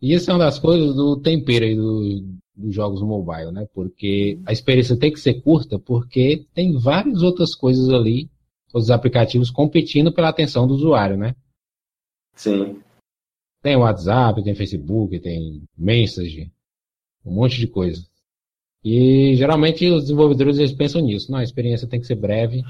E 0.00 0.14
isso 0.14 0.30
é 0.30 0.34
uma 0.34 0.44
das 0.44 0.58
coisas 0.58 0.94
do 0.94 1.16
tempero 1.16 1.64
aí 1.64 1.74
do, 1.74 2.24
dos 2.56 2.74
jogos 2.74 3.02
mobile, 3.02 3.52
né? 3.52 3.66
Porque 3.74 4.38
a 4.46 4.52
experiência 4.52 4.96
tem 4.96 5.12
que 5.12 5.20
ser 5.20 5.42
curta, 5.42 5.78
porque 5.78 6.46
tem 6.54 6.76
várias 6.78 7.22
outras 7.22 7.54
coisas 7.54 7.90
ali, 7.90 8.30
os 8.72 8.90
aplicativos 8.90 9.50
competindo 9.50 10.12
pela 10.12 10.28
atenção 10.28 10.66
do 10.66 10.74
usuário, 10.74 11.16
né? 11.16 11.34
Sim. 12.34 12.80
Tem 13.62 13.76
WhatsApp, 13.76 14.42
tem 14.42 14.54
Facebook, 14.54 15.18
tem 15.20 15.62
Message, 15.76 16.50
um 17.24 17.34
monte 17.34 17.58
de 17.58 17.66
coisa. 17.66 18.02
E 18.82 19.34
geralmente 19.36 19.86
os 19.90 20.04
desenvolvedores 20.04 20.58
eles 20.58 20.72
pensam 20.72 21.02
nisso. 21.02 21.30
Não, 21.30 21.38
a 21.38 21.44
experiência 21.44 21.86
tem 21.86 22.00
que 22.00 22.06
ser 22.06 22.14
breve, 22.14 22.62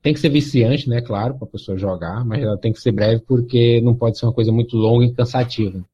tem 0.00 0.14
que 0.14 0.20
ser 0.20 0.28
viciante, 0.28 0.88
né? 0.88 1.00
Claro, 1.00 1.34
para 1.34 1.48
a 1.48 1.50
pessoa 1.50 1.76
jogar, 1.76 2.24
mas 2.24 2.40
ela 2.40 2.56
tem 2.56 2.72
que 2.72 2.80
ser 2.80 2.92
breve 2.92 3.22
porque 3.26 3.80
não 3.80 3.94
pode 3.94 4.18
ser 4.18 4.26
uma 4.26 4.32
coisa 4.32 4.52
muito 4.52 4.76
longa 4.76 5.04
e 5.04 5.12
cansativa. 5.12 5.84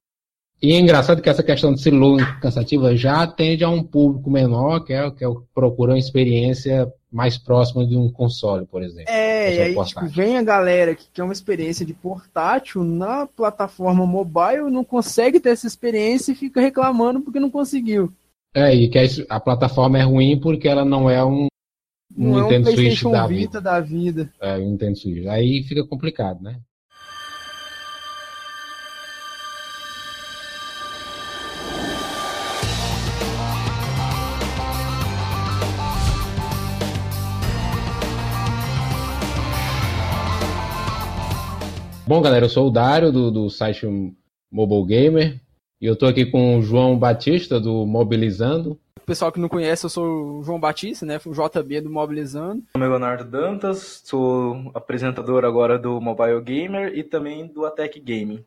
E 0.61 0.73
é 0.73 0.79
engraçado 0.79 1.23
que 1.23 1.29
essa 1.29 1.43
questão 1.43 1.73
de 1.73 1.81
ser 1.81 1.93
longa 1.93 2.27
cansativa 2.41 2.97
já 2.97 3.23
atende 3.23 3.63
a 3.63 3.69
um 3.69 3.83
público 3.83 4.29
menor, 4.29 4.81
que 4.81 4.93
é, 4.93 5.09
que 5.11 5.23
é 5.23 5.29
o 5.29 5.37
que 5.37 5.47
procura 5.55 5.93
uma 5.93 5.99
experiência 5.99 6.93
mais 7.11 7.39
próxima 7.39 7.87
de 7.87 7.97
um 7.97 8.11
console, 8.11 8.67
por 8.67 8.83
exemplo. 8.83 9.11
É, 9.11 9.55
e 9.55 9.61
aí 9.61 9.85
tipo, 9.85 10.07
vem 10.07 10.37
a 10.37 10.43
galera 10.43 10.95
que 10.95 11.07
quer 11.13 11.23
uma 11.23 11.33
experiência 11.33 11.87
de 11.87 11.95
portátil 11.95 12.83
na 12.83 13.27
plataforma 13.27 14.05
mobile, 14.05 14.71
não 14.71 14.85
consegue 14.85 15.39
ter 15.39 15.51
essa 15.51 15.67
experiência 15.67 16.33
e 16.33 16.37
fica 16.37 16.61
reclamando 16.61 17.21
porque 17.21 17.41
não 17.41 17.51
conseguiu. 17.51 18.13
É, 18.53 18.75
e 18.75 18.89
que 18.89 18.99
a, 19.29 19.41
plataforma 19.41 19.99
é 19.99 20.03
ruim 20.03 20.39
porque 20.41 20.67
ela 20.67 20.85
não 20.85 21.09
é 21.09 21.25
um, 21.25 21.47
um 22.17 22.33
não 22.33 22.43
Nintendo 22.43 22.71
é 22.71 22.73
um 22.73 22.75
Switch 22.75 23.03
da 23.05 23.27
vida. 23.27 23.61
da 23.61 23.81
vida. 23.81 24.33
É, 24.41 24.57
um 24.57 24.71
Nintendo 24.71 24.99
Switch. 24.99 25.27
Aí 25.29 25.63
fica 25.63 25.87
complicado, 25.87 26.43
né? 26.43 26.59
Bom, 42.09 42.23
galera, 42.23 42.47
eu 42.47 42.49
sou 42.49 42.69
o 42.69 42.71
Dário, 42.71 43.13
do, 43.13 43.31
do 43.31 43.51
site 43.51 43.87
Mobile 44.51 44.87
Gamer, 44.87 45.39
e 45.79 45.85
eu 45.85 45.93
estou 45.93 46.09
aqui 46.09 46.25
com 46.25 46.57
o 46.57 46.63
João 46.63 46.99
Batista, 46.99 47.61
do 47.61 47.85
Mobilizando. 47.85 48.81
O 48.97 49.05
pessoal 49.05 49.31
que 49.31 49.39
não 49.39 49.47
conhece, 49.47 49.85
eu 49.85 49.91
sou 49.91 50.39
o 50.39 50.43
João 50.43 50.59
Batista, 50.59 51.05
né? 51.05 51.21
O 51.27 51.33
JB 51.33 51.83
do 51.83 51.91
Mobilizando. 51.91 52.63
Meu 52.75 52.81
nome 52.81 52.87
é 52.87 52.89
Leonardo 52.89 53.31
Dantas, 53.31 54.01
sou 54.07 54.71
apresentador 54.73 55.45
agora 55.45 55.79
do 55.79 56.01
Mobile 56.01 56.41
Gamer 56.41 56.97
e 56.97 57.05
também 57.05 57.47
do 57.47 57.67
Atec 57.67 58.01
Gaming. 58.01 58.43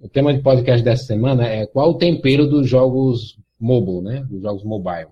O 0.00 0.08
tema 0.08 0.34
de 0.34 0.40
podcast 0.40 0.84
dessa 0.84 1.04
semana 1.04 1.46
é 1.46 1.68
qual 1.68 1.90
o 1.90 1.96
tempero 1.96 2.48
dos 2.48 2.68
jogos 2.68 3.38
mobile, 3.56 4.00
né? 4.00 4.26
Dos 4.28 4.42
jogos 4.42 4.64
mobile. 4.64 5.10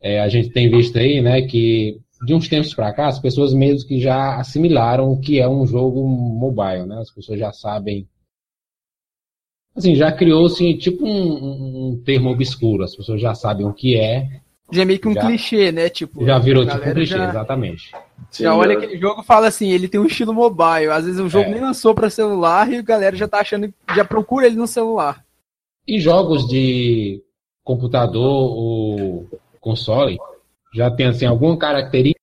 É, 0.00 0.18
a 0.22 0.30
gente 0.30 0.48
tem 0.48 0.70
visto 0.70 0.98
aí, 0.98 1.20
né, 1.20 1.42
que 1.42 2.00
de 2.24 2.34
uns 2.34 2.48
tempos 2.48 2.74
para 2.74 2.92
cá, 2.92 3.08
as 3.08 3.18
pessoas 3.18 3.52
mesmo 3.52 3.86
que 3.86 4.00
já 4.00 4.36
assimilaram 4.36 5.10
o 5.10 5.20
que 5.20 5.40
é 5.40 5.48
um 5.48 5.66
jogo 5.66 6.06
mobile, 6.06 6.86
né? 6.86 6.98
As 6.98 7.10
pessoas 7.10 7.38
já 7.38 7.52
sabem. 7.52 8.08
Assim, 9.76 9.94
já 9.94 10.12
criou-se 10.12 10.74
tipo 10.74 11.04
um, 11.04 11.90
um, 11.90 12.02
termo 12.04 12.30
obscuro, 12.30 12.84
as 12.84 12.94
pessoas 12.94 13.20
já 13.20 13.34
sabem 13.34 13.66
o 13.66 13.72
que 13.72 13.96
é. 13.96 14.40
Já 14.72 14.82
é 14.82 14.84
meio 14.84 14.98
que 14.98 15.08
um 15.08 15.14
já, 15.14 15.20
clichê, 15.20 15.72
né? 15.72 15.88
Tipo, 15.88 16.24
já 16.24 16.38
virou 16.38 16.64
tipo 16.64 16.78
um 16.78 16.92
clichê, 16.92 17.16
já, 17.16 17.28
exatamente. 17.28 17.92
Sim, 18.30 18.44
já 18.44 18.56
olha 18.56 18.72
eu... 18.72 18.78
aquele 18.78 18.98
jogo 18.98 19.20
e 19.20 19.24
fala 19.24 19.48
assim, 19.48 19.70
ele 19.70 19.88
tem 19.88 20.00
um 20.00 20.06
estilo 20.06 20.32
mobile. 20.32 20.90
Às 20.90 21.04
vezes 21.04 21.20
o 21.20 21.28
jogo 21.28 21.50
é. 21.50 21.52
nem 21.52 21.60
lançou 21.60 21.94
para 21.94 22.08
celular 22.08 22.72
e 22.72 22.76
a 22.76 22.82
galera 22.82 23.16
já 23.16 23.28
tá 23.28 23.40
achando, 23.40 23.72
já 23.94 24.04
procura 24.04 24.46
ele 24.46 24.56
no 24.56 24.66
celular. 24.66 25.24
E 25.86 26.00
jogos 26.00 26.46
de 26.46 27.22
computador 27.62 28.56
ou 28.56 29.28
console, 29.60 30.18
já 30.74 30.90
tem 30.90 31.06
assim 31.06 31.24
alguma 31.24 31.56
característica 31.56 32.20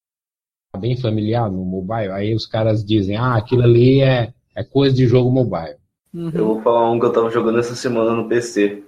bem 0.78 0.98
familiar 0.98 1.50
no 1.50 1.64
mobile, 1.64 2.12
aí 2.12 2.36
os 2.36 2.46
caras 2.46 2.84
dizem, 2.84 3.16
ah, 3.16 3.36
aquilo 3.36 3.64
ali 3.64 4.02
é, 4.02 4.34
é 4.56 4.64
coisa 4.64 4.96
de 4.96 5.08
jogo 5.08 5.32
mobile. 5.32 5.78
Uhum. 6.14 6.32
Eu 6.34 6.46
vou 6.46 6.62
falar 6.62 6.92
um 6.92 7.00
que 7.00 7.06
eu 7.06 7.14
tava 7.14 7.30
jogando 7.30 7.60
essa 7.60 7.76
semana 7.76 8.14
no 8.14 8.28
PC. 8.28 8.84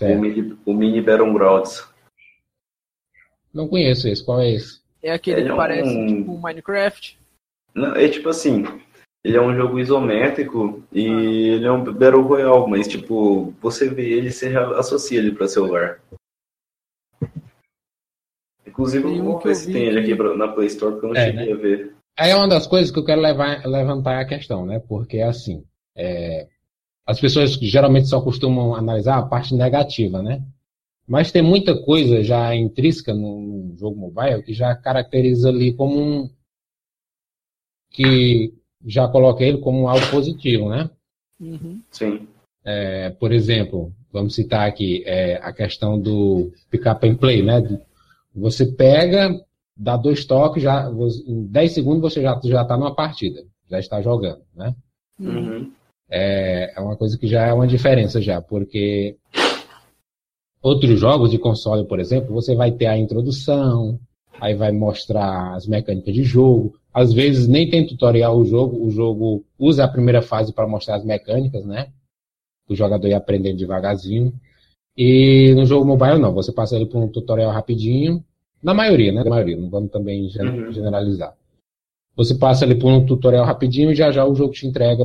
O 0.00 0.18
mini, 0.18 0.58
o 0.64 0.72
mini 0.72 1.00
Battlegrounds. 1.00 1.86
Não 3.52 3.68
conheço 3.68 4.08
esse, 4.08 4.24
qual 4.24 4.40
é 4.40 4.52
esse? 4.52 4.80
É 5.02 5.12
aquele 5.12 5.40
ele 5.40 5.46
que 5.46 5.52
é 5.52 5.56
parece 5.56 5.96
um... 5.96 6.06
tipo 6.06 6.38
Minecraft? 6.38 7.18
Não, 7.74 7.94
é 7.94 8.08
tipo 8.08 8.28
assim, 8.28 8.64
ele 9.22 9.36
é 9.36 9.40
um 9.40 9.54
jogo 9.54 9.78
isométrico 9.78 10.82
e 10.90 11.06
ah. 11.06 11.54
ele 11.56 11.66
é 11.66 11.70
um 11.70 11.84
Battle 11.84 12.22
Royale, 12.22 12.70
mas 12.70 12.88
tipo, 12.88 13.52
você 13.60 13.90
vê 13.90 14.08
ele, 14.08 14.30
você 14.30 14.56
associa 14.56 15.18
ele 15.18 15.32
pra 15.32 15.46
celular. 15.46 16.00
Inclusive, 18.72 19.18
eu 19.18 19.22
vou 19.22 19.38
ver 19.38 19.54
se 19.54 19.70
tem 19.70 19.84
ele 19.84 20.00
aqui 20.00 20.14
na 20.36 20.48
Play 20.48 20.66
Store, 20.68 20.92
porque 20.92 21.06
eu 21.06 21.10
não 21.10 21.16
é, 21.16 21.26
cheguei 21.26 21.46
né? 21.46 21.52
a 21.52 21.56
ver. 21.56 21.94
Aí 22.18 22.30
é 22.30 22.36
uma 22.36 22.48
das 22.48 22.66
coisas 22.66 22.90
que 22.90 22.98
eu 22.98 23.04
quero 23.04 23.20
levar, 23.20 23.66
levantar 23.66 24.18
a 24.18 24.24
questão, 24.24 24.64
né? 24.64 24.80
Porque, 24.88 25.20
assim, 25.20 25.62
é, 25.94 26.48
as 27.06 27.20
pessoas 27.20 27.52
geralmente 27.52 28.08
só 28.08 28.20
costumam 28.22 28.74
analisar 28.74 29.18
a 29.18 29.26
parte 29.26 29.54
negativa, 29.54 30.22
né? 30.22 30.42
Mas 31.06 31.30
tem 31.30 31.42
muita 31.42 31.78
coisa 31.82 32.22
já 32.22 32.54
intrínseca 32.54 33.12
no, 33.12 33.40
no 33.40 33.76
jogo 33.76 33.98
mobile 33.98 34.42
que 34.42 34.54
já 34.54 34.74
caracteriza 34.74 35.50
ali 35.50 35.74
como 35.74 36.00
um. 36.00 36.30
que 37.90 38.54
já 38.86 39.06
coloca 39.06 39.44
ele 39.44 39.58
como 39.58 39.86
algo 39.86 40.10
positivo, 40.10 40.70
né? 40.70 40.90
Uhum. 41.38 41.82
Sim. 41.90 42.26
É, 42.64 43.10
por 43.10 43.32
exemplo, 43.32 43.92
vamos 44.10 44.34
citar 44.34 44.66
aqui 44.66 45.02
é, 45.04 45.36
a 45.42 45.52
questão 45.52 46.00
do 46.00 46.52
pick-up 46.70 47.06
and 47.06 47.16
play, 47.16 47.42
né? 47.42 47.60
Você 48.34 48.66
pega, 48.66 49.30
dá 49.76 49.96
dois 49.96 50.24
toques, 50.24 50.62
já, 50.62 50.90
em 51.26 51.46
10 51.46 51.72
segundos 51.72 52.00
você 52.00 52.22
já 52.22 52.62
está 52.62 52.76
numa 52.76 52.94
partida, 52.94 53.44
já 53.68 53.78
está 53.78 54.00
jogando, 54.00 54.42
né? 54.54 54.74
Uhum. 55.18 55.70
É, 56.10 56.72
é 56.76 56.80
uma 56.80 56.96
coisa 56.96 57.18
que 57.18 57.26
já 57.26 57.46
é 57.46 57.52
uma 57.52 57.66
diferença 57.66 58.20
já, 58.20 58.40
porque 58.40 59.16
outros 60.62 60.98
jogos 60.98 61.30
de 61.30 61.38
console, 61.38 61.86
por 61.86 61.98
exemplo, 61.98 62.34
você 62.34 62.54
vai 62.54 62.70
ter 62.72 62.86
a 62.86 62.98
introdução, 62.98 63.98
aí 64.40 64.54
vai 64.54 64.72
mostrar 64.72 65.54
as 65.54 65.66
mecânicas 65.66 66.14
de 66.14 66.22
jogo. 66.22 66.74
Às 66.92 67.12
vezes 67.12 67.48
nem 67.48 67.68
tem 67.68 67.86
tutorial 67.86 68.36
o 68.36 68.44
jogo, 68.44 68.84
o 68.84 68.90
jogo 68.90 69.44
usa 69.58 69.84
a 69.84 69.88
primeira 69.88 70.20
fase 70.20 70.52
para 70.52 70.68
mostrar 70.68 70.96
as 70.96 71.04
mecânicas, 71.04 71.64
né? 71.64 71.90
O 72.68 72.74
jogador 72.74 73.08
ia 73.08 73.16
aprendendo 73.16 73.56
devagarzinho. 73.56 74.32
E 74.96 75.54
no 75.54 75.64
jogo 75.64 75.86
mobile 75.86 76.18
não, 76.18 76.32
você 76.32 76.52
passa 76.52 76.76
ele 76.76 76.86
por 76.86 77.02
um 77.02 77.08
tutorial 77.08 77.50
rapidinho, 77.50 78.22
na 78.62 78.74
maioria, 78.74 79.12
né? 79.12 79.24
Na 79.24 79.30
maioria, 79.30 79.56
não 79.56 79.68
vamos 79.68 79.90
também 79.90 80.24
uhum. 80.24 80.72
generalizar. 80.72 81.34
Você 82.14 82.34
passa 82.34 82.64
ali 82.64 82.78
por 82.78 82.92
um 82.92 83.04
tutorial 83.04 83.44
rapidinho 83.44 83.90
e 83.90 83.94
já 83.94 84.10
já 84.12 84.24
o 84.24 84.34
jogo 84.34 84.52
te 84.52 84.66
entrega 84.66 85.04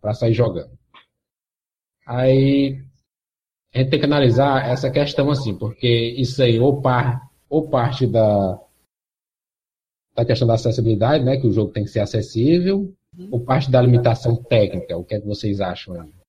para 0.00 0.14
sair 0.14 0.34
jogando. 0.34 0.70
Aí 2.06 2.82
a 3.74 3.78
gente 3.78 3.90
tem 3.90 3.98
que 3.98 4.04
analisar 4.04 4.68
essa 4.68 4.90
questão 4.90 5.30
assim, 5.30 5.56
porque 5.56 5.88
isso 6.18 6.42
aí 6.42 6.60
ou, 6.60 6.82
par, 6.82 7.30
ou 7.48 7.68
parte 7.68 8.06
da, 8.06 8.60
da 10.14 10.24
questão 10.24 10.46
da 10.46 10.54
acessibilidade, 10.54 11.24
né? 11.24 11.38
Que 11.38 11.46
o 11.46 11.52
jogo 11.52 11.72
tem 11.72 11.84
que 11.84 11.90
ser 11.90 12.00
acessível, 12.00 12.94
ou 13.30 13.40
parte 13.40 13.70
da 13.70 13.80
limitação 13.80 14.36
técnica. 14.36 14.98
O 14.98 15.04
que 15.04 15.14
é 15.14 15.20
que 15.20 15.26
vocês 15.26 15.60
acham 15.60 15.98
aí? 15.98 16.21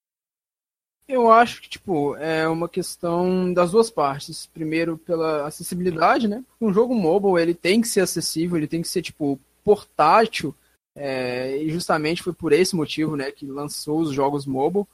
Eu 1.07 1.31
acho 1.31 1.61
que, 1.61 1.69
tipo, 1.69 2.15
é 2.15 2.47
uma 2.47 2.69
questão 2.69 3.53
das 3.53 3.71
duas 3.71 3.89
partes. 3.89 4.45
Primeiro, 4.45 4.97
pela 4.97 5.45
acessibilidade, 5.45 6.27
né? 6.27 6.43
Um 6.59 6.73
jogo 6.73 6.95
mobile, 6.95 7.41
ele 7.41 7.53
tem 7.53 7.81
que 7.81 7.87
ser 7.87 8.01
acessível, 8.01 8.57
ele 8.57 8.67
tem 8.67 8.81
que 8.81 8.87
ser, 8.87 9.01
tipo, 9.01 9.39
portátil. 9.63 10.55
É, 10.95 11.57
e 11.57 11.69
justamente 11.69 12.23
foi 12.23 12.33
por 12.33 12.53
esse 12.53 12.75
motivo, 12.75 13.15
né, 13.15 13.31
que 13.31 13.45
lançou 13.45 13.99
os 13.99 14.11
jogos 14.11 14.45
mobile. 14.45 14.85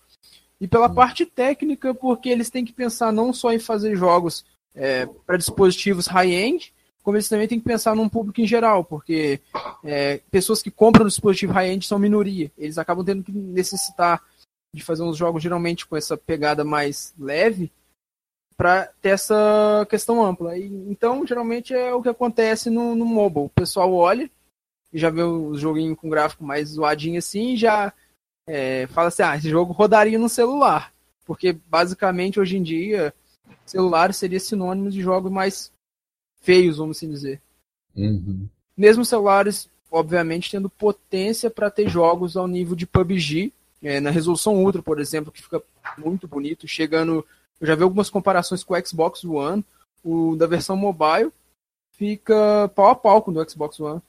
E 0.60 0.68
pela 0.68 0.90
parte 0.90 1.26
técnica, 1.26 1.94
porque 1.94 2.30
eles 2.30 2.50
têm 2.50 2.66
que 2.66 2.74
pensar 2.74 3.14
não 3.14 3.32
só 3.32 3.52
em 3.54 3.60
fazer 3.60 3.96
jogos 3.96 4.46
é, 4.76 5.06
para 5.26 5.38
dispositivos 5.38 6.08
high-end, 6.08 6.74
como 7.02 7.16
eles 7.16 7.30
também 7.30 7.48
têm 7.48 7.60
que 7.60 7.66
pensar 7.66 7.96
num 7.96 8.10
público 8.10 8.42
em 8.42 8.48
geral, 8.48 8.84
porque 8.84 9.40
é, 9.84 10.20
pessoas 10.30 10.62
que 10.62 10.70
compram 10.70 11.06
um 11.06 11.08
dispositivo 11.08 11.54
high-end 11.54 11.86
são 11.86 11.98
minoria. 11.98 12.52
Eles 12.58 12.78
acabam 12.78 13.06
tendo 13.06 13.24
que 13.24 13.32
necessitar 13.32 14.22
de 14.74 14.84
fazer 14.84 15.04
uns 15.04 15.18
jogos 15.18 15.42
geralmente 15.42 15.86
com 15.86 15.96
essa 15.96 16.16
pegada 16.16 16.64
mais 16.64 17.14
leve 17.18 17.72
para 18.56 18.88
ter 19.02 19.10
essa 19.10 19.88
questão 19.90 20.24
ampla. 20.24 20.58
E, 20.58 20.66
então, 20.90 21.26
geralmente 21.26 21.74
é 21.74 21.94
o 21.94 22.02
que 22.02 22.10
acontece 22.10 22.70
no, 22.70 22.94
no 22.94 23.06
mobile. 23.06 23.46
O 23.46 23.50
pessoal 23.50 23.94
olha 23.94 24.30
e 24.92 25.00
já 25.00 25.10
vê 25.10 25.24
o 25.24 25.56
joguinho 25.56 25.96
com 25.96 26.10
gráfico 26.10 26.44
mais 26.44 26.70
zoadinho 26.70 27.20
assim 27.20 27.54
e 27.54 27.58
já 27.58 27.94
é, 28.46 28.88
fala 28.88 29.08
assim, 29.08 29.24
ah, 29.24 29.38
esse 29.38 29.50
jogo 29.50 29.72
rodaria 29.72 30.20
no 30.20 30.28
celular. 30.28 30.94
Porque 31.26 31.54
basicamente 31.54 32.40
hoje 32.40 32.58
em 32.58 32.64
dia 32.64 33.14
celular 33.66 34.14
seria 34.14 34.40
sinônimo 34.40 34.90
de 34.90 35.02
jogos 35.02 35.32
mais 35.32 35.72
feios, 36.42 36.78
vamos 36.78 36.98
assim 36.98 37.10
dizer. 37.10 37.42
Uhum. 37.96 38.48
Mesmo 38.76 39.06
celulares, 39.06 39.70
obviamente, 39.92 40.52
tendo 40.52 40.70
potência 40.70 41.50
para 41.50 41.70
ter 41.70 41.88
jogos 41.88 42.36
ao 42.36 42.48
nível 42.48 42.76
de 42.76 42.88
PUBG, 42.88 43.54
é, 43.84 44.00
na 44.00 44.10
resolução 44.10 44.64
Ultra, 44.64 44.82
por 44.82 45.00
exemplo, 45.00 45.32
que 45.32 45.42
fica 45.42 45.62
muito 45.98 46.28
bonito, 46.28 46.68
chegando. 46.68 47.26
Eu 47.60 47.68
já 47.68 47.76
vi 47.76 47.84
algumas 47.84 48.10
comparações 48.10 48.64
com 48.64 48.74
o 48.74 48.86
Xbox 48.86 49.24
One, 49.24 49.64
o 50.04 50.36
da 50.36 50.48
versão 50.48 50.76
mobile 50.76 51.32
fica 51.92 52.72
pau 52.74 52.88
a 52.88 52.96
pau 52.96 53.22
com 53.22 53.32
o 53.32 53.34
do 53.34 53.50
Xbox 53.50 53.80
One. 53.80 54.02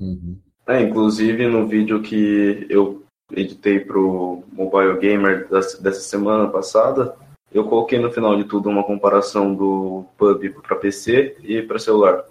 Uhum. 0.00 0.36
É, 0.66 0.82
inclusive 0.82 1.46
no 1.46 1.66
vídeo 1.66 2.02
que 2.02 2.66
eu 2.68 3.02
editei 3.30 3.80
pro 3.80 4.42
Mobile 4.52 4.98
Gamer 4.98 5.48
dessa 5.48 6.00
semana 6.00 6.48
passada, 6.48 7.14
eu 7.52 7.64
coloquei 7.64 7.98
no 7.98 8.10
final 8.10 8.36
de 8.36 8.44
tudo 8.44 8.68
uma 8.68 8.82
comparação 8.82 9.54
do 9.54 10.04
pub 10.16 10.50
para 10.62 10.76
PC 10.76 11.36
e 11.42 11.62
para 11.62 11.78
celular. 11.78 12.24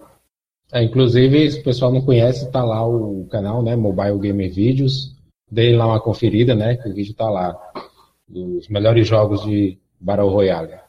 É, 0.72 0.84
inclusive, 0.84 1.52
se 1.52 1.60
o 1.60 1.64
pessoal 1.64 1.92
não 1.92 2.02
conhece, 2.02 2.50
tá 2.52 2.64
lá 2.64 2.86
o 2.88 3.26
canal, 3.30 3.62
né, 3.62 3.76
Mobile 3.76 4.20
Gamer 4.20 4.52
Vídeos. 4.52 5.16
Dei 5.52 5.76
lá 5.76 5.86
uma 5.86 6.00
conferida, 6.00 6.56
né, 6.56 6.78
que 6.78 6.88
o 6.88 6.94
vídeo 6.94 7.14
tá 7.14 7.30
lá. 7.30 7.56
Dos 8.28 8.70
melhores 8.70 9.06
jogos 9.06 9.44
de 9.44 9.78
Battle 10.00 10.30
Royale. 10.30 10.80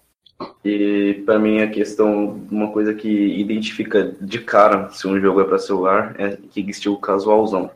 E 0.65 1.23
para 1.27 1.39
mim 1.39 1.61
a 1.61 1.69
questão, 1.69 2.41
uma 2.51 2.73
coisa 2.73 2.95
que 2.95 3.09
identifica 3.09 4.15
de 4.21 4.41
cara 4.41 4.89
se 4.91 5.07
um 5.07 5.21
jogo 5.21 5.41
é 5.41 5.45
para 5.45 5.59
celular 5.59 6.15
é 6.21 6.37
que 6.37 6.61
existiu 6.61 6.95
o 6.95 7.01
casualzão. 7.01 7.71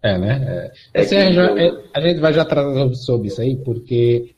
É, 0.00 0.16
né? 0.16 0.72
É. 0.94 1.02
É 1.02 1.04
que... 1.04 1.32
já, 1.32 1.60
é, 1.60 1.84
a 1.92 2.00
gente 2.00 2.20
vai 2.20 2.32
já 2.32 2.44
tratar 2.44 2.94
sobre 2.94 3.28
isso 3.28 3.40
aí, 3.40 3.56
porque 3.56 4.34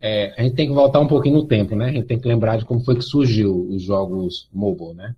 é, 0.00 0.34
a 0.36 0.42
gente 0.42 0.56
tem 0.56 0.66
que 0.66 0.74
voltar 0.74 1.00
um 1.00 1.06
pouquinho 1.06 1.36
no 1.36 1.46
tempo, 1.46 1.76
né? 1.76 1.86
A 1.86 1.92
gente 1.92 2.06
tem 2.06 2.18
que 2.18 2.28
lembrar 2.28 2.58
de 2.58 2.64
como 2.64 2.84
foi 2.84 2.96
que 2.96 3.02
surgiu 3.02 3.68
os 3.68 3.82
jogos 3.82 4.48
mobile, 4.52 4.94
né? 4.94 5.14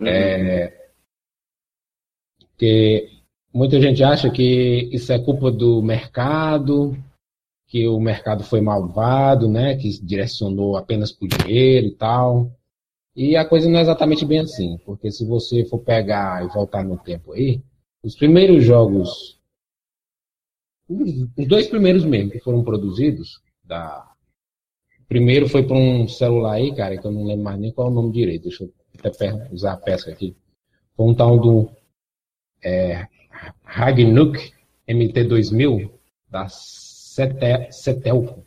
Uhum. 0.00 0.06
É, 0.06 0.90
que 2.58 3.15
muita 3.56 3.80
gente 3.80 4.04
acha 4.04 4.30
que 4.30 4.90
isso 4.92 5.10
é 5.10 5.18
culpa 5.18 5.50
do 5.50 5.82
mercado, 5.82 6.94
que 7.66 7.88
o 7.88 7.98
mercado 7.98 8.44
foi 8.44 8.60
malvado, 8.60 9.48
né? 9.48 9.74
Que 9.76 9.88
direcionou 10.04 10.76
apenas 10.76 11.10
por 11.10 11.26
dinheiro 11.26 11.86
e 11.86 11.92
tal. 11.92 12.52
E 13.14 13.34
a 13.34 13.46
coisa 13.46 13.66
não 13.68 13.78
é 13.78 13.82
exatamente 13.82 14.26
bem 14.26 14.40
assim, 14.40 14.78
porque 14.84 15.10
se 15.10 15.24
você 15.24 15.64
for 15.64 15.78
pegar 15.78 16.44
e 16.44 16.48
voltar 16.48 16.84
no 16.84 16.98
tempo 16.98 17.32
aí, 17.32 17.62
os 18.02 18.14
primeiros 18.14 18.62
jogos, 18.62 19.40
os 20.86 21.46
dois 21.48 21.66
primeiros 21.66 22.04
mesmo 22.04 22.30
que 22.30 22.40
foram 22.40 22.62
produzidos, 22.62 23.40
da, 23.64 24.06
o 25.00 25.04
primeiro 25.08 25.48
foi 25.48 25.62
para 25.66 25.76
um 25.76 26.06
celular 26.06 26.52
aí, 26.52 26.74
cara, 26.74 26.98
que 26.98 27.06
eu 27.06 27.10
não 27.10 27.24
lembro 27.24 27.44
mais 27.44 27.58
nem 27.58 27.72
qual 27.72 27.88
é 27.88 27.90
o 27.90 27.94
nome 27.94 28.12
direito, 28.12 28.42
deixa 28.42 28.64
eu 28.64 28.72
até 29.02 29.48
usar 29.50 29.72
a 29.72 29.78
peça 29.78 30.10
aqui. 30.10 30.36
Foi 30.94 31.06
um 31.06 31.14
tal 31.14 31.38
do 31.38 31.70
é, 32.62 33.06
Ragnuk 33.64 34.52
MT2000 34.88 35.90
da 36.30 36.48
Cetelco. 36.48 38.44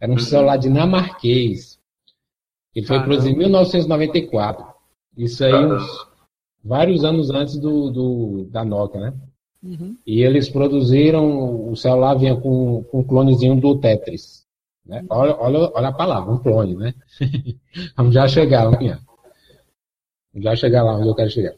Era 0.00 0.10
um 0.10 0.14
uhum. 0.14 0.20
celular 0.20 0.56
dinamarquês. 0.56 1.80
Que 2.72 2.82
foi 2.82 3.02
produzido 3.02 3.34
em 3.34 3.38
1994. 3.38 4.64
Isso 5.16 5.44
aí, 5.44 5.54
uns 5.54 5.84
vários 6.64 7.04
anos 7.04 7.30
antes 7.30 7.58
do, 7.58 7.90
do 7.90 8.44
da 8.50 8.64
Nokia, 8.64 9.00
né? 9.00 9.14
Uhum. 9.62 9.96
E 10.06 10.22
eles 10.22 10.48
produziram, 10.48 11.70
o 11.70 11.76
celular 11.76 12.14
vinha 12.14 12.34
com, 12.34 12.82
com 12.84 13.00
um 13.00 13.04
clonezinho 13.04 13.60
do 13.60 13.78
Tetris. 13.78 14.46
Né? 14.84 15.00
Uhum. 15.02 15.06
Olha, 15.10 15.36
olha, 15.38 15.70
olha 15.74 15.88
a 15.88 15.92
palavra, 15.92 16.32
um 16.32 16.38
clone, 16.38 16.74
né? 16.74 16.94
Vamos 17.96 18.14
já 18.14 18.26
chegar. 18.26 18.64
Vamos 18.64 18.98
já 20.36 20.56
chegar 20.56 20.82
lá 20.82 20.96
onde 20.96 21.08
eu 21.08 21.14
quero 21.14 21.30
chegar. 21.30 21.54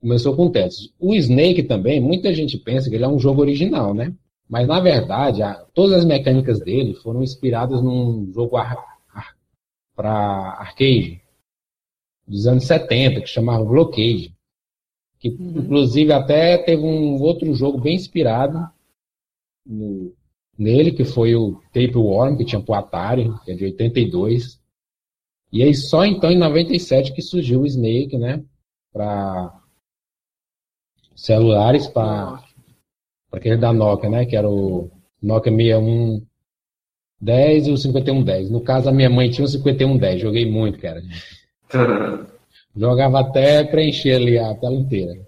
Começou 0.00 0.36
com 0.36 0.46
o 0.46 0.50
Tetris. 0.50 0.92
O 0.98 1.14
Snake 1.14 1.62
também, 1.64 2.00
muita 2.00 2.32
gente 2.32 2.56
pensa 2.56 2.88
que 2.88 2.94
ele 2.94 3.04
é 3.04 3.08
um 3.08 3.18
jogo 3.18 3.40
original, 3.40 3.92
né? 3.92 4.14
Mas 4.48 4.66
na 4.66 4.80
verdade, 4.80 5.42
a, 5.42 5.54
todas 5.74 5.98
as 5.98 6.04
mecânicas 6.04 6.60
dele 6.60 6.94
foram 6.94 7.22
inspiradas 7.22 7.82
num 7.82 8.32
jogo 8.32 8.56
ar, 8.56 8.76
ar, 9.12 9.36
para 9.94 10.10
arcade 10.58 11.20
dos 12.26 12.46
anos 12.46 12.64
70, 12.64 13.20
que 13.20 13.26
chamava 13.26 13.64
Blockade. 13.64 14.34
Que 15.18 15.30
uhum. 15.30 15.58
inclusive 15.58 16.12
até 16.12 16.56
teve 16.58 16.82
um 16.82 17.20
outro 17.20 17.52
jogo 17.54 17.78
bem 17.80 17.96
inspirado 17.96 18.68
no, 19.66 20.14
nele, 20.56 20.92
que 20.92 21.04
foi 21.04 21.34
o 21.34 21.60
Tapeworm, 21.72 22.36
que 22.36 22.44
tinha 22.44 22.60
pro 22.60 22.74
Atari, 22.74 23.30
que 23.44 23.50
é 23.50 23.54
de 23.54 23.64
82. 23.64 24.60
E 25.52 25.62
aí 25.62 25.74
só 25.74 26.04
então 26.04 26.30
em 26.30 26.38
97 26.38 27.12
que 27.12 27.22
surgiu 27.22 27.62
o 27.62 27.66
Snake, 27.66 28.16
né? 28.16 28.44
Para 28.92 29.60
celulares, 31.18 31.88
para 31.88 32.40
aquele 33.32 33.56
da 33.56 33.72
Nokia, 33.72 34.08
né? 34.08 34.24
Que 34.24 34.36
era 34.36 34.48
o 34.48 34.88
Nokia 35.20 35.52
6110 35.52 37.66
e 37.66 37.72
o 37.72 37.76
5110. 37.76 38.50
No 38.50 38.60
caso, 38.60 38.88
a 38.88 38.92
minha 38.92 39.10
mãe 39.10 39.28
tinha 39.28 39.44
o 39.44 39.48
5110, 39.48 40.20
joguei 40.20 40.48
muito, 40.50 40.78
cara. 40.78 41.02
Jogava 42.76 43.20
até 43.20 43.64
preencher 43.64 44.14
ali 44.14 44.38
a 44.38 44.54
tela 44.54 44.74
inteira. 44.74 45.18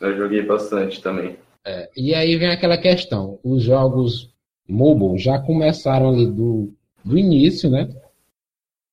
Eu 0.00 0.16
joguei 0.16 0.42
bastante 0.42 1.02
também. 1.02 1.36
É, 1.66 1.90
e 1.96 2.14
aí 2.14 2.36
vem 2.36 2.50
aquela 2.50 2.78
questão: 2.78 3.40
os 3.42 3.64
jogos 3.64 4.32
mobile 4.68 5.18
já 5.18 5.40
começaram 5.40 6.10
ali 6.10 6.26
do, 6.26 6.72
do 7.04 7.18
início, 7.18 7.68
né? 7.68 7.88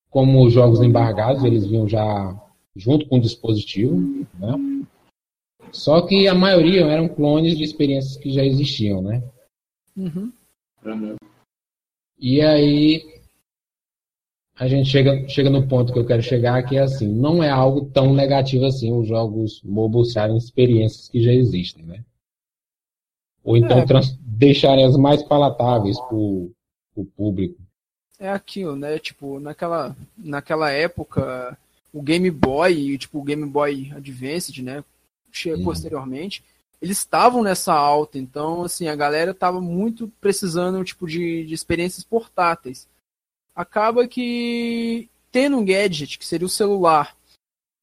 Como 0.09 0.43
os 0.43 0.53
jogos 0.53 0.81
embargados, 0.81 1.43
eles 1.43 1.67
vinham 1.67 1.87
já 1.87 2.35
junto 2.75 3.07
com 3.07 3.17
o 3.17 3.21
dispositivo, 3.21 4.25
né? 4.39 4.75
Só 5.75 6.01
que 6.01 6.25
a 6.25 6.33
maioria 6.33 6.85
eram 6.85 7.09
clones 7.09 7.57
de 7.57 7.63
experiências 7.63 8.15
que 8.15 8.31
já 8.31 8.43
existiam, 8.43 9.01
né? 9.01 9.21
Uhum. 9.95 10.31
Uhum. 10.85 11.15
E 12.17 12.41
aí 12.41 13.21
a 14.55 14.69
gente 14.69 14.89
chega, 14.89 15.27
chega 15.27 15.49
no 15.49 15.67
ponto 15.67 15.91
que 15.91 15.99
eu 15.99 16.05
quero 16.05 16.21
chegar, 16.21 16.63
que 16.63 16.77
é 16.77 16.81
assim, 16.81 17.07
não 17.07 17.43
é 17.43 17.49
algo 17.49 17.85
tão 17.89 18.13
negativo 18.13 18.65
assim 18.65 18.93
os 18.93 19.05
jogos 19.05 19.61
mobile 19.63 20.05
serem 20.05 20.37
experiências 20.37 21.09
que 21.09 21.21
já 21.21 21.33
existem, 21.33 21.83
né? 21.83 22.03
Ou 23.43 23.57
então 23.57 23.79
é. 23.79 23.85
deixarem 24.21 24.85
as 24.85 24.95
mais 24.95 25.21
palatáveis 25.21 25.99
para 25.99 26.15
o 26.15 26.51
público. 27.17 27.61
É 28.17 28.29
aquilo, 28.29 28.77
né? 28.77 28.97
Tipo, 28.97 29.41
naquela, 29.41 29.93
naquela 30.17 30.71
época, 30.71 31.57
o 31.93 32.01
Game 32.01 32.31
Boy, 32.31 32.97
tipo, 32.97 33.19
o 33.19 33.23
Game 33.23 33.45
Boy 33.45 33.91
Advanced, 33.93 34.63
né? 34.63 34.81
Uhum. 35.43 35.63
Posteriormente, 35.63 36.43
eles 36.81 36.99
estavam 36.99 37.41
nessa 37.41 37.73
alta, 37.73 38.17
então, 38.17 38.63
assim, 38.63 38.87
a 38.87 38.95
galera 38.95 39.31
estava 39.31 39.59
muito 39.61 40.11
precisando, 40.19 40.83
tipo, 40.83 41.07
de, 41.07 41.45
de 41.45 41.53
experiências 41.53 42.03
portáteis 42.03 42.87
acaba 43.55 44.07
que 44.07 45.09
tendo 45.31 45.57
um 45.57 45.65
gadget, 45.65 46.19
que 46.19 46.25
seria 46.25 46.45
o 46.45 46.49
celular, 46.49 47.15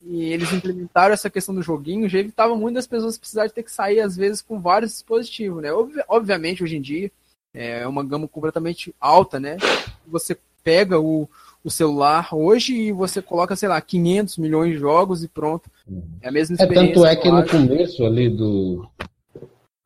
e 0.03 0.25
eles 0.25 0.53
implementaram 0.53 1.15
essa 1.15 1.31
questão 1.31 1.55
do 1.55 1.63
joguinho, 1.63 2.09
já 2.09 2.19
evitava 2.19 2.55
muito 2.55 2.75
das 2.75 2.87
pessoas 2.87 3.17
precisarem 3.17 3.51
ter 3.51 3.63
que 3.63 3.73
sair, 3.73 4.01
às 4.01 4.17
vezes, 4.17 4.43
com 4.43 4.61
vários 4.61 4.93
dispositivos, 4.93 5.63
né? 5.63 5.71
obviamente, 6.09 6.63
hoje 6.63 6.77
em 6.77 6.83
dia, 6.83 7.11
é 7.55 7.87
uma 7.87 8.05
gama 8.05 8.29
completamente 8.29 8.95
alta, 9.01 9.39
né? 9.39 9.59
Você 10.07 10.39
pega 10.65 10.99
o, 10.99 11.29
o 11.63 11.71
celular 11.71 12.35
hoje 12.35 12.75
e 12.75 12.93
você 12.93 13.21
coloca, 13.21 13.55
sei 13.55 13.69
lá, 13.69 13.81
500 13.81 14.39
milhões 14.39 14.73
de 14.73 14.79
jogos 14.79 15.23
e 15.23 15.29
pronto. 15.29 15.71
É 16.21 16.29
a 16.29 16.33
mesma 16.33 16.55
experiência. 16.55 16.85
É, 16.85 16.87
tanto 16.87 17.07
é 17.07 17.17
que 17.17 17.31
no 17.31 17.47
começo 17.47 18.05
ali 18.05 18.29
do... 18.31 18.89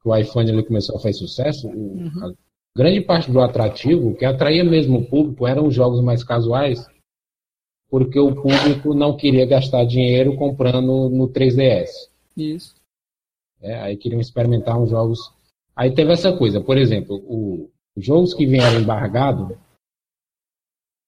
o 0.04 0.16
iPhone 0.16 0.50
ele 0.50 0.62
começou 0.62 0.96
a 0.96 1.00
fazer 1.00 1.14
sucesso, 1.14 1.68
uhum 1.68 2.34
grande 2.76 3.00
parte 3.00 3.32
do 3.32 3.40
atrativo, 3.40 4.14
que 4.14 4.26
atraía 4.26 4.62
mesmo 4.62 4.98
o 4.98 5.04
público, 5.06 5.46
eram 5.46 5.66
os 5.66 5.74
jogos 5.74 6.02
mais 6.02 6.22
casuais, 6.22 6.86
porque 7.88 8.20
o 8.20 8.34
público 8.34 8.92
não 8.92 9.16
queria 9.16 9.46
gastar 9.46 9.86
dinheiro 9.86 10.36
comprando 10.36 11.08
no 11.08 11.26
3DS. 11.26 11.88
Isso. 12.36 12.76
É, 13.62 13.80
aí 13.80 13.96
queriam 13.96 14.20
experimentar 14.20 14.78
uns 14.78 14.90
jogos. 14.90 15.32
Aí 15.74 15.94
teve 15.94 16.12
essa 16.12 16.36
coisa, 16.36 16.60
por 16.60 16.76
exemplo, 16.76 17.16
o, 17.26 17.70
os 17.96 18.04
jogos 18.04 18.34
que 18.34 18.46
vieram 18.46 18.78
embargados, 18.78 19.56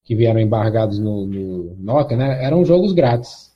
que 0.04 0.14
vieram 0.14 0.40
embargados 0.40 0.99
no, 0.99 1.26
no 1.26 1.76
Nokia, 1.76 2.16
né, 2.16 2.42
eram 2.42 2.64
jogos 2.64 2.92
grátis. 2.92 3.48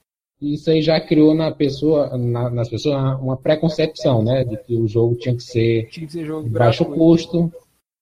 Isso 0.43 0.71
aí 0.71 0.83
já 0.83 1.01
criou 1.01 1.35
na 1.35 1.53
pessoa, 1.53 2.19
na, 2.19 2.51
nas 2.51 2.69
pessoas 2.69 3.21
uma 3.21 3.37
preconcepção, 3.37 4.25
né, 4.25 4.43
de 4.43 4.57
que 4.57 4.75
o 4.75 4.89
jogo 4.89 5.15
tinha 5.15 5.37
que 5.37 5.43
ser, 5.43 5.89
tinha 5.89 6.07
que 6.07 6.13
ser 6.13 6.43
de 6.43 6.51
baixo 6.51 6.85
custo, 6.85 7.53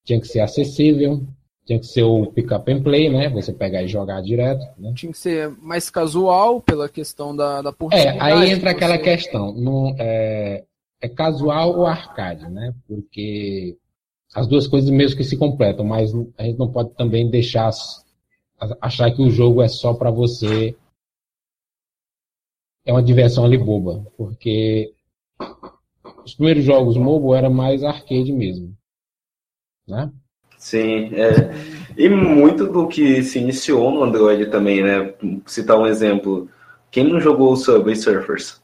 tinha 0.03 0.19
que 0.19 0.27
ser 0.27 0.39
acessível, 0.39 1.21
tinha 1.65 1.79
que 1.79 1.85
ser 1.85 2.01
o 2.01 2.25
pick-up 2.25 2.71
and 2.71 2.81
play, 2.81 3.09
né? 3.09 3.29
Você 3.29 3.53
pegar 3.53 3.83
e 3.83 3.87
jogar 3.87 4.21
direto. 4.21 4.65
Né? 4.79 4.91
Tinha 4.95 5.11
que 5.11 5.17
ser 5.17 5.49
mais 5.61 5.89
casual 5.89 6.59
pela 6.59 6.89
questão 6.89 7.35
da, 7.35 7.61
da 7.61 7.73
É, 7.91 8.19
aí 8.19 8.49
entra 8.49 8.71
aquela 8.71 8.97
você... 8.97 9.03
questão. 9.03 9.53
Não, 9.53 9.95
é, 9.99 10.63
é 10.99 11.07
casual 11.07 11.77
ou 11.77 11.85
arcade, 11.85 12.49
né? 12.49 12.73
Porque 12.87 13.77
as 14.33 14.47
duas 14.47 14.65
coisas 14.65 14.89
mesmo 14.89 15.17
que 15.17 15.23
se 15.23 15.37
completam, 15.37 15.85
mas 15.85 16.11
a 16.37 16.43
gente 16.43 16.57
não 16.57 16.71
pode 16.71 16.89
também 16.95 17.29
deixar 17.29 17.69
achar 18.79 19.11
que 19.11 19.21
o 19.21 19.29
jogo 19.29 19.61
é 19.61 19.67
só 19.67 19.93
para 19.93 20.11
você 20.11 20.75
é 22.85 22.91
uma 22.91 23.03
diversão 23.03 23.45
ali 23.45 23.57
boba, 23.57 24.05
porque 24.17 24.93
os 26.23 26.33
primeiros 26.33 26.63
jogos 26.63 26.97
mobile 26.97 27.37
era 27.37 27.49
mais 27.49 27.83
arcade 27.83 28.31
mesmo. 28.31 28.75
Né? 29.87 30.11
Sim, 30.57 31.09
é. 31.15 31.51
E 31.97 32.07
muito 32.07 32.67
do 32.67 32.87
que 32.87 33.23
se 33.23 33.39
iniciou 33.39 33.91
no 33.91 34.03
Android 34.03 34.45
também, 34.51 34.83
né? 34.83 35.13
Citar 35.47 35.77
um 35.77 35.87
exemplo. 35.87 36.47
Quem 36.91 37.03
não 37.03 37.19
jogou 37.19 37.51
o 37.51 37.55
Subway 37.55 37.95
Surfers? 37.95 38.61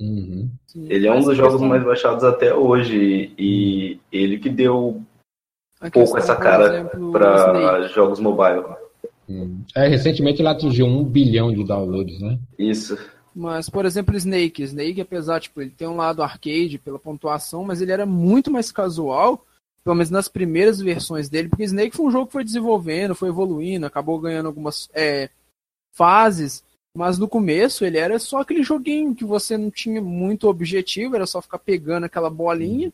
Uhum. 0.00 0.48
Ele 0.88 1.08
é 1.08 1.12
um 1.12 1.20
dos 1.20 1.36
jogos 1.36 1.60
mais 1.60 1.82
baixados 1.82 2.22
até 2.22 2.54
hoje. 2.54 3.34
E 3.36 3.98
ele 4.12 4.38
que 4.38 4.48
deu 4.48 5.02
um 5.82 5.90
pouco 5.90 6.16
essa 6.18 6.36
cara 6.36 6.84
para 7.12 7.88
jogos 7.88 8.20
mobile. 8.20 8.64
Hum. 9.28 9.62
É, 9.74 9.88
recentemente 9.88 10.40
ele 10.40 10.48
atingiu 10.48 10.86
um 10.86 11.04
bilhão 11.04 11.52
de 11.52 11.64
downloads, 11.64 12.20
né? 12.20 12.38
Isso. 12.56 12.96
Mas, 13.34 13.68
por 13.68 13.84
exemplo, 13.84 14.16
Snake. 14.16 14.62
Snake, 14.62 15.00
apesar, 15.00 15.40
tipo, 15.40 15.60
ele 15.60 15.70
tem 15.70 15.86
um 15.86 15.96
lado 15.96 16.22
arcade 16.22 16.78
pela 16.78 16.98
pontuação, 16.98 17.64
mas 17.64 17.80
ele 17.80 17.92
era 17.92 18.06
muito 18.06 18.50
mais 18.50 18.72
casual, 18.72 19.44
pelo 19.84 19.96
menos 19.96 20.10
nas 20.10 20.28
primeiras 20.28 20.80
versões 20.80 21.28
dele, 21.28 21.48
porque 21.48 21.64
Snake 21.64 21.96
foi 21.96 22.06
um 22.06 22.10
jogo 22.10 22.26
que 22.26 22.32
foi 22.32 22.44
desenvolvendo, 22.44 23.14
foi 23.14 23.28
evoluindo, 23.28 23.86
acabou 23.86 24.18
ganhando 24.18 24.46
algumas 24.46 24.88
é, 24.92 25.30
fases, 25.92 26.64
mas 26.94 27.18
no 27.18 27.28
começo 27.28 27.84
ele 27.84 27.98
era 27.98 28.18
só 28.18 28.40
aquele 28.40 28.62
joguinho 28.62 29.14
que 29.14 29.24
você 29.24 29.56
não 29.56 29.70
tinha 29.70 30.00
muito 30.00 30.48
objetivo, 30.48 31.14
era 31.14 31.26
só 31.26 31.40
ficar 31.40 31.58
pegando 31.58 32.04
aquela 32.04 32.28
bolinha 32.28 32.92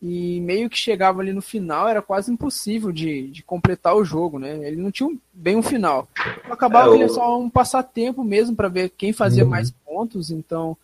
e 0.00 0.40
meio 0.40 0.68
que 0.68 0.76
chegava 0.76 1.20
ali 1.20 1.32
no 1.32 1.40
final, 1.40 1.88
era 1.88 2.02
quase 2.02 2.30
impossível 2.30 2.92
de, 2.92 3.28
de 3.28 3.42
completar 3.42 3.94
o 3.96 4.04
jogo, 4.04 4.38
né? 4.38 4.56
Ele 4.66 4.76
não 4.76 4.90
tinha 4.90 5.08
um, 5.08 5.18
bem 5.32 5.56
um 5.56 5.62
final. 5.62 6.08
Acabava 6.50 6.94
é, 6.94 6.98
ele 6.98 7.08
só 7.08 7.38
um 7.38 7.48
passatempo 7.48 8.22
mesmo 8.22 8.54
para 8.54 8.68
ver 8.68 8.90
quem 8.90 9.12
fazia 9.12 9.44
uhum. 9.44 9.50
mais 9.50 9.70
pontos, 9.70 10.30
então 10.30 10.76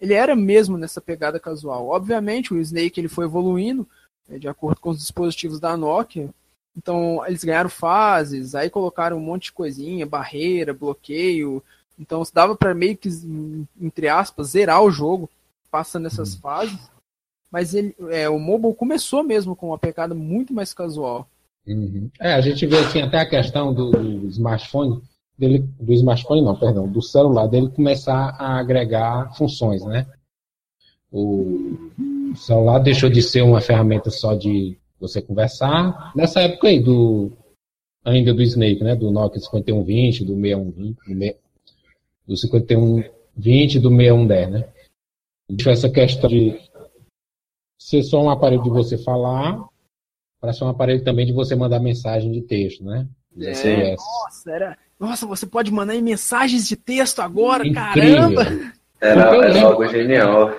ele 0.00 0.14
era 0.14 0.34
mesmo 0.34 0.78
nessa 0.78 1.00
pegada 1.00 1.38
casual. 1.38 1.88
Obviamente 1.88 2.54
o 2.54 2.58
Snake 2.58 2.98
ele 2.98 3.08
foi 3.08 3.26
evoluindo 3.26 3.86
né, 4.28 4.38
de 4.38 4.48
acordo 4.48 4.80
com 4.80 4.90
os 4.90 4.98
dispositivos 4.98 5.60
da 5.60 5.76
Nokia. 5.76 6.30
Então 6.74 7.22
eles 7.26 7.44
ganharam 7.44 7.70
fases, 7.70 8.54
aí 8.54 8.70
colocaram 8.70 9.18
um 9.18 9.20
monte 9.20 9.44
de 9.44 9.52
coisinha, 9.52 10.06
barreira, 10.06 10.72
bloqueio. 10.72 11.62
Então 11.98 12.22
dava 12.32 12.56
para 12.56 12.74
meio 12.74 12.96
que 12.96 13.10
entre 13.80 14.08
aspas 14.08 14.48
zerar 14.48 14.82
o 14.82 14.90
jogo 14.90 15.28
passando 15.70 16.06
essas 16.06 16.34
uhum. 16.34 16.40
fases 16.40 16.95
mas 17.50 17.74
ele, 17.74 17.94
é, 18.10 18.28
o 18.28 18.38
mobile 18.38 18.74
começou 18.74 19.22
mesmo 19.22 19.54
com 19.54 19.68
uma 19.68 19.78
pegada 19.78 20.14
muito 20.14 20.52
mais 20.52 20.74
casual. 20.74 21.28
Uhum. 21.66 22.10
É, 22.20 22.32
a 22.32 22.40
gente 22.40 22.64
vê 22.66 22.78
assim 22.78 23.00
até 23.00 23.18
a 23.18 23.28
questão 23.28 23.74
do, 23.74 23.90
do, 23.90 24.26
smartphone, 24.28 25.02
dele, 25.36 25.68
do 25.80 25.92
smartphone 25.92 26.42
não, 26.42 26.56
perdão, 26.56 26.88
do 26.88 27.02
celular 27.02 27.46
dele 27.48 27.70
começar 27.70 28.36
a 28.38 28.58
agregar 28.58 29.34
funções, 29.36 29.84
né? 29.84 30.06
O 31.10 32.34
celular 32.36 32.78
deixou 32.80 33.08
de 33.08 33.22
ser 33.22 33.42
uma 33.42 33.60
ferramenta 33.60 34.10
só 34.10 34.34
de 34.34 34.76
você 35.00 35.22
conversar. 35.22 36.12
Nessa 36.14 36.40
época 36.42 36.68
aí 36.68 36.80
do 36.80 37.32
ainda 38.04 38.32
do 38.32 38.42
Snake, 38.42 38.84
né? 38.84 38.94
Do 38.94 39.10
Nokia 39.10 39.40
5120, 39.40 40.24
do 40.24 40.34
6120, 40.34 41.36
do 42.26 42.36
5120 42.36 43.80
do 43.80 43.88
6110, 43.88 44.50
né? 44.50 44.68
Deixou 45.48 45.72
essa 45.72 45.90
questão 45.90 46.28
de 46.28 46.58
ser 47.78 48.02
só 48.02 48.22
um 48.22 48.30
aparelho 48.30 48.62
de 48.62 48.70
você 48.70 48.96
falar, 48.98 49.58
para 50.40 50.52
ser 50.52 50.64
um 50.64 50.68
aparelho 50.68 51.04
também 51.04 51.26
de 51.26 51.32
você 51.32 51.54
mandar 51.54 51.80
mensagem 51.80 52.30
de 52.32 52.42
texto, 52.42 52.84
né? 52.84 53.06
É, 53.38 53.94
nossa, 53.94 54.50
era... 54.50 54.78
nossa, 54.98 55.26
você 55.26 55.46
pode 55.46 55.70
mandar 55.70 55.94
mensagens 56.00 56.66
de 56.66 56.74
texto 56.74 57.20
agora, 57.20 57.66
Incrível. 57.66 58.34
caramba! 58.34 58.72
Era, 58.98 59.46
era 59.46 59.62
algo 59.62 59.86
genial. 59.88 60.50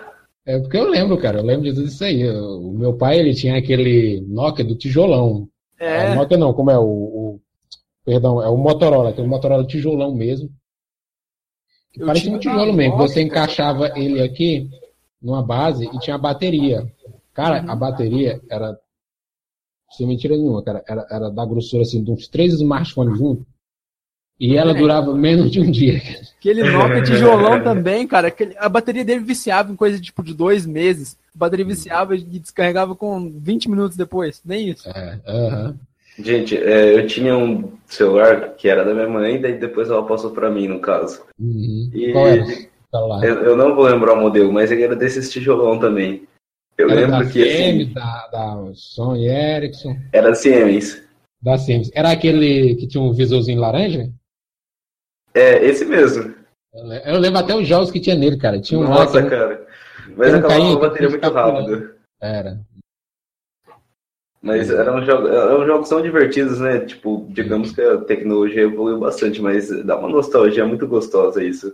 É 0.45 0.59
porque 0.59 0.77
eu 0.77 0.87
lembro, 0.87 1.17
cara, 1.17 1.39
eu 1.39 1.43
lembro 1.43 1.63
de 1.63 1.73
tudo 1.73 1.87
isso 1.87 2.03
aí. 2.03 2.29
O 2.29 2.71
meu 2.71 2.93
pai, 2.93 3.17
ele 3.17 3.33
tinha 3.33 3.57
aquele 3.57 4.23
Nokia 4.27 4.63
do 4.63 4.75
tijolão. 4.75 5.49
É. 5.79 6.13
Nokia 6.13 6.37
não, 6.37 6.53
como 6.53 6.71
é 6.71 6.77
o, 6.77 6.83
o, 6.83 7.41
Perdão, 8.05 8.41
é 8.41 8.47
o 8.47 8.55
Motorola, 8.55 9.09
aquele 9.09 9.27
Motorola 9.27 9.65
tijolão 9.65 10.15
mesmo. 10.15 10.49
Que 11.91 11.99
parecia 11.99 12.31
um 12.31 12.39
tijolo 12.39 12.71
mesmo. 12.71 12.95
Você 12.95 13.21
encaixava 13.21 13.91
ele 13.99 14.21
aqui 14.21 14.69
numa 15.21 15.41
base 15.41 15.85
e 15.85 15.99
tinha 15.99 16.15
a 16.15 16.19
bateria. 16.19 16.91
Cara, 17.33 17.63
uhum. 17.63 17.71
a 17.71 17.75
bateria 17.75 18.41
era. 18.49 18.77
Sem 19.91 20.07
mentira 20.07 20.35
nenhuma, 20.35 20.63
cara. 20.63 20.83
Era, 20.87 21.07
era 21.09 21.29
da 21.29 21.45
grossura 21.45 21.83
assim, 21.83 22.03
de 22.03 22.11
uns 22.11 22.27
três 22.27 22.53
smartphones 22.53 23.17
juntos. 23.17 23.45
E 24.39 24.55
ela 24.55 24.71
é. 24.71 24.73
durava 24.75 25.15
menos 25.15 25.51
de 25.51 25.59
um 25.59 25.71
dia. 25.71 26.01
Aquele 26.37 26.63
Nokia 26.63 27.01
tijolão 27.03 27.63
também, 27.63 28.07
cara. 28.07 28.33
A 28.57 28.69
bateria 28.69 29.03
dele 29.03 29.21
viciava 29.21 29.71
em 29.71 29.75
coisa 29.75 29.99
tipo 29.99 30.23
de 30.23 30.33
dois 30.33 30.65
meses. 30.65 31.17
A 31.33 31.37
bateria 31.37 31.65
uhum. 31.65 31.71
viciava 31.71 32.15
e 32.15 32.21
descarregava 32.21 32.95
com 32.95 33.31
20 33.39 33.69
minutos 33.69 33.97
depois. 33.97 34.41
Nem 34.45 34.69
isso. 34.69 34.87
É, 34.89 35.19
uhum. 35.27 35.75
Gente, 36.19 36.57
é, 36.57 36.95
eu 36.95 37.05
tinha 37.05 37.37
um 37.37 37.71
celular 37.85 38.55
que 38.55 38.67
era 38.67 38.83
da 38.83 38.93
minha 38.93 39.07
mãe, 39.07 39.35
e 39.35 39.39
daí 39.39 39.59
depois 39.59 39.89
ela 39.89 40.03
passou 40.03 40.31
pra 40.31 40.49
mim, 40.49 40.67
no 40.67 40.79
caso. 40.79 41.21
Uhum. 41.39 41.91
E 41.93 42.11
Qual 42.11 42.27
era? 42.27 42.45
Eu, 42.93 43.43
eu, 43.43 43.57
não 43.57 43.75
vou 43.75 43.85
lembrar 43.85 44.13
o 44.13 44.21
modelo, 44.21 44.51
mas 44.51 44.71
ele 44.71 44.83
era 44.83 44.95
desses 44.95 45.29
tijolão 45.29 45.77
também. 45.77 46.27
Eu 46.77 46.89
era 46.89 47.01
lembro 47.01 47.19
da 47.19 47.25
que. 47.25 47.43
Siemens, 47.43 47.83
assim, 47.87 47.93
da, 47.93 48.27
da 48.27 48.71
Sony 48.73 49.27
Ericsson. 49.27 49.97
Era 50.13 50.33
Siemens. 50.33 51.03
Da 51.41 51.57
Siemens. 51.57 51.91
Era 51.93 52.11
aquele 52.11 52.75
que 52.75 52.87
tinha 52.87 53.03
um 53.03 53.11
visorzinho 53.11 53.59
laranja? 53.59 54.09
É, 55.33 55.63
esse 55.65 55.83
mesmo. 55.85 56.33
Eu 57.05 57.17
lembro 57.17 57.39
até 57.39 57.55
os 57.55 57.67
jogos 57.67 57.91
que 57.91 57.99
tinha 57.99 58.15
nele, 58.15 58.37
cara. 58.37 58.61
Tinha 58.61 58.79
um 58.79 58.83
Nossa, 58.83 59.21
lá, 59.21 59.29
cara. 59.29 59.67
Mas 60.15 60.33
acabava 60.33 60.59
com 60.61 60.73
a 60.73 60.79
bateria 60.79 61.09
muito 61.09 61.29
rápido. 61.29 61.95
Era. 62.21 62.59
Mas 64.41 64.69
eram 64.69 65.03
jogos, 65.03 65.29
eram 65.29 65.65
jogos 65.65 65.89
tão 65.89 66.01
divertidos, 66.01 66.59
né? 66.59 66.79
Tipo, 66.81 67.27
digamos 67.29 67.71
que 67.71 67.81
a 67.81 67.97
tecnologia 67.97 68.63
evoluiu 68.63 68.99
bastante, 68.99 69.41
mas 69.41 69.69
dá 69.83 69.97
uma 69.97 70.09
nostalgia 70.09 70.65
muito 70.65 70.87
gostosa 70.87 71.43
isso. 71.43 71.73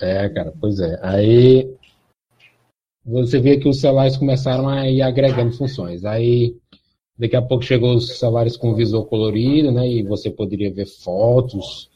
É, 0.00 0.28
cara, 0.28 0.52
pois 0.60 0.78
é. 0.80 0.98
Aí 1.02 1.74
você 3.04 3.40
vê 3.40 3.56
que 3.56 3.68
os 3.68 3.80
celulares 3.80 4.16
começaram 4.16 4.68
a 4.68 4.88
ir 4.88 5.02
agregando 5.02 5.56
funções. 5.56 6.04
Aí 6.04 6.56
daqui 7.18 7.34
a 7.34 7.42
pouco 7.42 7.64
chegou 7.64 7.96
os 7.96 8.18
celulares 8.18 8.56
com 8.56 8.74
visor 8.74 9.06
colorido, 9.06 9.72
né? 9.72 9.88
E 9.88 10.02
você 10.02 10.30
poderia 10.30 10.72
ver 10.72 10.86
fotos, 10.86 11.90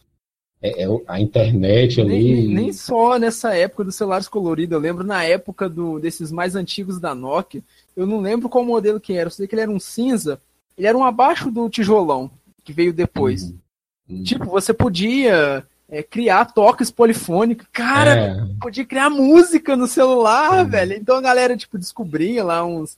é, 0.63 0.85
é, 0.85 0.87
a 1.09 1.21
internet 1.21 2.01
ali. 2.01 2.47
Nem, 2.47 2.49
nem, 2.49 2.73
só 2.73 3.19
nessa 3.19 3.55
época 3.55 3.85
dos 3.85 3.97
celulares 3.97 4.29
coloridos, 4.29 4.73
eu 4.73 4.81
lembro 4.81 5.05
na 5.05 5.25
época 5.25 5.69
do, 5.69 5.99
desses 5.99 6.31
mais 6.31 6.55
antigos 6.55 7.01
da 7.01 7.15
Nokia, 7.15 7.63
eu 7.97 8.07
não 8.07 8.21
lembro 8.21 8.49
qual 8.49 8.65
modelo 8.65 9.01
que 9.01 9.13
era, 9.13 9.27
eu 9.27 9.31
sei 9.33 9.47
que 9.47 9.55
ele 9.57 9.63
era 9.63 9.71
um 9.71 9.81
cinza, 9.81 10.41
ele 10.79 10.87
era 10.87 10.97
um 10.97 11.05
abaixo 11.05 11.51
do 11.51 11.69
tijolão, 11.69 12.31
que 12.65 12.73
veio 12.73 12.93
depois. 12.93 13.43
Uhum. 13.43 13.59
Uhum. 14.09 14.23
Tipo, 14.23 14.45
você 14.47 14.73
podia 14.73 15.67
é, 15.93 16.03
criar 16.03 16.47
toques 16.55 16.91
polifônicos. 16.91 17.67
Cara, 17.71 18.15
é. 18.15 18.47
podia 18.59 18.87
criar 18.87 19.11
música 19.11 19.77
no 19.77 19.87
celular, 19.87 20.67
velho. 20.67 20.95
Então 20.95 21.17
a 21.17 21.21
galera, 21.21 21.55
tipo, 21.55 21.79
descobria 21.79 22.43
lá 22.43 22.65
uns. 22.65 22.97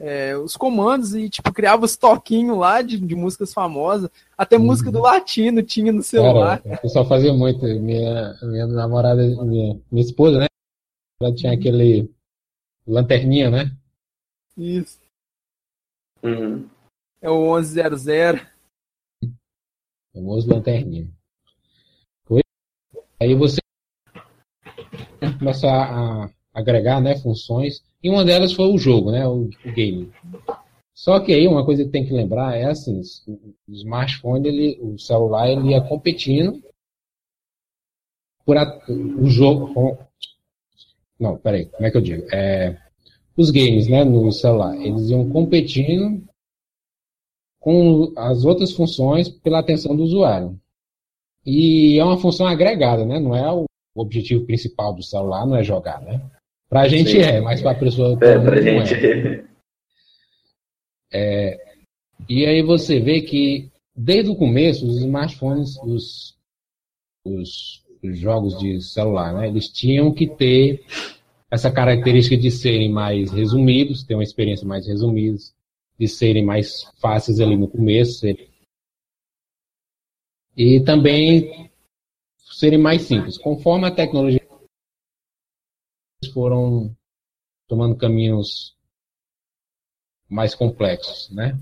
É, 0.00 0.36
os 0.36 0.56
comandos 0.56 1.12
e, 1.16 1.28
tipo, 1.28 1.52
criava 1.52 1.84
os 1.84 1.96
toquinhos 1.96 2.56
lá 2.56 2.80
de, 2.80 2.96
de 3.00 3.16
músicas 3.16 3.52
famosas. 3.52 4.08
Até 4.36 4.56
uhum. 4.56 4.66
música 4.66 4.92
do 4.92 5.00
latino 5.00 5.60
tinha 5.60 5.90
no 5.90 6.04
celular. 6.04 6.62
Cara, 6.62 6.76
o 6.76 6.80
pessoal 6.80 7.08
fazia 7.08 7.34
muito. 7.34 7.66
Minha, 7.66 8.38
minha 8.40 8.66
namorada, 8.68 9.20
minha, 9.20 9.80
minha 9.90 10.04
esposa, 10.04 10.38
né? 10.38 10.46
Ela 11.20 11.34
tinha 11.34 11.52
aquele 11.52 12.08
lanterninha, 12.86 13.50
né? 13.50 13.76
Isso. 14.56 15.00
Uhum. 16.22 16.68
É 17.20 17.28
o 17.28 17.56
1100. 17.56 18.40
O 19.24 19.28
famoso 20.14 20.48
lanterninha. 20.48 21.17
Aí 23.20 23.34
você 23.34 23.60
começa 25.38 25.68
a 25.68 26.30
agregar 26.54 27.00
né, 27.00 27.16
funções, 27.16 27.82
e 28.02 28.08
uma 28.08 28.24
delas 28.24 28.52
foi 28.52 28.66
o 28.66 28.78
jogo, 28.78 29.10
né, 29.10 29.26
o, 29.26 29.48
o 29.64 29.72
game. 29.72 30.12
Só 30.94 31.20
que 31.20 31.32
aí 31.32 31.46
uma 31.46 31.64
coisa 31.64 31.84
que 31.84 31.90
tem 31.90 32.04
que 32.04 32.12
lembrar 32.12 32.56
é 32.56 32.64
assim, 32.64 33.00
o 33.26 33.72
smartphone, 33.72 34.48
ele, 34.48 34.78
o 34.80 34.98
celular, 34.98 35.48
ele 35.48 35.70
ia 35.70 35.80
competindo 35.80 36.60
por 38.44 38.56
a, 38.56 38.80
o 38.88 39.26
jogo. 39.26 39.72
Com, 39.72 39.98
não, 41.18 41.36
peraí, 41.36 41.66
como 41.66 41.86
é 41.86 41.90
que 41.90 41.96
eu 41.96 42.02
digo? 42.02 42.26
É, 42.32 42.76
os 43.36 43.50
games, 43.50 43.88
né, 43.88 44.04
no 44.04 44.32
celular, 44.32 44.74
eles 44.76 45.10
iam 45.10 45.28
competindo 45.30 46.26
com 47.60 48.12
as 48.16 48.44
outras 48.44 48.72
funções 48.72 49.28
pela 49.28 49.60
atenção 49.60 49.94
do 49.94 50.02
usuário. 50.02 50.58
E 51.50 51.98
é 51.98 52.04
uma 52.04 52.18
função 52.18 52.46
agregada, 52.46 53.06
né? 53.06 53.18
Não 53.18 53.34
é 53.34 53.50
o 53.50 53.64
objetivo 53.96 54.44
principal 54.44 54.94
do 54.94 55.02
celular, 55.02 55.46
não 55.46 55.56
é 55.56 55.64
jogar, 55.64 55.98
né? 56.02 56.20
Para 56.68 56.82
a 56.82 56.88
gente 56.88 57.12
Sim. 57.12 57.20
é, 57.20 57.40
mas 57.40 57.62
para 57.62 57.70
a 57.70 57.74
pessoa. 57.74 58.18
É, 58.20 58.38
para 58.38 58.58
a 58.58 58.60
gente 58.60 58.94
é. 58.94 59.44
é. 61.10 61.58
E 62.28 62.44
aí 62.44 62.60
você 62.60 63.00
vê 63.00 63.22
que, 63.22 63.70
desde 63.96 64.30
o 64.30 64.36
começo, 64.36 64.86
os 64.86 64.98
smartphones, 64.98 65.78
os, 65.82 66.36
os, 67.24 67.82
os 68.04 68.18
jogos 68.18 68.58
de 68.58 68.82
celular, 68.82 69.32
né? 69.32 69.48
Eles 69.48 69.68
tinham 69.68 70.12
que 70.12 70.26
ter 70.26 70.84
essa 71.50 71.70
característica 71.70 72.36
de 72.36 72.50
serem 72.50 72.90
mais 72.90 73.32
resumidos, 73.32 74.04
ter 74.04 74.12
uma 74.12 74.22
experiência 74.22 74.68
mais 74.68 74.86
resumida, 74.86 75.38
de 75.98 76.06
serem 76.06 76.44
mais 76.44 76.84
fáceis 77.00 77.40
ali 77.40 77.56
no 77.56 77.68
começo. 77.68 78.26
E 80.58 80.82
também 80.84 81.70
serem 82.36 82.80
mais 82.80 83.02
simples. 83.02 83.38
Conforme 83.38 83.86
a 83.86 83.94
tecnologia 83.94 84.44
foram 86.34 86.92
tomando 87.68 87.96
caminhos 87.96 88.76
mais 90.28 90.56
complexos, 90.56 91.30
né? 91.30 91.56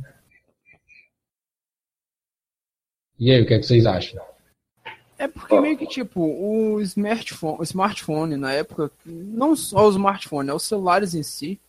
E 3.19 3.31
aí, 3.31 3.43
o 3.43 3.47
que, 3.47 3.53
é 3.53 3.59
que 3.59 3.67
vocês 3.67 3.85
acham? 3.85 4.25
É 5.19 5.29
porque 5.29 5.61
meio 5.61 5.77
que, 5.77 5.87
tipo, 5.87 6.21
o 6.23 6.81
smartphone, 6.81 7.59
o 7.59 7.63
smartphone 7.63 8.37
na 8.37 8.53
época, 8.53 8.91
não 9.05 9.55
só 9.55 9.87
o 9.87 9.91
smartphone, 9.91 10.49
é 10.49 10.55
os 10.55 10.63
celulares 10.63 11.15
em 11.15 11.23
si, 11.23 11.61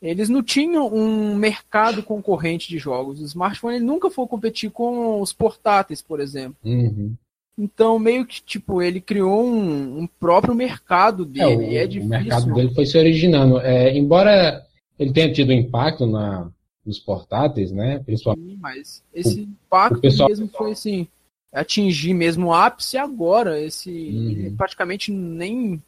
eles 0.00 0.28
não 0.28 0.42
tinham 0.42 0.86
um 0.92 1.34
mercado 1.34 2.02
concorrente 2.02 2.68
de 2.68 2.78
jogos. 2.78 3.20
O 3.20 3.24
smartphone 3.24 3.80
nunca 3.80 4.10
foi 4.10 4.26
competir 4.26 4.70
com 4.70 5.20
os 5.20 5.32
portáteis, 5.32 6.02
por 6.02 6.20
exemplo. 6.20 6.56
Uhum. 6.64 7.14
Então, 7.58 7.98
meio 7.98 8.26
que, 8.26 8.42
tipo, 8.42 8.82
ele 8.82 9.00
criou 9.00 9.42
um, 9.42 10.00
um 10.00 10.06
próprio 10.06 10.54
mercado 10.54 11.24
dele. 11.24 11.44
É, 11.44 11.56
o, 11.56 11.84
é 11.84 11.86
difícil. 11.86 12.06
o 12.06 12.08
mercado 12.08 12.54
dele 12.54 12.74
foi 12.74 12.84
se 12.84 12.98
originando. 12.98 13.58
É, 13.60 13.96
embora 13.96 14.62
ele 14.98 15.12
tenha 15.12 15.32
tido 15.32 15.52
impacto 15.52 16.06
na, 16.06 16.50
nos 16.84 16.98
portáteis, 16.98 17.72
né? 17.72 18.00
Principalmente. 18.04 18.50
Sim, 18.50 18.58
mas 18.60 19.02
esse 19.14 19.40
o, 19.40 19.42
impacto 19.42 19.96
o 19.96 20.00
pessoal... 20.00 20.28
mesmo 20.28 20.48
foi 20.48 20.72
assim 20.72 21.08
atingir 21.52 22.12
mesmo 22.12 22.48
o 22.48 22.54
ápice 22.54 22.98
agora. 22.98 23.58
Esse 23.58 23.90
uhum. 23.90 24.56
praticamente 24.56 25.10
nem 25.10 25.82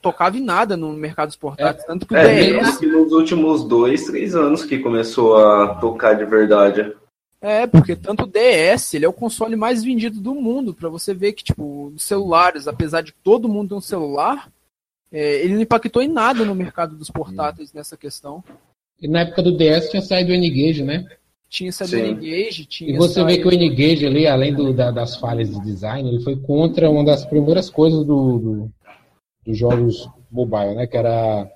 tocava 0.00 0.36
em 0.36 0.42
nada 0.42 0.76
no 0.76 0.92
mercado 0.92 1.28
dos 1.28 1.36
portáteis. 1.36 1.84
É, 1.84 1.86
tanto 1.86 2.06
que 2.06 2.14
o 2.14 2.16
é, 2.16 2.60
DS... 2.60 2.80
nos 2.82 3.12
últimos 3.12 3.64
dois, 3.64 4.04
três 4.04 4.34
anos 4.34 4.64
que 4.64 4.78
começou 4.78 5.36
a 5.36 5.74
tocar 5.76 6.14
de 6.14 6.24
verdade. 6.24 6.92
É, 7.40 7.66
porque 7.66 7.94
tanto 7.94 8.24
o 8.24 8.26
DS, 8.26 8.94
ele 8.94 9.04
é 9.04 9.08
o 9.08 9.12
console 9.12 9.56
mais 9.56 9.84
vendido 9.84 10.20
do 10.20 10.34
mundo, 10.34 10.72
para 10.72 10.88
você 10.88 11.12
ver 11.12 11.32
que, 11.32 11.44
tipo, 11.44 11.92
os 11.94 12.02
celulares, 12.02 12.66
apesar 12.66 13.02
de 13.02 13.12
todo 13.12 13.48
mundo 13.48 13.70
ter 13.70 13.74
um 13.74 13.80
celular, 13.80 14.50
é, 15.12 15.44
ele 15.44 15.54
não 15.54 15.62
impactou 15.62 16.02
em 16.02 16.08
nada 16.08 16.44
no 16.44 16.54
mercado 16.54 16.96
dos 16.96 17.10
portáteis 17.10 17.72
nessa 17.72 17.96
questão. 17.96 18.42
E 19.00 19.06
na 19.06 19.20
época 19.20 19.42
do 19.42 19.56
DS 19.56 19.90
tinha 19.90 20.02
saído 20.02 20.32
o 20.32 20.34
N-Gage, 20.34 20.82
né? 20.82 21.06
Tinha 21.48 21.70
saído 21.70 21.96
o 21.96 22.00
N-Gage, 22.00 22.64
tinha 22.64 22.90
E 22.90 22.96
você 22.96 23.22
vê 23.22 23.38
que 23.38 23.46
o 23.46 23.52
N-Gage 23.52 24.06
ali, 24.06 24.26
além 24.26 24.54
do, 24.54 24.72
da, 24.72 24.90
das 24.90 25.16
falhas 25.16 25.50
de 25.50 25.60
design, 25.60 26.08
ele 26.08 26.24
foi 26.24 26.36
contra 26.36 26.90
uma 26.90 27.04
das 27.04 27.24
primeiras 27.24 27.68
coisas 27.68 28.04
do, 28.04 28.38
do 28.38 28.70
dos 29.46 29.56
jogos 29.56 30.08
mobile, 30.30 30.74
né? 30.74 30.86
Que 30.86 30.96
era 30.96 31.48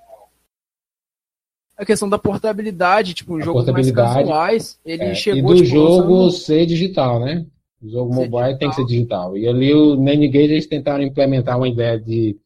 a 1.77 1.85
questão 1.85 2.09
da 2.09 2.19
portabilidade, 2.19 3.15
tipo, 3.15 3.35
um 3.35 3.41
jogo 3.41 3.73
mais 3.73 3.91
casuais, 3.91 4.79
ele 4.85 5.03
é, 5.05 5.15
chegou... 5.15 5.55
E 5.55 5.57
do 5.57 5.65
tipo, 5.65 5.75
jogo 5.75 6.15
usando... 6.15 6.33
ser 6.33 6.67
digital, 6.67 7.21
né? 7.21 7.47
O 7.83 7.89
jogo 7.89 8.13
ser 8.13 8.21
mobile 8.21 8.49
digital. 8.49 8.59
tem 8.59 8.69
que 8.69 8.75
ser 8.75 8.85
digital. 8.85 9.39
E 9.39 9.49
ali 9.49 9.73
o 9.73 9.97
Nenegate 9.97 10.53
eles 10.53 10.67
tentaram 10.67 11.03
implementar 11.03 11.57
uma 11.57 11.67
ideia 11.67 11.99
de 11.99 12.37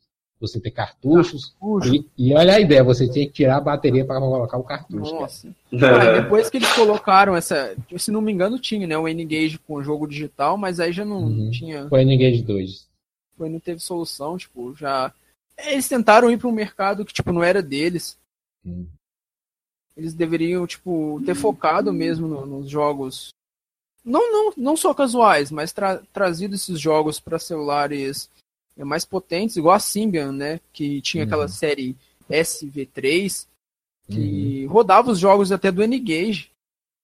você 0.41 0.61
ter 0.61 0.71
cartuchos. 0.71 1.53
Cartucho. 1.61 1.95
E, 1.95 2.07
e, 2.17 2.35
olha 2.35 2.55
a 2.55 2.61
ideia, 2.61 2.85
você 2.85 3.09
tinha 3.09 3.27
que 3.27 3.33
tirar 3.33 3.57
a 3.57 3.61
bateria 3.61 4.05
para 4.05 4.21
colocar 4.21 4.57
o 4.57 4.63
cartucho. 4.63 5.13
Nossa. 5.13 5.49
Aí, 5.73 6.23
depois 6.23 6.49
que 6.49 6.59
eles 6.59 6.73
colocaram 6.73 7.35
essa. 7.35 7.75
Se 7.97 8.13
não 8.13 8.21
me 8.21 8.31
engano, 8.31 8.59
tinha, 8.59 8.87
né? 8.87 8.97
O 8.97 9.09
N-Gage 9.09 9.59
com 9.67 9.75
o 9.75 9.83
jogo 9.83 10.07
digital, 10.07 10.57
mas 10.57 10.79
aí 10.79 10.93
já 10.93 11.05
não 11.05 11.25
uhum. 11.25 11.51
tinha. 11.51 11.89
Foi 11.89 12.03
N-Gage 12.03 12.43
2. 12.43 12.89
Foi, 13.37 13.49
não 13.49 13.59
teve 13.59 13.81
solução, 13.81 14.37
tipo, 14.37 14.75
já. 14.77 15.13
Eles 15.59 15.89
tentaram 15.89 16.31
ir 16.31 16.39
para 16.39 16.49
um 16.49 16.53
mercado 16.53 17.05
que, 17.05 17.13
tipo, 17.13 17.33
não 17.33 17.43
era 17.43 17.63
deles. 17.63 18.19
Hum. 18.65 18.87
Eles 19.97 20.13
deveriam, 20.13 20.67
tipo, 20.67 21.23
ter 21.25 21.35
focado 21.35 21.93
mesmo 21.93 22.27
no, 22.27 22.45
nos 22.45 22.69
jogos. 22.69 23.29
Não, 24.05 24.33
não, 24.33 24.53
não 24.57 24.77
só 24.77 24.93
casuais, 24.93 25.51
mas 25.51 25.73
tra 25.73 25.99
trazido 26.12 26.55
esses 26.55 26.79
jogos 26.79 27.21
para 27.21 27.38
celulares 27.38 28.29
mais 28.77 29.05
potentes, 29.05 29.57
igual 29.57 29.77
a 29.77 29.79
Symbian, 29.79 30.33
né? 30.33 30.61
Que 30.73 31.01
tinha 31.01 31.23
uhum. 31.23 31.29
aquela 31.29 31.49
série 31.49 31.97
SV3, 32.29 33.47
que 34.09 34.64
uhum. 34.67 34.73
rodava 34.73 35.12
os 35.12 35.19
jogos 35.19 35.53
até 35.53 35.71
do 35.71 35.83
N-Gage. 35.83 36.51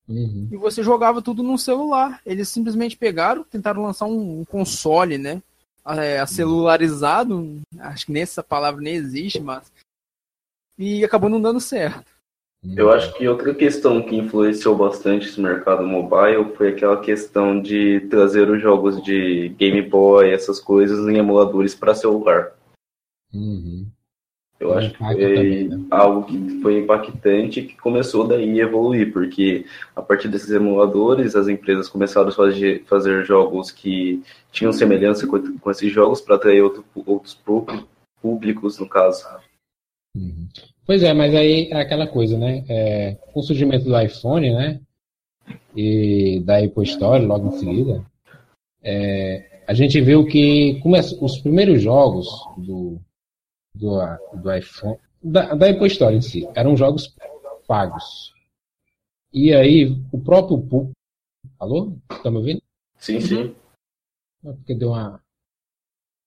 Uhum. 0.09 0.49
E 0.51 0.57
você 0.57 0.83
jogava 0.83 1.23
tudo 1.23 1.43
num 1.43 1.57
celular. 1.57 2.21
Eles 2.27 2.49
simplesmente 2.49 2.97
pegaram, 2.97 3.45
tentaram 3.45 3.83
lançar 3.83 4.07
um, 4.07 4.41
um 4.41 4.45
console, 4.45 5.17
né? 5.17 5.41
É, 5.87 6.25
celularizado, 6.27 7.61
acho 7.79 8.07
que 8.07 8.13
nessa 8.13 8.43
palavra 8.43 8.81
nem 8.81 8.95
existe, 8.95 9.41
mas. 9.41 9.73
E 10.79 11.05
acabou 11.05 11.29
não 11.29 11.41
dando 11.41 11.61
certo. 11.61 12.11
Eu 12.77 12.91
acho 12.91 13.15
que 13.15 13.27
outra 13.27 13.55
questão 13.55 14.03
que 14.03 14.15
influenciou 14.15 14.77
bastante 14.77 15.27
esse 15.27 15.41
mercado 15.41 15.83
mobile 15.83 16.55
foi 16.57 16.69
aquela 16.69 17.01
questão 17.01 17.61
de 17.61 18.01
trazer 18.11 18.51
os 18.51 18.61
jogos 18.61 19.03
de 19.03 19.49
Game 19.51 19.81
Boy, 19.81 20.31
essas 20.31 20.61
coisas, 20.61 21.09
em 21.09 21.17
emuladores 21.17 21.75
para 21.75 21.95
celular. 21.95 22.53
Uhum. 23.33 23.87
Eu 24.61 24.75
acho 24.75 24.91
que 24.91 24.99
foi 24.99 25.15
também, 25.15 25.69
né? 25.69 25.87
algo 25.91 26.27
que 26.27 26.61
foi 26.61 26.81
impactante 26.81 27.63
que 27.63 27.75
começou 27.79 28.29
daí 28.29 28.61
a 28.61 28.65
evoluir, 28.65 29.11
porque 29.11 29.65
a 29.97 30.03
partir 30.03 30.29
desses 30.29 30.51
emuladores 30.51 31.35
as 31.35 31.49
empresas 31.49 31.89
começaram 31.89 32.29
a 32.29 32.33
fazer, 32.33 32.85
fazer 32.85 33.25
jogos 33.25 33.71
que 33.71 34.23
tinham 34.53 34.71
semelhança 34.71 35.27
com, 35.27 35.59
com 35.59 35.71
esses 35.71 35.91
jogos 35.91 36.21
para 36.21 36.37
atrair 36.37 36.61
outro, 36.61 36.85
outros 37.07 37.41
públicos, 38.21 38.79
no 38.79 38.87
caso. 38.87 39.27
Uhum. 40.15 40.47
Pois 40.85 41.03
é, 41.03 41.15
mas 41.15 41.35
aí 41.35 41.71
é 41.71 41.81
aquela 41.81 42.07
coisa, 42.07 42.37
né? 42.37 42.63
É, 42.69 43.17
com 43.33 43.41
o 43.41 43.43
surgimento 43.43 43.87
do 43.87 43.99
iPhone, 43.99 44.53
né? 44.53 44.81
E 45.75 46.41
da 46.45 46.59
Apple 46.59 46.85
Store 46.85 47.25
logo 47.25 47.49
em 47.49 47.59
seguida, 47.59 48.05
é, 48.83 49.63
a 49.67 49.73
gente 49.73 49.99
viu 50.03 50.27
que 50.27 50.83
os 51.21 51.39
primeiros 51.39 51.81
jogos 51.81 52.29
do, 52.59 53.01
do, 53.75 53.99
do 54.35 54.55
iPhone, 54.55 54.99
da, 55.23 55.55
da 55.55 55.71
Apple 55.71 55.87
Store 55.87 56.15
em 56.15 56.21
si, 56.21 56.49
eram 56.55 56.77
jogos 56.77 57.15
pagos. 57.67 58.35
E 59.33 59.55
aí, 59.55 59.97
o 60.13 60.19
próprio 60.19 60.59
público. 60.59 60.93
Alô? 61.59 61.97
Tá 62.23 62.31
me 62.31 62.39
ouvindo? 62.39 62.63
Sim, 62.99 63.21
sim. 63.21 63.55
É 64.45 64.53
porque 64.53 64.75
deu 64.75 64.89
uma. 64.89 65.23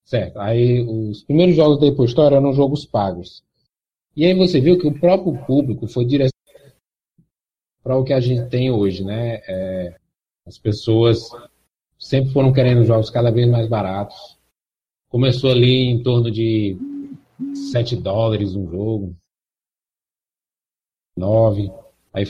Certo. 0.06 0.40
Aí, 0.40 0.82
os 0.82 1.24
primeiros 1.24 1.56
jogos 1.56 1.80
da 1.80 1.88
Apple 1.88 2.06
Store 2.06 2.36
eram 2.36 2.54
jogos 2.54 2.86
pagos. 2.86 3.44
E 4.16 4.26
aí 4.26 4.34
você 4.34 4.62
viu 4.62 4.78
que 4.78 4.88
o 4.88 5.00
próprio 5.00 5.44
público 5.46 5.88
foi 5.88 6.06
direto 6.06 6.34
para 7.84 7.98
o 7.98 8.04
que 8.04 8.14
a 8.14 8.20
gente 8.20 8.50
tem 8.50 8.72
hoje, 8.72 9.04
né? 9.04 9.42
É, 9.48 10.00
as 10.46 10.58
pessoas 10.58 11.30
sempre 12.00 12.32
foram 12.32 12.54
querendo 12.54 12.86
jogos 12.86 13.10
cada 13.10 13.32
vez 13.32 13.50
mais 13.50 13.68
baratos. 13.68 14.38
Começou 15.10 15.52
ali 15.52 15.90
em 15.90 16.02
torno 16.04 16.32
de 16.32 16.78
7 17.72 17.96
dólares 17.98 18.56
um 18.56 18.70
jogo, 18.70 19.16
9, 21.16 21.72
aí 22.14 22.26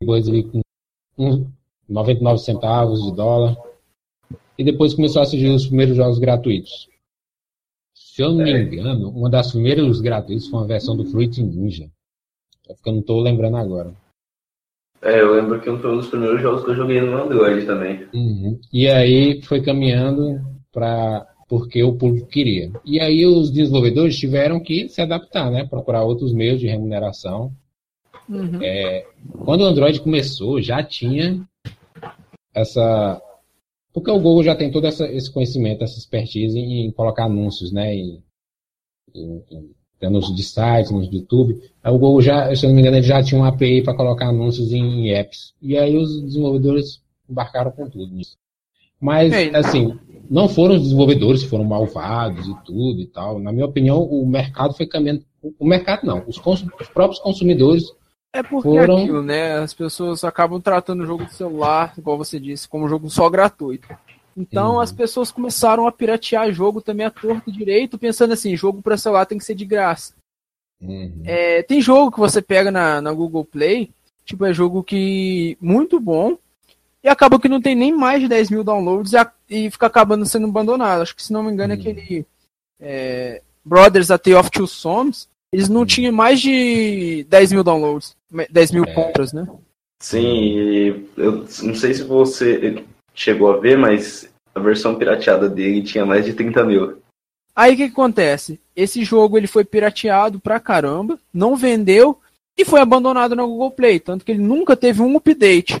depois 0.00 0.28
ali 0.28 0.44
com 0.44 0.60
99 1.88 2.38
centavos 2.38 3.02
de 3.02 3.14
dólar. 3.14 3.56
E 4.58 4.64
depois 4.64 4.94
começou 4.94 5.22
a 5.22 5.26
surgir 5.26 5.48
os 5.48 5.66
primeiros 5.66 5.96
jogos 5.96 6.18
gratuitos. 6.18 6.88
Se 7.94 8.22
eu 8.22 8.30
não 8.30 8.44
me 8.44 8.52
é. 8.52 8.62
engano, 8.62 9.10
uma 9.10 9.28
das 9.28 9.52
primeiras 9.52 10.00
gratuitas 10.00 10.48
foi 10.48 10.60
uma 10.60 10.66
versão 10.66 10.96
do 10.96 11.04
Fruit 11.04 11.42
Ninja. 11.42 11.90
É 12.68 12.74
porque 12.74 12.88
eu 12.88 12.94
não 12.94 13.00
estou 13.00 13.20
lembrando 13.20 13.58
agora. 13.58 13.94
É, 15.02 15.20
eu 15.20 15.34
lembro 15.34 15.60
que 15.60 15.66
foi 15.66 15.92
um 15.92 15.98
dos 15.98 16.08
primeiros 16.08 16.40
jogos 16.40 16.64
que 16.64 16.70
eu 16.70 16.74
joguei 16.74 17.00
no 17.00 17.16
Android 17.16 17.66
também. 17.66 18.08
Uhum. 18.14 18.58
E 18.72 18.88
aí 18.88 19.42
foi 19.42 19.62
caminhando 19.62 20.40
para 20.72 21.26
porque 21.48 21.82
o 21.82 21.94
público 21.94 22.26
queria. 22.28 22.70
E 22.84 23.00
aí 23.00 23.24
os 23.24 23.50
desenvolvedores 23.50 24.18
tiveram 24.18 24.60
que 24.60 24.88
se 24.88 25.00
adaptar, 25.00 25.50
né? 25.50 25.64
Procurar 25.64 26.04
outros 26.04 26.32
meios 26.32 26.60
de 26.60 26.66
remuneração. 26.66 27.52
Uhum. 28.28 28.60
É, 28.60 29.06
quando 29.44 29.60
o 29.60 29.66
Android 29.66 30.00
começou, 30.00 30.60
já 30.60 30.82
tinha 30.82 31.40
essa 32.52 33.22
porque 33.96 34.10
o 34.10 34.20
Google 34.20 34.44
já 34.44 34.54
tem 34.54 34.70
todo 34.70 34.86
essa, 34.86 35.10
esse 35.10 35.32
conhecimento, 35.32 35.82
essa 35.82 35.98
expertise 35.98 36.58
em, 36.58 36.84
em 36.84 36.90
colocar 36.90 37.24
anúncios, 37.24 37.72
né? 37.72 37.94
Em, 37.94 38.22
em, 39.14 39.42
em, 39.50 39.74
anúncios 40.06 40.36
de 40.36 40.42
sites, 40.42 40.90
anúncios 40.90 41.10
de 41.10 41.16
YouTube. 41.16 41.58
Aí 41.82 41.90
o 41.90 41.98
Google 41.98 42.20
já, 42.20 42.54
se 42.54 42.66
eu 42.66 42.68
não 42.68 42.74
me 42.74 42.82
engano, 42.82 42.98
ele 42.98 43.06
já 43.06 43.22
tinha 43.22 43.40
uma 43.40 43.48
API 43.48 43.82
para 43.82 43.96
colocar 43.96 44.28
anúncios 44.28 44.70
em, 44.70 45.08
apps. 45.12 45.54
E 45.62 45.78
aí 45.78 45.96
os 45.96 46.20
desenvolvedores 46.20 47.00
embarcaram 47.26 47.70
com 47.70 47.88
tudo 47.88 48.14
nisso. 48.14 48.36
Mas, 49.00 49.32
assim, 49.54 49.98
não 50.30 50.48
foram 50.48 50.76
os 50.76 50.82
desenvolvedores 50.82 51.42
que 51.42 51.48
foram 51.48 51.64
malvados 51.64 52.46
e 52.46 52.54
tudo 52.64 53.00
e 53.00 53.06
tal. 53.06 53.38
Na 53.38 53.52
minha 53.52 53.66
opinião, 53.66 54.02
o 54.02 54.26
mercado 54.26 54.74
foi 54.74 54.86
caminhando. 54.86 55.24
O 55.58 55.66
mercado 55.66 56.06
não, 56.06 56.24
os, 56.26 56.40
os 56.44 56.88
próprios 56.88 57.20
consumidores 57.20 57.84
é 58.32 58.42
porque 58.42 58.68
foram... 58.68 58.98
aquilo, 58.98 59.22
né? 59.22 59.58
As 59.58 59.72
pessoas 59.72 60.22
acabam 60.22 60.60
tratando 60.60 61.02
o 61.02 61.06
jogo 61.06 61.24
de 61.24 61.34
celular, 61.34 61.94
igual 61.96 62.18
você 62.18 62.38
disse, 62.38 62.68
como 62.68 62.84
um 62.84 62.88
jogo 62.88 63.08
só 63.08 63.28
gratuito. 63.30 63.88
Então 64.36 64.74
uhum. 64.74 64.80
as 64.80 64.92
pessoas 64.92 65.30
começaram 65.30 65.86
a 65.86 65.92
piratear 65.92 66.52
jogo 66.52 66.82
também 66.82 67.06
a 67.06 67.10
torto 67.10 67.50
direito, 67.50 67.98
pensando 67.98 68.34
assim, 68.34 68.54
jogo 68.54 68.82
para 68.82 68.98
celular 68.98 69.24
tem 69.24 69.38
que 69.38 69.44
ser 69.44 69.54
de 69.54 69.64
graça. 69.64 70.12
Uhum. 70.80 71.22
É, 71.24 71.62
tem 71.62 71.80
jogo 71.80 72.12
que 72.12 72.20
você 72.20 72.42
pega 72.42 72.70
na, 72.70 73.00
na 73.00 73.12
Google 73.12 73.44
Play, 73.44 73.90
tipo, 74.24 74.44
é 74.44 74.52
jogo 74.52 74.84
que 74.84 75.56
muito 75.58 75.98
bom, 75.98 76.36
e 77.06 77.08
acaba 77.08 77.38
que 77.38 77.48
não 77.48 77.62
tem 77.62 77.76
nem 77.76 77.96
mais 77.96 78.20
de 78.20 78.26
10 78.26 78.50
mil 78.50 78.64
downloads 78.64 79.12
e, 79.12 79.16
a, 79.16 79.30
e 79.48 79.70
fica 79.70 79.86
acabando 79.86 80.26
sendo 80.26 80.48
abandonado. 80.48 81.02
Acho 81.02 81.14
que 81.14 81.22
se 81.22 81.32
não 81.32 81.44
me 81.44 81.52
engano, 81.52 81.72
uhum. 81.72 81.78
aquele 81.78 82.26
é, 82.80 83.40
Brothers 83.64 84.10
A 84.10 84.18
Tale 84.18 84.34
of 84.34 84.50
Two 84.50 84.66
Sons, 84.66 85.28
eles 85.52 85.68
não 85.68 85.82
uhum. 85.82 85.86
tinham 85.86 86.12
mais 86.12 86.40
de 86.40 87.24
10 87.28 87.52
mil 87.52 87.62
downloads, 87.62 88.16
10 88.50 88.72
mil 88.72 88.82
é. 88.82 88.92
compras, 88.92 89.32
né? 89.32 89.46
Sim, 90.02 91.06
eu 91.16 91.46
não 91.62 91.76
sei 91.76 91.94
se 91.94 92.02
você 92.02 92.84
chegou 93.14 93.52
a 93.52 93.56
ver, 93.58 93.78
mas 93.78 94.28
a 94.52 94.58
versão 94.58 94.96
pirateada 94.96 95.48
dele 95.48 95.84
tinha 95.84 96.04
mais 96.04 96.24
de 96.24 96.32
30 96.32 96.64
mil. 96.64 96.98
Aí 97.54 97.74
o 97.74 97.76
que, 97.76 97.86
que, 97.86 97.92
acontece? 97.92 98.58
Esse 98.74 99.04
jogo 99.04 99.38
ele 99.38 99.46
foi 99.46 99.64
pirateado 99.64 100.40
pra 100.40 100.58
caramba, 100.58 101.20
não 101.32 101.54
vendeu 101.54 102.18
e 102.58 102.64
foi 102.64 102.80
abandonado 102.80 103.36
na 103.36 103.44
Google 103.44 103.70
Play, 103.70 104.00
tanto 104.00 104.24
que 104.24 104.32
ele 104.32 104.42
nunca 104.42 104.74
teve 104.74 105.02
um 105.02 105.16
update. 105.16 105.80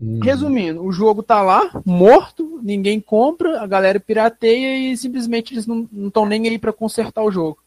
Hum. 0.00 0.20
Resumindo, 0.22 0.84
o 0.84 0.92
jogo 0.92 1.22
tá 1.22 1.40
lá, 1.40 1.70
morto, 1.84 2.60
ninguém 2.62 3.00
compra, 3.00 3.60
a 3.60 3.66
galera 3.66 3.98
pirateia 3.98 4.92
e 4.92 4.96
simplesmente 4.96 5.54
eles 5.54 5.66
não 5.66 5.88
estão 6.06 6.26
nem 6.26 6.46
aí 6.46 6.58
para 6.58 6.72
consertar 6.72 7.22
o 7.22 7.30
jogo. 7.30 7.58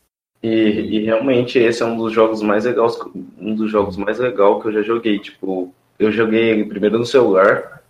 E, 0.42 0.48
e, 0.50 1.04
realmente 1.04 1.60
esse 1.60 1.84
é 1.84 1.86
um 1.86 1.98
dos 1.98 2.14
jogos 2.14 2.42
mais 2.42 2.66
legais, 2.66 2.98
um 3.38 3.56
dos 3.56 3.70
jogos 3.70 3.98
mais 3.98 4.20
legal 4.20 4.62
que 4.62 4.68
eu 4.68 4.74
já 4.74 4.82
joguei. 4.82 5.20
Tipo, 5.20 5.74
eu 5.98 6.12
joguei 6.12 6.52
ele 6.52 6.66
primeiro 6.66 6.98
no 6.98 7.06
celular, 7.06 7.84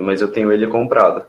mas 0.00 0.22
eu 0.22 0.32
tenho 0.32 0.50
ele 0.50 0.66
comprado. 0.66 1.26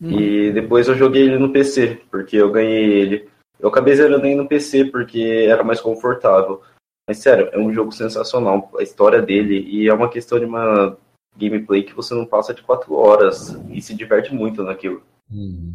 Uhum. 0.00 0.18
E 0.18 0.52
depois 0.52 0.88
eu 0.88 0.96
joguei 0.96 1.22
ele 1.22 1.38
no 1.38 1.52
PC, 1.52 2.00
porque 2.10 2.36
eu 2.36 2.50
ganhei 2.50 2.92
ele. 2.92 3.28
Eu 3.58 3.68
acabei 3.68 3.94
zerando 3.94 4.26
ele 4.26 4.34
no 4.36 4.48
PC 4.48 4.86
porque 4.86 5.46
era 5.48 5.62
mais 5.62 5.80
confortável. 5.80 6.62
Mas 7.06 7.18
sério, 7.18 7.48
é 7.52 7.58
um 7.58 7.72
jogo 7.72 7.92
sensacional, 7.92 8.70
a 8.78 8.82
história 8.82 9.20
dele, 9.20 9.66
e 9.68 9.88
é 9.88 9.92
uma 9.92 10.08
questão 10.08 10.38
de 10.38 10.44
uma 10.44 10.96
gameplay 11.40 11.82
que 11.82 11.94
você 11.94 12.14
não 12.14 12.26
passa 12.26 12.52
de 12.52 12.62
4 12.62 12.94
horas 12.94 13.56
e 13.70 13.80
se 13.80 13.94
diverte 13.94 14.34
muito 14.34 14.62
naquilo. 14.62 15.02
Uhum. 15.30 15.74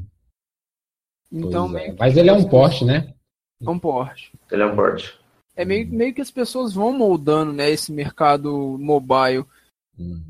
Então, 1.31 1.77
é. 1.77 1.93
Mas 1.97 2.15
ele 2.15 2.29
é 2.29 2.33
um 2.33 2.47
porte, 2.47 2.85
né? 2.85 3.13
É 3.61 3.69
um 3.69 3.79
porte. 3.79 4.31
Ele 4.51 4.61
é 4.61 4.65
um 4.65 4.75
porte. 4.75 5.19
É 5.55 5.65
meio, 5.65 5.87
meio 5.87 6.13
que 6.13 6.21
as 6.21 6.31
pessoas 6.31 6.73
vão 6.73 6.93
moldando 6.93 7.51
né, 7.53 7.69
esse 7.69 7.91
mercado 7.91 8.77
mobile. 8.79 9.45
Uhum. 9.97 10.21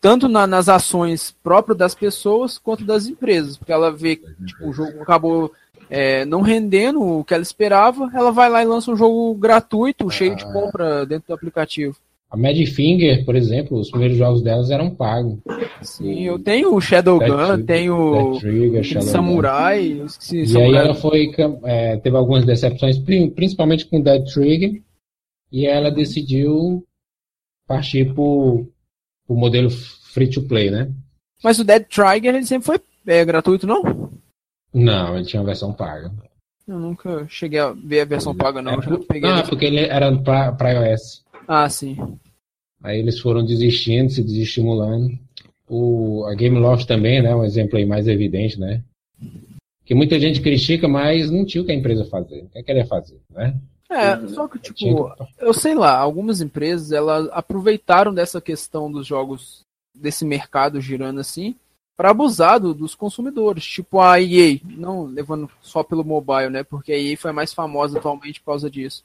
Tanto 0.00 0.28
na, 0.28 0.46
nas 0.46 0.68
ações 0.68 1.34
próprias 1.42 1.78
das 1.78 1.94
pessoas 1.94 2.58
quanto 2.58 2.84
das 2.84 3.06
empresas. 3.06 3.56
Porque 3.56 3.72
ela 3.72 3.90
vê 3.90 4.16
que 4.16 4.44
tipo, 4.44 4.68
o 4.68 4.72
jogo 4.72 5.02
acabou 5.02 5.52
é, 5.88 6.24
não 6.24 6.42
rendendo 6.42 7.02
o 7.02 7.24
que 7.24 7.34
ela 7.34 7.42
esperava, 7.42 8.10
ela 8.14 8.30
vai 8.30 8.48
lá 8.48 8.62
e 8.62 8.66
lança 8.66 8.90
um 8.90 8.96
jogo 8.96 9.34
gratuito, 9.34 10.10
cheio 10.10 10.36
de 10.36 10.44
ah. 10.44 10.52
compra 10.52 11.06
dentro 11.06 11.28
do 11.28 11.34
aplicativo. 11.34 11.96
A 12.30 12.36
Finger, 12.66 13.24
por 13.24 13.36
exemplo, 13.36 13.78
os 13.78 13.90
primeiros 13.90 14.16
jogos 14.16 14.42
delas 14.42 14.70
eram 14.70 14.90
pagos. 14.90 15.38
Sim, 15.82 16.24
eu 16.24 16.36
tenho 16.38 16.74
o 16.74 16.80
Shadowgun, 16.80 17.64
tenho 17.64 17.96
o 17.96 19.02
Samurai. 19.02 20.02
Esqueci, 20.04 20.40
e 20.40 20.46
Samurai. 20.48 20.80
aí 20.80 20.84
ela 20.84 20.94
foi, 20.94 21.30
é, 21.64 21.96
teve 21.98 22.16
algumas 22.16 22.44
decepções, 22.44 22.98
principalmente 22.98 23.86
com 23.86 24.00
Dead 24.00 24.24
Trigger, 24.24 24.82
e 25.52 25.64
ela 25.64 25.90
decidiu 25.90 26.84
partir 27.68 28.12
pro, 28.12 28.66
pro 29.26 29.36
modelo 29.36 29.70
free 29.70 30.28
to 30.28 30.42
play, 30.42 30.70
né? 30.70 30.90
Mas 31.42 31.58
o 31.58 31.64
Dead 31.64 31.84
Trigger 31.86 32.34
ele 32.34 32.46
sempre 32.46 32.66
foi 32.66 32.80
é, 33.06 33.24
gratuito, 33.24 33.66
não? 33.66 34.10
Não, 34.72 35.16
ele 35.16 35.24
tinha 35.24 35.40
uma 35.40 35.46
versão 35.46 35.72
paga. 35.72 36.10
Eu 36.66 36.78
nunca 36.78 37.26
cheguei 37.28 37.60
a 37.60 37.72
ver 37.72 38.00
a 38.00 38.04
versão 38.06 38.34
paga, 38.34 38.62
não. 38.62 38.72
É, 38.72 39.20
não, 39.20 39.36
é 39.36 39.42
porque 39.42 39.66
ele 39.66 39.80
era 39.80 40.10
para 40.16 40.72
iOS. 40.72 41.23
Ah, 41.46 41.68
sim. 41.68 41.96
Aí 42.82 42.98
eles 42.98 43.18
foram 43.18 43.44
desistindo, 43.44 44.10
se 44.10 44.22
desestimulando. 44.22 45.18
O, 45.68 46.24
a 46.26 46.34
Game 46.34 46.58
Loft 46.58 46.86
também, 46.86 47.22
né? 47.22 47.34
Um 47.34 47.44
exemplo 47.44 47.78
aí 47.78 47.86
mais 47.86 48.06
evidente, 48.06 48.60
né? 48.60 48.82
Que 49.84 49.94
muita 49.94 50.18
gente 50.18 50.40
critica, 50.40 50.86
mas 50.86 51.30
não 51.30 51.44
tinha 51.44 51.62
o 51.62 51.66
que 51.66 51.72
a 51.72 51.74
empresa 51.74 52.04
fazer. 52.04 52.44
O 52.54 52.62
que 52.62 52.70
ela 52.70 52.80
ia 52.80 52.86
fazer, 52.86 53.20
né? 53.30 53.54
É, 53.90 54.26
só 54.28 54.48
que, 54.48 54.58
tipo, 54.58 55.10
eu 55.38 55.52
sei 55.54 55.74
lá, 55.74 55.96
algumas 55.96 56.40
empresas, 56.40 56.90
elas 56.90 57.28
aproveitaram 57.32 58.12
dessa 58.12 58.40
questão 58.40 58.90
dos 58.90 59.06
jogos, 59.06 59.60
desse 59.94 60.24
mercado 60.24 60.80
girando 60.80 61.20
assim, 61.20 61.54
para 61.96 62.10
abusar 62.10 62.58
do, 62.58 62.74
dos 62.74 62.94
consumidores. 62.94 63.64
Tipo 63.64 64.00
a 64.00 64.20
EA, 64.20 64.58
não 64.64 65.04
levando 65.04 65.50
só 65.60 65.82
pelo 65.82 66.04
mobile, 66.04 66.50
né? 66.50 66.64
Porque 66.64 66.92
a 66.92 66.98
EA 66.98 67.16
foi 67.16 67.32
mais 67.32 67.54
famosa 67.54 67.98
atualmente 67.98 68.40
por 68.40 68.46
causa 68.46 68.70
disso. 68.70 69.04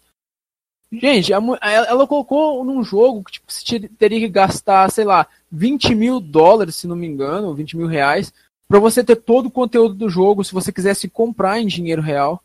Gente, 0.91 1.32
ela 1.32 2.08
colocou 2.08 2.63
num 2.65 2.84
jogo 2.84 3.23
que 3.23 3.34
tipo, 3.34 3.45
você 3.47 3.80
teria 3.97 4.19
que 4.19 4.28
gastar, 4.28 4.89
sei 4.89 5.06
lá, 5.06 5.28
20 5.52 5.93
mil 5.93 6.19
dólares, 6.19 6.75
se 6.75 6.88
não 6.88 6.95
me 6.95 7.06
engano, 7.06 7.54
20 7.54 7.78
mil 7.78 7.88
reais, 7.88 8.34
para 8.67 8.80
você 8.80 9.04
ter 9.04 9.15
todo 9.15 9.47
o 9.47 9.52
conteúdo 9.52 9.93
do 9.93 10.10
jogo, 10.10 10.43
se 10.43 10.54
você 10.54 10.71
quisesse 10.71 11.08
comprar 11.08 11.60
em 11.60 11.67
dinheiro 11.67 12.02
real. 12.02 12.41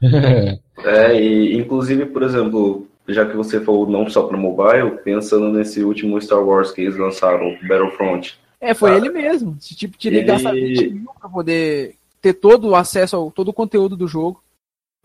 é, 0.02 1.20
e 1.20 1.56
inclusive, 1.56 2.06
por 2.06 2.22
exemplo, 2.22 2.86
já 3.08 3.26
que 3.26 3.36
você 3.36 3.60
falou 3.60 3.88
não 3.88 4.08
só 4.08 4.22
para 4.22 4.36
mobile, 4.36 4.98
pensando 5.04 5.50
nesse 5.50 5.82
último 5.82 6.20
Star 6.20 6.42
Wars 6.44 6.70
que 6.70 6.82
eles 6.82 6.96
lançaram, 6.96 7.56
Battlefront. 7.62 8.38
É, 8.60 8.74
foi 8.74 8.96
ele 8.96 9.10
mesmo. 9.10 9.56
Tipo, 9.60 9.98
teria 9.98 10.20
que 10.20 10.26
gastar 10.26 10.52
20 10.52 10.90
mil 10.90 11.10
para 11.18 11.28
poder 11.28 11.96
ter 12.20 12.34
todo 12.34 12.68
o 12.68 12.76
acesso 12.76 13.16
ao 13.16 13.30
todo 13.30 13.48
o 13.48 13.54
conteúdo 13.54 13.96
do 13.96 14.06
jogo. 14.06 14.42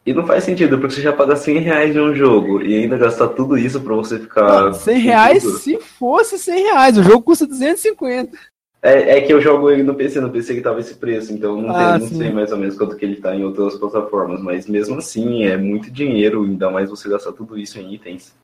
E 0.06 0.13
não 0.13 0.26
faz 0.26 0.44
sentido, 0.44 0.78
porque 0.78 0.96
você 0.96 1.02
já 1.02 1.12
paga 1.12 1.36
100 1.36 1.60
reais 1.60 1.94
de 1.94 2.00
um 2.00 2.13
jogo 2.13 2.62
e 2.62 2.76
ainda 2.76 2.96
gastar 2.96 3.30
tudo 3.30 3.58
isso 3.58 3.82
pra 3.82 3.96
você 3.96 4.20
ficar. 4.20 4.65
Não, 4.65 4.74
100 4.74 5.00
reais 5.00 5.44
se 5.62 5.80
fosse 5.80 6.38
100 6.38 6.63
reais, 6.63 6.98
o 6.98 7.04
jogo 7.04 7.24
custa 7.24 7.48
250. 7.48 8.38
É, 8.84 9.18
é 9.18 9.22
que 9.22 9.34
eu 9.34 9.41
jogo 9.41 9.72
ele 9.72 9.82
no 9.82 9.96
PC, 9.96 10.22
no 10.22 10.30
PC 10.30 10.54
que 10.54 10.62
tava 10.62 10.80
esse 10.80 10.94
preço, 10.94 11.34
então 11.34 11.60
não, 11.60 11.76
ah, 11.76 11.98
tem, 11.98 12.08
não 12.08 12.18
sei 12.18 12.32
mais 12.32 12.52
ou 12.52 12.58
menos 12.60 12.78
quanto 12.78 12.96
que 12.96 13.04
ele 13.04 13.15
tá 13.15 13.36
em 13.36 13.44
outras 13.44 13.80
plataformas, 13.80 14.39
mas 14.39 14.68
mesmo 14.68 15.00
assim 15.00 15.44
é 15.44 15.58
muito 15.58 15.89
dinheiro, 15.89 16.44
ainda 16.44 16.70
mais 16.70 16.91
você 16.91 17.10
gastar 17.10 17.32
tudo 17.32 17.58
isso 17.58 17.80
em 17.80 17.96
itens. 17.96 18.36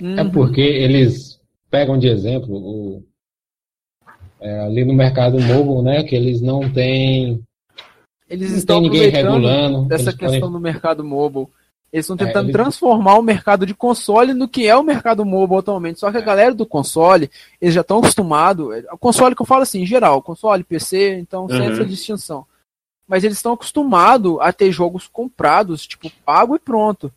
Uhum. 0.00 0.20
É 0.20 0.30
porque 0.30 0.60
eles 0.60 1.40
pegam 1.68 1.98
de 1.98 2.06
exemplo 2.06 2.54
o, 2.54 3.02
é, 4.40 4.60
ali 4.60 4.84
no 4.84 4.94
mercado 4.94 5.40
mobile, 5.40 5.82
né, 5.82 6.04
que 6.04 6.14
eles 6.14 6.40
não 6.40 6.72
têm 6.72 7.42
eles 8.28 8.50
não 8.50 8.58
estão 8.58 8.78
aproveitando 8.78 9.86
dessa 9.86 10.12
questão 10.12 10.40
podem... 10.40 10.52
do 10.52 10.60
mercado 10.60 11.04
mobile. 11.04 11.48
Eles 11.92 12.04
estão 12.04 12.16
tentando 12.16 12.46
é, 12.46 12.50
eles... 12.50 12.52
transformar 12.52 13.18
o 13.18 13.22
mercado 13.22 13.64
de 13.64 13.74
console 13.74 14.34
no 14.34 14.48
que 14.48 14.66
é 14.66 14.76
o 14.76 14.82
mercado 14.82 15.24
mobile 15.24 15.60
atualmente. 15.60 16.00
Só 16.00 16.10
que 16.10 16.18
a 16.18 16.22
galera 16.22 16.54
do 16.54 16.66
console, 16.66 17.30
eles 17.60 17.74
já 17.74 17.82
estão 17.82 17.98
acostumados. 17.98 18.84
O 18.92 18.98
console 18.98 19.34
que 19.34 19.42
eu 19.42 19.46
falo 19.46 19.62
assim, 19.62 19.82
em 19.82 19.86
geral, 19.86 20.20
console, 20.20 20.64
PC, 20.64 21.18
então 21.18 21.42
uhum. 21.42 21.48
sem 21.48 21.66
essa 21.66 21.84
distinção. 21.84 22.44
Mas 23.06 23.22
eles 23.22 23.36
estão 23.36 23.52
acostumados 23.52 24.36
a 24.40 24.52
ter 24.52 24.72
jogos 24.72 25.06
comprados, 25.06 25.86
tipo, 25.86 26.10
pago 26.24 26.56
e 26.56 26.58
pronto. 26.58 27.12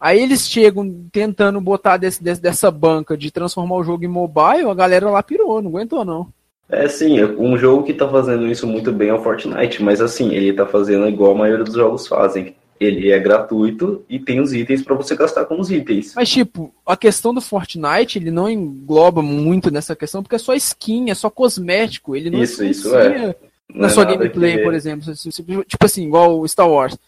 Aí 0.00 0.20
eles 0.20 0.48
chegam 0.48 1.08
tentando 1.12 1.60
botar 1.60 1.96
desse, 1.96 2.20
desse, 2.20 2.40
dessa 2.40 2.72
banca 2.72 3.16
de 3.16 3.30
transformar 3.30 3.76
o 3.76 3.84
jogo 3.84 4.04
em 4.04 4.08
mobile, 4.08 4.68
a 4.68 4.74
galera 4.74 5.08
lá 5.08 5.22
pirou, 5.22 5.62
não 5.62 5.70
aguentou 5.70 6.04
não. 6.04 6.28
É 6.68 6.88
sim, 6.88 7.22
um 7.22 7.56
jogo 7.58 7.82
que 7.82 7.92
tá 7.92 8.08
fazendo 8.08 8.46
isso 8.46 8.66
muito 8.66 8.90
bem 8.92 9.08
é 9.08 9.14
o 9.14 9.22
Fortnite, 9.22 9.82
mas 9.82 10.00
assim, 10.00 10.32
ele 10.32 10.52
tá 10.52 10.66
fazendo 10.66 11.06
igual 11.08 11.32
a 11.32 11.38
maioria 11.38 11.64
dos 11.64 11.74
jogos 11.74 12.06
fazem. 12.06 12.54
Ele 12.80 13.12
é 13.12 13.18
gratuito 13.18 14.04
e 14.08 14.18
tem 14.18 14.40
os 14.40 14.52
itens 14.52 14.82
para 14.82 14.96
você 14.96 15.14
gastar 15.14 15.44
com 15.44 15.60
os 15.60 15.70
itens. 15.70 16.14
Mas 16.16 16.28
tipo, 16.28 16.74
a 16.84 16.96
questão 16.96 17.32
do 17.32 17.40
Fortnite, 17.40 18.18
ele 18.18 18.30
não 18.30 18.50
engloba 18.50 19.22
muito 19.22 19.70
nessa 19.70 19.94
questão, 19.94 20.22
porque 20.22 20.34
é 20.34 20.38
só 20.38 20.54
skin, 20.54 21.10
é 21.10 21.14
só 21.14 21.30
cosmético, 21.30 22.16
ele 22.16 22.30
não 22.30 22.42
Isso, 22.42 22.64
isso 22.64 22.96
é. 22.96 23.36
Na 23.72 23.86
é 23.86 23.90
sua 23.90 24.04
gameplay, 24.04 24.58
que... 24.58 24.64
por 24.64 24.74
exemplo, 24.74 25.14
tipo 25.14 25.84
assim, 25.84 26.06
igual 26.06 26.40
o 26.40 26.48
Star 26.48 26.68
Wars. 26.68 26.98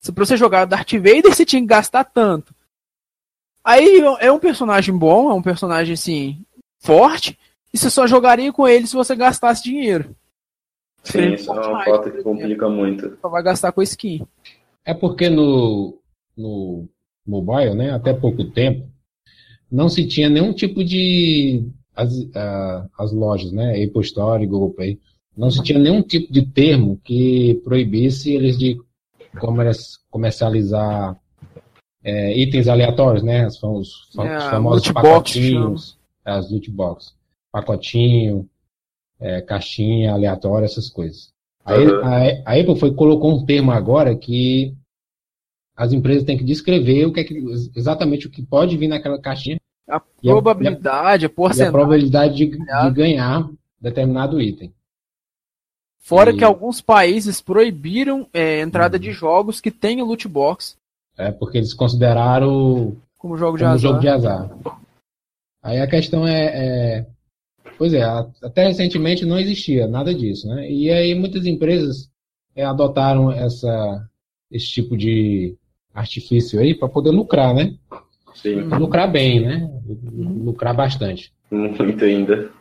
Se 0.00 0.12
pra 0.12 0.24
você 0.24 0.36
jogar 0.36 0.64
Darth 0.64 0.92
Vader, 0.92 1.32
você 1.32 1.44
tinha 1.44 1.62
que 1.62 1.68
gastar 1.68 2.04
tanto. 2.04 2.54
Aí 3.64 4.02
é 4.20 4.30
um 4.30 4.38
personagem 4.38 4.96
bom, 4.96 5.30
é 5.30 5.34
um 5.34 5.42
personagem 5.42 5.94
assim, 5.94 6.44
forte, 6.80 7.38
e 7.72 7.78
você 7.78 7.88
só 7.88 8.06
jogaria 8.06 8.52
com 8.52 8.68
ele 8.68 8.86
se 8.86 8.94
você 8.94 9.16
gastasse 9.16 9.64
dinheiro. 9.64 10.14
Sim, 11.02 11.32
isso 11.32 11.50
é 11.50 11.66
uma 11.66 11.84
foto 11.84 12.10
que 12.10 12.22
complica 12.22 12.68
muito. 12.68 13.18
Só 13.20 13.28
vai 13.28 13.42
gastar 13.42 13.72
com 13.72 13.82
skin. 13.82 14.24
É 14.84 14.92
porque 14.92 15.28
no, 15.28 15.98
no 16.36 16.86
mobile, 17.26 17.74
né, 17.74 17.90
até 17.90 18.12
pouco 18.12 18.44
tempo, 18.44 18.86
não 19.70 19.88
se 19.88 20.06
tinha 20.06 20.28
nenhum 20.28 20.52
tipo 20.52 20.84
de. 20.84 21.66
As, 21.94 22.10
uh, 22.14 22.88
as 22.98 23.12
lojas, 23.12 23.52
né, 23.52 23.84
Apple 23.84 24.00
Store, 24.00 24.46
Google 24.46 24.70
Play, 24.70 24.98
não 25.36 25.50
se 25.50 25.62
tinha 25.62 25.78
nenhum 25.78 26.02
tipo 26.02 26.32
de 26.32 26.42
termo 26.42 26.98
que 27.04 27.60
proibisse 27.64 28.32
eles 28.32 28.58
de 28.58 28.80
comercializar 30.10 31.18
é, 32.02 32.38
itens 32.38 32.66
aleatórios, 32.66 33.22
né, 33.22 33.46
os, 33.46 34.08
é, 34.18 34.40
famosos 34.40 34.90
pacotinhos, 34.90 35.98
as 36.24 36.50
loot 36.50 36.70
boxes 36.70 37.14
pacotinho, 37.52 38.48
é, 39.20 39.40
caixinha 39.42 40.12
aleatória, 40.12 40.64
essas 40.64 40.88
coisas. 40.88 41.32
Aí, 41.64 41.86
uhum. 41.86 42.04
a, 42.04 42.52
a, 42.52 42.60
Apple 42.60 42.78
foi, 42.78 42.92
colocou 42.94 43.30
um 43.30 43.44
termo 43.44 43.70
agora 43.70 44.16
que 44.16 44.74
as 45.76 45.92
empresas 45.92 46.24
têm 46.24 46.36
que 46.36 46.44
descrever 46.44 47.06
o 47.06 47.12
que, 47.12 47.20
é 47.20 47.24
que 47.24 47.34
exatamente 47.76 48.26
o 48.26 48.30
que 48.30 48.42
pode 48.42 48.76
vir 48.76 48.88
naquela 48.88 49.20
caixinha. 49.20 49.60
A 49.88 50.00
probabilidade, 50.00 51.26
a, 51.26 51.28
a, 51.28 51.30
porcentagem. 51.30 51.68
a 51.68 51.72
probabilidade 51.72 52.34
de, 52.34 52.46
de, 52.46 52.90
ganhar 52.92 53.48
determinado 53.80 54.40
item. 54.40 54.72
Fora 55.98 56.32
e... 56.32 56.36
que 56.36 56.44
alguns 56.44 56.80
países 56.80 57.40
proibiram 57.40 58.26
é, 58.32 58.60
entrada 58.60 58.96
uhum. 58.96 59.02
de 59.02 59.12
jogos 59.12 59.60
que 59.60 59.70
tenham 59.70 60.06
loot 60.06 60.26
box. 60.26 60.76
É, 61.16 61.30
porque 61.30 61.58
eles 61.58 61.74
consideraram 61.74 62.96
como 63.18 63.36
jogo 63.36 63.56
de, 63.56 63.64
como 63.64 63.74
azar. 63.74 63.90
Jogo 63.90 64.00
de 64.00 64.08
azar. 64.08 64.50
Aí 65.62 65.80
a 65.80 65.86
questão 65.86 66.26
é, 66.26 66.44
é, 66.44 67.06
Pois 67.82 67.94
é, 67.94 68.04
até 68.04 68.68
recentemente 68.68 69.26
não 69.26 69.40
existia 69.40 69.88
nada 69.88 70.14
disso, 70.14 70.46
né? 70.46 70.70
E 70.70 70.88
aí 70.88 71.16
muitas 71.16 71.44
empresas 71.46 72.08
é, 72.54 72.64
adotaram 72.64 73.32
essa, 73.32 74.08
esse 74.48 74.68
tipo 74.68 74.96
de 74.96 75.56
artifício 75.92 76.60
aí 76.60 76.76
para 76.76 76.88
poder 76.88 77.10
lucrar, 77.10 77.52
né? 77.52 77.76
Sim. 78.34 78.60
Lucrar 78.78 79.10
bem, 79.10 79.40
né? 79.40 79.68
Lucrar 80.12 80.76
bastante. 80.76 81.32
Muito 81.50 82.04
ainda. 82.04 82.52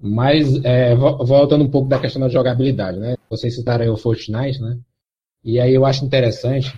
Mas, 0.00 0.64
é, 0.64 0.94
voltando 0.94 1.62
um 1.62 1.70
pouco 1.70 1.90
da 1.90 2.00
questão 2.00 2.22
da 2.22 2.30
jogabilidade, 2.30 2.98
né? 2.98 3.16
Vocês 3.28 3.54
citaram 3.54 3.84
aí 3.84 3.90
o 3.90 3.96
Fortnite, 3.98 4.58
né? 4.58 4.78
E 5.44 5.60
aí 5.60 5.74
eu 5.74 5.84
acho 5.84 6.02
interessante, 6.02 6.72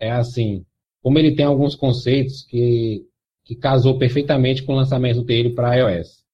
é 0.00 0.10
assim, 0.10 0.64
como 1.00 1.16
ele 1.16 1.36
tem 1.36 1.46
alguns 1.46 1.76
conceitos 1.76 2.42
que, 2.42 3.06
que 3.44 3.54
casou 3.54 3.98
perfeitamente 3.98 4.64
com 4.64 4.72
o 4.72 4.76
lançamento 4.76 5.22
dele 5.22 5.50
para 5.50 5.76
iOS 5.76 6.26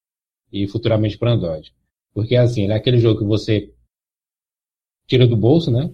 e 0.55 0.69
futuramente 0.69 1.19
para 1.19 1.33
Android. 1.33 1.75
Porque 2.15 2.37
assim, 2.37 2.63
ele 2.63 2.73
é 2.73 2.77
aquele 2.77 2.99
jogo 2.99 3.19
que 3.19 3.27
você 3.27 3.75
tira 5.05 5.27
do 5.27 5.37
bolso, 5.37 5.69
né? 5.69 5.93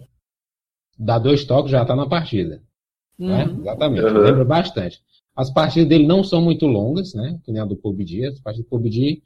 Dá 0.99 1.19
dois 1.19 1.47
toques 1.47 1.73
já 1.73 1.81
está 1.81 1.97
na 1.97 2.07
partida. 2.07 2.63
Né? 3.19 3.47
Uhum. 3.47 3.55
Né? 3.55 3.61
Exatamente. 3.63 4.05
Uhum. 4.05 4.19
Lembra 4.19 4.45
bastante. 4.45 5.03
As 5.35 5.51
partidas 5.51 5.89
dele 5.89 6.07
não 6.07 6.23
são 6.23 6.43
muito 6.43 6.67
longas, 6.67 7.15
né? 7.15 7.41
Que 7.43 7.51
nem 7.51 7.63
a 7.63 7.65
do 7.65 7.75
PUBG. 7.75 8.27
As 8.27 8.41
partidas 8.41 8.67
do 8.67 8.69
PUBG 8.69 9.23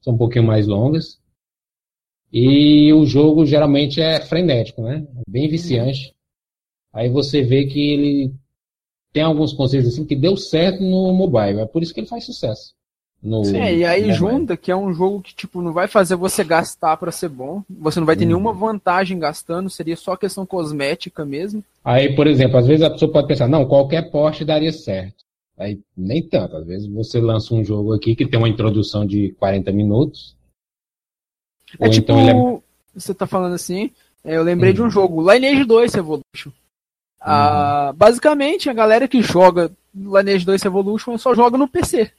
são 0.00 0.14
um 0.14 0.18
pouquinho 0.18 0.44
mais 0.44 0.68
longas. 0.68 1.20
E 2.32 2.92
o 2.92 3.04
jogo 3.04 3.44
geralmente 3.44 4.00
é 4.00 4.20
frenético, 4.20 4.82
né? 4.82 5.04
Bem 5.28 5.48
viciante. 5.48 6.14
Aí 6.92 7.08
você 7.08 7.42
vê 7.42 7.66
que 7.66 7.80
ele 7.80 8.34
tem 9.12 9.24
alguns 9.24 9.52
conceitos 9.52 9.92
assim 9.92 10.06
que 10.06 10.14
deu 10.14 10.36
certo 10.36 10.80
no 10.80 11.12
mobile. 11.12 11.58
É 11.58 11.66
por 11.66 11.82
isso 11.82 11.92
que 11.92 11.98
ele 11.98 12.06
faz 12.06 12.24
sucesso. 12.24 12.72
No, 13.24 13.42
Sim, 13.42 13.56
e 13.56 13.86
aí 13.86 14.12
junta 14.12 14.54
que 14.54 14.70
é 14.70 14.76
um 14.76 14.92
jogo 14.92 15.22
que 15.22 15.34
tipo 15.34 15.62
não 15.62 15.72
vai 15.72 15.88
fazer 15.88 16.14
você 16.14 16.44
gastar 16.44 16.98
para 16.98 17.10
ser 17.10 17.30
bom. 17.30 17.62
Você 17.70 17.98
não 17.98 18.06
vai 18.06 18.16
ter 18.16 18.24
uhum. 18.24 18.28
nenhuma 18.28 18.52
vantagem 18.52 19.18
gastando, 19.18 19.70
seria 19.70 19.96
só 19.96 20.14
questão 20.14 20.44
cosmética 20.44 21.24
mesmo. 21.24 21.64
Aí, 21.82 22.14
por 22.14 22.26
exemplo, 22.26 22.58
às 22.58 22.66
vezes 22.66 22.84
a 22.84 22.90
pessoa 22.90 23.10
pode 23.10 23.26
pensar, 23.26 23.48
não, 23.48 23.64
qualquer 23.64 24.10
porte 24.10 24.44
daria 24.44 24.70
certo. 24.70 25.24
Aí 25.56 25.80
nem 25.96 26.22
tanto, 26.22 26.56
às 26.56 26.66
vezes 26.66 26.86
você 26.86 27.18
lança 27.18 27.54
um 27.54 27.64
jogo 27.64 27.94
aqui 27.94 28.14
que 28.14 28.26
tem 28.26 28.38
uma 28.38 28.48
introdução 28.48 29.06
de 29.06 29.34
40 29.38 29.72
minutos. 29.72 30.36
É 31.80 31.88
tipo, 31.88 32.12
então 32.12 32.56
é... 32.56 32.98
você 33.00 33.14
tá 33.14 33.26
falando 33.26 33.54
assim, 33.54 33.90
é, 34.22 34.36
eu 34.36 34.42
lembrei 34.42 34.72
uhum. 34.72 34.74
de 34.74 34.82
um 34.82 34.84
uhum. 34.84 34.90
jogo, 34.90 35.32
Lineage 35.32 35.64
2 35.64 35.94
Evolution. 35.94 36.50
Ah, 37.18 37.88
uhum. 37.88 37.96
basicamente, 37.96 38.68
a 38.68 38.74
galera 38.74 39.08
que 39.08 39.22
joga 39.22 39.72
Lineage 39.94 40.44
2 40.44 40.62
Evolution 40.66 41.16
só 41.16 41.34
joga 41.34 41.56
no 41.56 41.66
PC. 41.66 42.12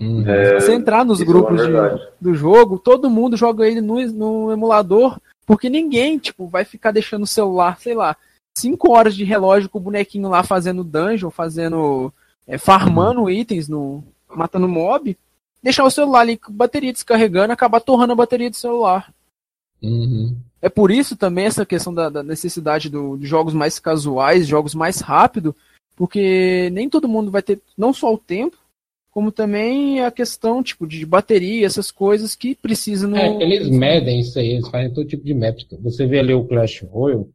Uhum. 0.00 0.28
É, 0.28 0.60
Se 0.60 0.66
você 0.66 0.74
entrar 0.74 1.04
nos 1.04 1.20
é 1.20 1.24
grupos 1.24 1.60
é 1.60 1.66
de, 1.66 2.08
do 2.20 2.34
jogo, 2.34 2.78
todo 2.78 3.10
mundo 3.10 3.36
joga 3.36 3.66
ele 3.66 3.80
no, 3.80 4.00
no 4.12 4.52
emulador, 4.52 5.18
porque 5.44 5.68
ninguém, 5.68 6.18
tipo, 6.18 6.46
vai 6.46 6.64
ficar 6.64 6.92
deixando 6.92 7.24
o 7.24 7.26
celular, 7.26 7.78
sei 7.80 7.94
lá, 7.94 8.16
5 8.56 8.92
horas 8.92 9.14
de 9.14 9.24
relógio 9.24 9.68
com 9.68 9.78
o 9.78 9.82
bonequinho 9.82 10.28
lá 10.28 10.42
fazendo 10.42 10.84
dungeon, 10.84 11.30
fazendo. 11.30 12.12
É, 12.46 12.56
farmando 12.56 13.22
uhum. 13.22 13.30
itens, 13.30 13.68
no, 13.68 14.02
matando 14.34 14.66
mob, 14.66 15.14
deixar 15.62 15.84
o 15.84 15.90
celular 15.90 16.20
ali 16.20 16.38
com 16.38 16.50
bateria 16.50 16.92
descarregando, 16.92 17.52
acabar 17.52 17.78
torrando 17.80 18.14
a 18.14 18.16
bateria 18.16 18.48
do 18.48 18.56
celular. 18.56 19.12
Uhum. 19.82 20.34
É 20.60 20.68
por 20.68 20.90
isso 20.90 21.16
também 21.16 21.44
essa 21.44 21.64
questão 21.64 21.92
da, 21.92 22.08
da 22.08 22.22
necessidade 22.22 22.88
do, 22.88 23.16
de 23.16 23.26
jogos 23.26 23.54
mais 23.54 23.78
casuais, 23.78 24.46
jogos 24.46 24.74
mais 24.74 25.00
rápido, 25.00 25.54
porque 25.94 26.70
nem 26.72 26.88
todo 26.88 27.08
mundo 27.08 27.30
vai 27.30 27.42
ter 27.42 27.60
não 27.76 27.92
só 27.92 28.12
o 28.12 28.18
tempo, 28.18 28.56
como 29.18 29.32
também 29.32 29.98
a 29.98 30.12
questão 30.12 30.62
tipo 30.62 30.86
de 30.86 31.04
bateria, 31.04 31.66
essas 31.66 31.90
coisas 31.90 32.36
que 32.36 32.54
precisam. 32.54 33.10
No... 33.10 33.16
É, 33.16 33.42
eles 33.42 33.68
medem 33.68 34.20
isso 34.20 34.38
aí, 34.38 34.50
eles 34.50 34.68
fazem 34.68 34.94
todo 34.94 35.08
tipo 35.08 35.24
de 35.24 35.34
métrica. 35.34 35.76
Você 35.82 36.06
vê 36.06 36.20
ali 36.20 36.32
o 36.32 36.44
Clash 36.44 36.82
Royale, 36.88 37.26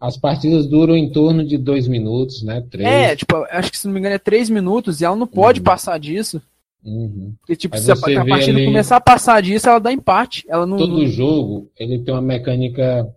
as 0.00 0.16
partidas 0.16 0.66
duram 0.66 0.96
em 0.96 1.08
torno 1.12 1.46
de 1.46 1.56
dois 1.56 1.86
minutos, 1.86 2.42
né? 2.42 2.66
Três. 2.68 2.88
É, 2.88 3.14
tipo, 3.14 3.36
acho 3.52 3.70
que 3.70 3.78
se 3.78 3.86
não 3.86 3.94
me 3.94 4.00
engano 4.00 4.16
é 4.16 4.18
três 4.18 4.50
minutos 4.50 5.00
e 5.00 5.04
ela 5.04 5.14
não 5.14 5.28
pode 5.28 5.60
uhum. 5.60 5.64
passar 5.64 5.96
disso. 6.00 6.42
Uhum. 6.84 7.34
Porque, 7.38 7.54
tipo, 7.54 7.78
se 7.78 7.92
a, 7.92 7.94
a 7.94 8.26
partida 8.26 8.64
começar 8.64 8.96
a 8.96 9.00
passar 9.00 9.40
disso, 9.40 9.68
ela 9.68 9.78
dá 9.78 9.92
empate. 9.92 10.44
Ela 10.48 10.66
não, 10.66 10.76
Todo 10.76 11.06
jogo, 11.06 11.70
ele 11.78 12.00
tem 12.00 12.12
uma 12.12 12.20
mecânica. 12.20 13.08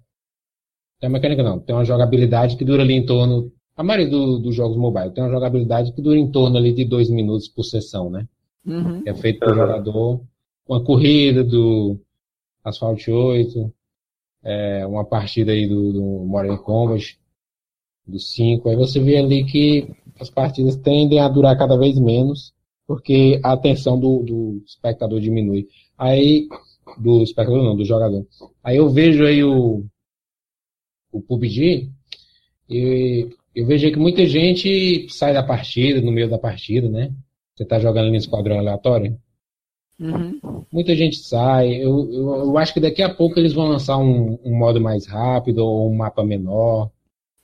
Tem 0.99 1.09
uma 1.09 1.17
mecânica 1.17 1.41
não, 1.41 1.57
tem 1.57 1.73
uma 1.73 1.85
jogabilidade 1.85 2.55
que 2.55 2.63
dura 2.63 2.83
ali 2.83 2.93
em 2.93 3.03
torno 3.03 3.51
a 3.75 3.83
maioria 3.83 4.09
dos 4.09 4.41
do 4.41 4.51
jogos 4.51 4.77
mobile 4.77 5.11
tem 5.11 5.23
uma 5.23 5.31
jogabilidade 5.31 5.91
que 5.91 6.01
dura 6.01 6.17
em 6.17 6.31
torno 6.31 6.57
ali 6.57 6.73
de 6.73 6.85
dois 6.85 7.09
minutos 7.09 7.47
por 7.47 7.63
sessão, 7.63 8.09
né? 8.09 8.27
Uhum. 8.65 9.01
É 9.05 9.13
feito 9.13 9.43
uhum. 9.47 9.55
jogador. 9.55 10.21
Uma 10.67 10.83
corrida 10.83 11.43
do 11.43 11.99
Asphalt 12.63 13.07
8, 13.07 13.73
é, 14.43 14.85
uma 14.85 15.03
partida 15.03 15.51
aí 15.51 15.67
do, 15.67 15.91
do 15.91 16.01
Modern 16.01 16.57
Combat, 16.57 17.17
do 18.05 18.19
5. 18.19 18.69
Aí 18.69 18.75
você 18.75 18.99
vê 18.99 19.17
ali 19.17 19.43
que 19.43 19.89
as 20.19 20.29
partidas 20.29 20.75
tendem 20.77 21.19
a 21.19 21.27
durar 21.27 21.57
cada 21.57 21.75
vez 21.75 21.97
menos, 21.99 22.53
porque 22.87 23.39
a 23.43 23.53
atenção 23.53 23.99
do, 23.99 24.19
do 24.19 24.63
espectador 24.65 25.19
diminui. 25.19 25.67
Aí, 25.97 26.47
do 26.97 27.23
espectador 27.23 27.63
não, 27.63 27.75
do 27.75 27.83
jogador. 27.83 28.25
Aí 28.63 28.77
eu 28.77 28.89
vejo 28.89 29.25
aí 29.25 29.43
o, 29.43 29.83
o 31.11 31.21
PUBG, 31.21 31.89
e 32.69 33.29
eu 33.55 33.65
vejo 33.65 33.91
que 33.91 33.99
muita 33.99 34.25
gente 34.25 35.07
sai 35.09 35.33
da 35.33 35.43
partida, 35.43 36.01
no 36.01 36.11
meio 36.11 36.29
da 36.29 36.37
partida, 36.37 36.89
né? 36.89 37.11
Você 37.55 37.65
tá 37.65 37.79
jogando 37.79 38.03
ali 38.05 38.11
no 38.11 38.17
esquadrão 38.17 38.57
aleatório. 38.57 39.17
Uhum. 39.99 40.65
Muita 40.71 40.95
gente 40.95 41.17
sai. 41.17 41.75
Eu, 41.75 42.11
eu, 42.11 42.35
eu, 42.45 42.57
acho 42.57 42.73
que 42.73 42.79
daqui 42.79 43.01
a 43.03 43.13
pouco 43.13 43.39
eles 43.39 43.53
vão 43.53 43.69
lançar 43.69 43.97
um, 43.97 44.39
um 44.43 44.55
modo 44.55 44.81
mais 44.81 45.05
rápido 45.05 45.59
ou 45.59 45.91
um 45.91 45.95
mapa 45.95 46.23
menor. 46.23 46.89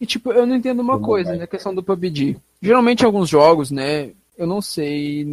E 0.01 0.05
tipo, 0.05 0.31
eu 0.31 0.45
não 0.45 0.55
entendo 0.55 0.79
uma 0.79 0.99
coisa, 0.99 1.35
né? 1.35 1.43
A 1.43 1.47
questão 1.47 1.75
do 1.75 1.83
PUBG. 1.83 2.37
Geralmente 2.61 3.05
alguns 3.05 3.29
jogos, 3.29 3.69
né? 3.69 4.11
Eu 4.37 4.47
não 4.47 4.61
sei 4.61 5.25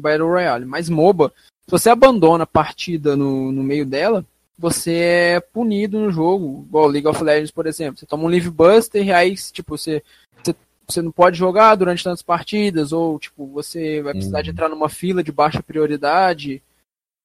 Battle 0.00 0.28
Royale, 0.28 0.64
mas 0.64 0.88
MOBA, 0.88 1.32
se 1.66 1.70
você 1.70 1.90
abandona 1.90 2.44
a 2.44 2.46
partida 2.46 3.16
no, 3.16 3.50
no 3.50 3.62
meio 3.62 3.84
dela, 3.84 4.24
você 4.58 4.94
é 4.94 5.40
punido 5.40 5.98
no 5.98 6.10
jogo, 6.10 6.64
igual 6.68 6.86
League 6.86 7.08
of 7.08 7.22
Legends, 7.22 7.50
por 7.50 7.66
exemplo. 7.66 7.98
Você 7.98 8.06
toma 8.06 8.24
um 8.24 8.28
Live 8.28 8.50
Buster 8.50 9.04
e 9.04 9.12
aí, 9.12 9.34
tipo, 9.34 9.76
você, 9.76 10.02
você, 10.42 10.54
você 10.86 11.02
não 11.02 11.10
pode 11.10 11.36
jogar 11.36 11.74
durante 11.74 12.04
tantas 12.04 12.22
partidas, 12.22 12.92
ou, 12.92 13.18
tipo, 13.18 13.46
você 13.46 14.00
vai 14.02 14.12
precisar 14.12 14.42
de 14.42 14.50
uhum. 14.50 14.52
entrar 14.52 14.68
numa 14.68 14.88
fila 14.88 15.22
de 15.22 15.32
baixa 15.32 15.62
prioridade, 15.62 16.62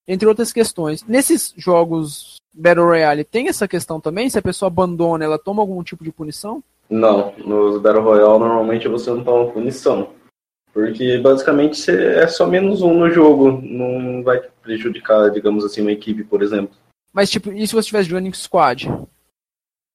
entre 0.08 0.28
outras 0.28 0.52
questões. 0.52 1.04
Nesses 1.04 1.54
jogos 1.56 2.38
Battle 2.54 2.86
Royale, 2.86 3.24
tem 3.24 3.48
essa 3.48 3.68
questão 3.68 4.02
também? 4.02 4.30
Se 4.30 4.40
a 4.40 4.42
pessoa 4.42 4.68
abandona, 4.68 5.24
ela 5.24 5.38
toma 5.38 5.62
algum 5.62 5.84
tipo 5.84 6.04
de 6.04 6.12
punição? 6.12 6.64
Não, 6.90 7.34
nos 7.38 7.80
Battle 7.80 8.04
Royale, 8.04 8.40
normalmente 8.40 8.88
você 8.88 9.12
não 9.12 9.24
toma 9.24 9.52
punição. 9.52 10.10
Porque 10.74 11.18
basicamente 11.18 11.90
é 11.92 12.28
só 12.28 12.48
menos 12.48 12.82
um 12.82 12.94
no 12.94 13.10
jogo, 13.10 13.52
não 13.52 14.24
vai 14.24 14.40
prejudicar, 14.62 15.30
digamos 15.32 15.64
assim, 15.64 15.82
uma 15.82 15.92
equipe, 15.92 16.24
por 16.24 16.42
exemplo. 16.42 16.76
Mas, 17.12 17.30
tipo, 17.30 17.52
e 17.52 17.68
se 17.68 17.74
você 17.74 17.88
tivesse 17.88 18.10
jogando 18.10 18.28
em 18.28 18.34
squad? 18.34 18.88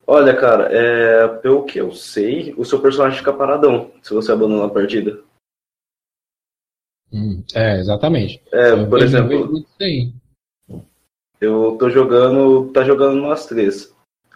Olha, 0.06 0.36
cara, 0.36 0.68
é, 0.70 1.28
pelo 1.38 1.64
que 1.64 1.78
eu 1.78 1.92
sei, 1.92 2.54
o 2.58 2.64
seu 2.64 2.80
personagem 2.80 3.18
fica 3.18 3.32
paradão 3.32 3.90
se 4.02 4.12
você 4.12 4.32
abandonar 4.32 4.66
a 4.66 4.72
partida. 4.72 5.22
Hum, 7.12 7.42
é, 7.54 7.78
exatamente. 7.78 8.42
É, 8.52 8.72
eu 8.72 8.88
por 8.88 9.00
exemplo, 9.00 9.64
eu 11.40 11.76
tô 11.78 11.88
jogando, 11.88 12.70
tá 12.72 12.84
jogando 12.84 13.20
nós 13.20 13.46
três. 13.46 13.94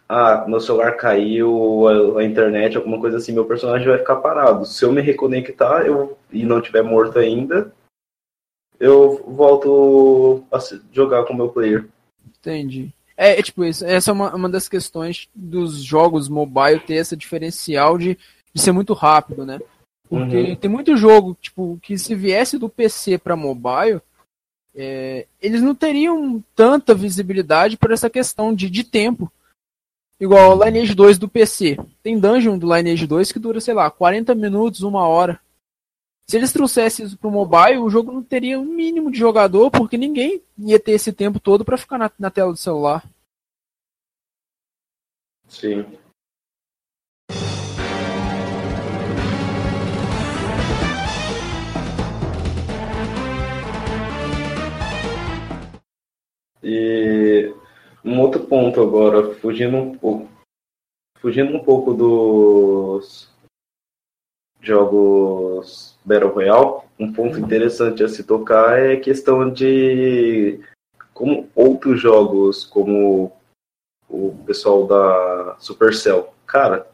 Ah, 0.09 0.47
meu 0.49 0.59
celular 0.59 0.97
caiu, 0.97 1.87
a, 1.87 2.21
a, 2.21 2.25
internet, 2.25 2.77
alguma 2.77 2.99
coisa 2.99 3.19
assim, 3.19 3.33
meu 3.33 3.45
personagem 3.45 3.87
vai 3.87 3.99
ficar 3.99 4.17
parado. 4.17 4.65
Se 4.65 4.85
eu 4.85 4.93
me 4.93 5.03
reconectar 5.03 5.85
eu, 5.85 6.17
e 6.33 6.45
não 6.45 6.63
tiver 6.63 6.83
morto 6.83 7.19
ainda, 7.19 7.73
eu 8.81 9.23
volto 9.27 10.45
a 10.51 10.59
jogar 10.93 11.25
com 11.25 11.35
o 11.35 11.37
meu 11.37 11.51
player. 11.51 11.87
Entendi. 12.41 12.93
É, 13.17 13.39
é 13.39 13.43
tipo 13.43 13.65
isso. 13.65 13.85
Essa 13.85 14.11
é 14.11 14.15
uma, 14.15 14.35
uma 14.35 14.49
das 14.49 14.69
questões 14.69 15.29
dos 15.35 15.83
jogos 15.83 16.29
mobile 16.29 16.81
ter 16.81 16.95
essa 16.95 17.17
diferencial 17.17 17.99
de, 17.99 18.17
de 18.55 18.63
ser 18.63 18.73
muito 18.73 18.95
rápido, 18.95 19.45
né? 19.45 19.59
Porque 20.09 20.37
uhum. 20.37 20.57
tem 20.57 20.71
muito 20.71 20.97
jogo, 20.97 21.37
tipo, 21.41 21.79
que 21.83 21.99
se 21.99 22.15
viesse 22.15 22.57
do 22.57 22.69
PC 22.69 23.19
para 23.19 23.37
mobile, 23.37 24.01
é, 24.75 25.27
eles 25.43 25.61
não 25.61 25.75
teriam 25.75 26.43
tanta 26.55 26.95
visibilidade 26.95 27.77
por 27.77 27.91
essa 27.91 28.09
questão 28.09 28.55
de, 28.55 28.71
de 28.71 28.85
tempo. 28.85 29.31
Igual 30.21 30.57
o 30.57 30.65
Lineage 30.65 30.95
2 30.95 31.19
do 31.19 31.29
PC. 31.29 31.77
Tem 32.03 32.19
dungeon 32.19 32.57
do 32.59 32.75
Lineage 32.75 33.07
2 33.07 33.33
que 33.33 33.39
dura, 33.39 33.61
sei 33.61 33.75
lá, 33.75 33.91
40 33.91 34.35
minutos, 34.35 34.83
uma 34.83 35.07
hora. 35.07 35.39
Se 36.31 36.37
eles 36.37 36.53
trouxessem 36.53 37.07
isso 37.07 37.17
pro 37.17 37.31
mobile, 37.31 37.79
o 37.79 37.89
jogo 37.89 38.13
não 38.13 38.23
teria 38.23 38.61
um 38.61 38.65
mínimo 38.67 39.11
de 39.11 39.19
jogador, 39.19 39.71
porque 39.71 39.97
ninguém 39.97 40.43
ia 40.59 40.79
ter 40.79 40.93
esse 40.93 41.11
tempo 41.11 41.41
todo 41.41 41.65
para 41.65 41.79
ficar 41.79 41.97
na, 41.97 42.11
na 42.19 42.31
tela 42.31 42.53
do 42.53 42.59
celular. 42.59 43.03
Sim. 45.49 45.87
E 56.63 57.55
um 58.05 58.21
outro 58.21 58.45
ponto 58.47 58.83
agora, 58.83 59.35
fugindo 59.37 59.79
um 59.79 59.97
pouco, 59.97 60.29
fugindo 61.17 61.57
um 61.57 61.65
pouco 61.65 61.95
dos 61.95 63.33
jogos 64.61 65.98
Battle 66.09 66.33
Royale, 66.33 66.81
um 66.99 67.13
ponto 67.13 67.39
interessante 67.39 68.03
a 68.03 68.09
se 68.09 68.25
tocar 68.25 68.79
é 68.79 68.95
a 68.95 69.01
questão 69.01 69.51
de 69.53 70.59
como 71.13 71.49
outros 71.55 72.01
jogos, 72.01 72.65
como 72.65 73.31
o 74.09 74.35
pessoal 74.47 74.87
da 74.87 75.57
Supercell. 75.59 76.33
Cara, 76.47 76.89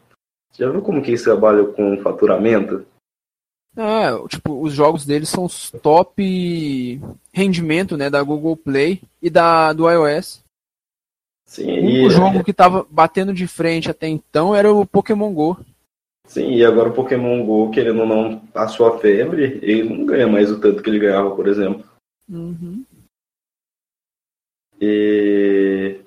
já 0.57 0.69
viu 0.69 0.81
como 0.81 1.01
que 1.01 1.11
eles 1.11 1.23
trabalham 1.23 1.71
com 1.71 2.01
faturamento? 2.01 2.85
É, 3.77 4.27
tipo, 4.27 4.61
os 4.61 4.73
jogos 4.73 5.05
deles 5.05 5.29
são 5.29 5.45
os 5.45 5.71
top 5.71 7.01
rendimento, 7.33 7.97
né, 7.97 8.09
da 8.09 8.21
Google 8.23 8.55
Play 8.55 9.01
e 9.21 9.29
da 9.29 9.73
do 9.73 9.89
iOS. 9.89 10.43
Sim, 11.45 11.69
o 11.69 11.83
único 11.83 12.07
e, 12.07 12.09
jogo 12.09 12.43
que 12.43 12.53
tava 12.53 12.85
batendo 12.89 13.33
de 13.33 13.47
frente 13.47 13.89
até 13.89 14.07
então 14.07 14.55
era 14.55 14.73
o 14.73 14.85
Pokémon 14.85 15.33
Go. 15.33 15.57
Sim, 16.27 16.51
e 16.55 16.65
agora 16.65 16.89
o 16.89 16.93
Pokémon 16.93 17.45
GO, 17.45 17.71
querendo 17.71 18.01
ou 18.01 18.07
não, 18.07 18.41
a 18.53 18.67
sua 18.67 18.97
febre, 18.99 19.59
ele 19.61 19.83
não 19.83 20.05
ganha 20.05 20.27
mais 20.27 20.51
o 20.51 20.59
tanto 20.59 20.81
que 20.83 20.89
ele 20.89 20.99
ganhava, 20.99 21.35
por 21.35 21.47
exemplo. 21.47 21.83
Uhum. 22.29 22.83
E. 24.79 25.99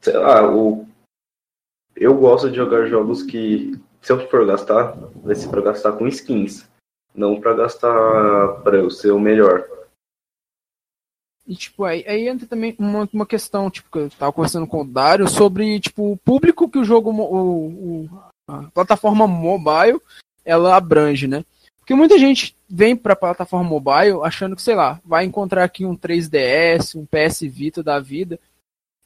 Sei 0.00 0.16
lá, 0.16 0.50
o... 0.52 0.86
eu 1.96 2.16
gosto 2.16 2.50
de 2.50 2.56
jogar 2.56 2.86
jogos 2.86 3.22
que, 3.22 3.78
se 4.00 4.12
eu 4.12 4.28
for 4.28 4.46
gastar, 4.46 4.96
vai 5.22 5.34
ser 5.34 5.48
pra 5.48 5.60
gastar 5.60 5.92
com 5.92 6.08
skins. 6.08 6.68
Não 7.14 7.40
pra 7.40 7.52
gastar 7.54 8.62
pra 8.62 8.76
eu 8.78 8.90
ser 8.90 9.12
o 9.12 9.20
melhor. 9.20 9.68
E, 11.46 11.54
tipo, 11.54 11.84
aí, 11.84 12.04
aí 12.06 12.28
entra 12.28 12.46
também 12.46 12.74
uma, 12.78 13.08
uma 13.12 13.26
questão, 13.26 13.70
tipo, 13.70 13.90
que 13.90 13.98
eu 13.98 14.10
tava 14.10 14.32
conversando 14.32 14.66
com 14.66 14.80
o 14.82 14.86
Dário 14.86 15.28
sobre, 15.28 15.78
tipo, 15.80 16.12
o 16.12 16.16
público 16.16 16.68
que 16.68 16.78
o 16.78 16.84
jogo, 16.84 17.10
o, 17.10 18.04
o- 18.04 18.31
a 18.48 18.64
plataforma 18.70 19.26
mobile, 19.26 20.00
ela 20.44 20.76
abrange, 20.76 21.26
né? 21.26 21.44
Porque 21.78 21.94
muita 21.94 22.18
gente 22.18 22.56
vem 22.68 22.96
pra 22.96 23.16
plataforma 23.16 23.68
mobile 23.68 24.22
achando 24.22 24.54
que, 24.54 24.62
sei 24.62 24.74
lá, 24.74 25.00
vai 25.04 25.24
encontrar 25.24 25.64
aqui 25.64 25.84
um 25.84 25.96
3DS, 25.96 26.94
um 26.94 27.04
PS 27.04 27.40
Vita 27.42 27.82
da 27.82 27.98
vida. 27.98 28.38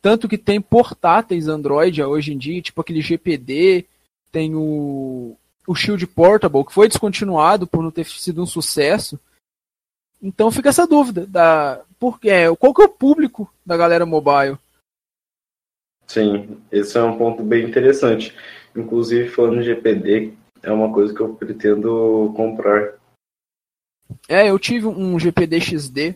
Tanto 0.02 0.28
que 0.28 0.36
tem 0.36 0.60
portáteis 0.60 1.48
Android 1.48 2.02
hoje 2.02 2.32
em 2.32 2.38
dia, 2.38 2.60
tipo 2.60 2.80
aquele 2.80 3.00
GPD, 3.00 3.86
tem 4.30 4.54
o, 4.54 5.36
o 5.66 5.74
Shield 5.74 6.06
Portable, 6.06 6.64
que 6.64 6.72
foi 6.72 6.86
descontinuado 6.86 7.66
por 7.66 7.82
não 7.82 7.90
ter 7.90 8.04
sido 8.04 8.42
um 8.42 8.46
sucesso. 8.46 9.18
Então 10.22 10.50
fica 10.50 10.68
essa 10.68 10.86
dúvida 10.86 11.26
da 11.26 11.82
porque 11.98 12.28
qual 12.58 12.74
que 12.74 12.82
é 12.82 12.84
o 12.84 12.90
público 12.90 13.50
da 13.64 13.76
galera 13.76 14.04
mobile? 14.04 14.58
Sim, 16.06 16.58
esse 16.70 16.96
é 16.96 17.02
um 17.02 17.16
ponto 17.16 17.42
bem 17.42 17.64
interessante. 17.64 18.34
Inclusive, 18.76 19.28
falando 19.30 19.62
GPD, 19.62 20.34
é 20.62 20.70
uma 20.70 20.92
coisa 20.92 21.14
que 21.14 21.20
eu 21.20 21.34
pretendo 21.34 22.32
comprar. 22.36 22.94
É, 24.28 24.50
eu 24.50 24.58
tive 24.58 24.86
um 24.86 25.18
GPD 25.18 25.60
XD, 25.60 26.14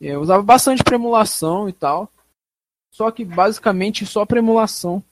eu 0.00 0.20
usava 0.20 0.42
bastante 0.42 0.82
para 0.82 0.94
emulação 0.94 1.68
e 1.68 1.72
tal, 1.72 2.10
só 2.90 3.10
que 3.10 3.24
basicamente 3.24 4.06
só 4.06 4.24
para 4.24 4.38
emulação. 4.38 5.02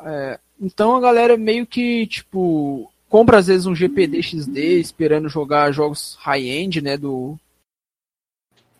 É, 0.00 0.38
então 0.60 0.96
a 0.96 1.00
galera 1.00 1.36
meio 1.36 1.66
que 1.66 2.06
tipo 2.06 2.90
compra 3.08 3.38
às 3.38 3.46
vezes 3.46 3.66
um 3.66 3.74
GPD 3.74 4.22
XD 4.22 4.80
esperando 4.80 5.28
jogar 5.28 5.70
jogos 5.70 6.16
high-end, 6.20 6.80
né, 6.80 6.96
do 6.96 7.38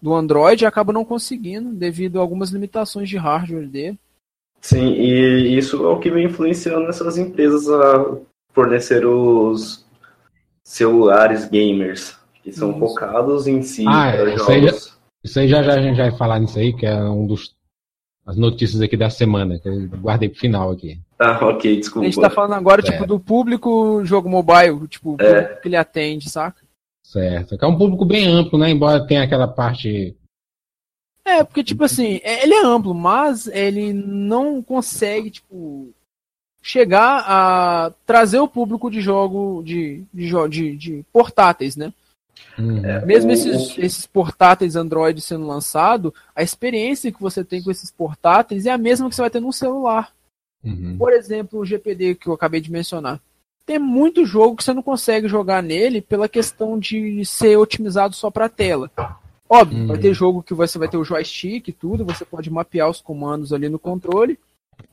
do 0.01 0.13
Android 0.15 0.65
e 0.65 0.67
acaba 0.67 0.93
não 0.93 1.05
conseguindo 1.05 1.71
devido 1.73 2.19
a 2.19 2.23
algumas 2.23 2.51
limitações 2.51 3.09
de 3.09 3.17
hardware 3.17 3.69
dele. 3.69 3.99
Sim, 4.63 4.93
e 4.93 5.59
isso 5.59 5.85
é 5.85 5.89
o 5.89 5.99
que 5.99 6.11
vem 6.11 6.27
influenciando 6.27 6.89
essas 6.89 7.19
empresas 7.19 7.69
a 7.69 8.17
fornecer 8.55 9.05
os 9.05 9.85
celulares 10.63 11.49
gamers, 11.49 12.17
que 12.43 12.53
são 12.53 12.71
Isso. 12.71 12.79
focados 12.79 13.47
em 13.47 13.61
si 13.63 13.85
Ah, 13.87 14.13
para 14.13 14.31
é, 14.31 14.35
isso 14.35 14.51
aí 14.51 14.61
jogos. 14.67 14.99
Isso 15.25 15.39
aí 15.41 15.49
já, 15.49 15.63
já 15.63 15.75
a 15.75 15.83
gente 15.83 15.97
vai 15.97 16.11
falar 16.17 16.39
nisso 16.39 16.59
aí, 16.59 16.73
que 16.73 16.87
é 16.87 16.95
um 17.03 17.27
dos 17.27 17.55
as 18.25 18.37
notícias 18.37 18.81
aqui 18.81 18.97
da 18.97 19.11
semana, 19.11 19.59
que 19.59 19.69
eu 19.69 19.89
guardei 20.01 20.29
pro 20.29 20.39
final 20.39 20.71
aqui. 20.71 21.01
Ah, 21.19 21.45
ok, 21.45 21.73
A 21.77 21.81
desculpa. 21.81 22.07
gente 22.07 22.21
tá 22.21 22.31
falando 22.31 22.53
agora 22.55 22.81
É. 22.81 22.85
tipo 22.85 23.05
do 23.05 23.19
público 23.19 24.05
jogo 24.05 24.29
mobile, 24.29 24.87
tipo, 24.87 25.17
É. 25.21 25.57
que 25.57 25.67
ele 25.67 25.75
atende, 25.77 26.31
saca? 26.31 26.63
Certo. 27.05 27.59
Que 27.59 27.65
é 27.65 27.69
um 27.69 27.77
público 27.77 28.05
bem 28.05 28.27
amplo, 28.29 28.57
né? 28.61 28.71
Embora 28.71 29.05
tenha 29.05 29.25
aquela 29.25 29.49
parte. 29.49 30.17
É, 31.25 31.45
porque, 31.45 31.63
tipo 31.63 31.85
assim, 31.85 32.21
é- 32.23 32.43
ele 32.43 32.55
é 32.55 32.65
amplo, 32.65 32.95
mas 32.95 33.47
ele 33.47 33.93
não 33.93 34.61
consegue, 34.63 35.31
tipo, 35.31 35.91
chegar 36.63 37.25
a 37.27 37.93
trazer 38.07 38.39
o 38.41 38.49
público 38.49 38.91
de 38.91 39.01
jogo 39.01 39.63
de, 39.65 40.05
de, 40.13 40.31
de, 40.49 40.77
de 40.77 41.05
portáteis, 41.13 41.77
né? 41.77 41.93
Uhum. 42.59 42.85
É, 42.85 43.05
Mesmo 43.05 43.31
o- 43.31 43.35
esses, 43.35 43.79
esses 43.79 44.07
portáteis 44.07 44.77
Android 44.77 45.21
sendo 45.21 45.47
lançado, 45.47 46.13
a 46.35 46.43
experiência 46.43 47.13
que 47.13 47.21
você 47.21 47.45
tem 47.45 47.63
com 47.63 47.71
esses 47.71 47.91
portáteis 47.91 48.67
é 48.67 48.71
a 48.71 48.79
mesma 48.79 49.09
que 49.09 49.15
você 49.15 49.23
vai 49.23 49.31
ter 49.31 49.41
num 49.41 49.53
celular. 49.53 50.13
Uhum. 50.65 50.97
Por 50.99 51.13
exemplo, 51.13 51.59
o 51.61 51.65
GPD 51.67 52.15
que 52.15 52.29
eu 52.29 52.33
acabei 52.33 52.61
de 52.61 52.71
mencionar. 52.71 53.21
Tem 53.65 53.79
muito 53.79 54.25
jogo 54.25 54.57
que 54.57 54.65
você 54.65 54.73
não 54.73 54.83
consegue 54.83 55.29
jogar 55.29 55.63
nele 55.63 56.01
pela 56.01 56.29
questão 56.29 56.79
de 56.79 57.25
ser 57.25 57.57
otimizado 57.57 58.15
só 58.15 58.31
para 58.31 58.49
tela. 58.49 58.91
Óbvio, 59.55 59.81
Uhum. 59.81 59.87
vai 59.89 59.99
ter 59.99 60.15
jogo 60.15 60.43
que 60.43 60.55
você 60.55 60.79
vai 60.79 60.89
ter 60.89 60.97
o 60.97 61.05
joystick 61.05 61.69
e 61.69 61.73
tudo, 61.73 62.07
você 62.07 62.25
pode 62.25 62.51
mapear 62.51 62.89
os 62.89 63.03
comandos 63.03 63.53
ali 63.53 63.69
no 63.69 63.79
controle. 63.79 64.39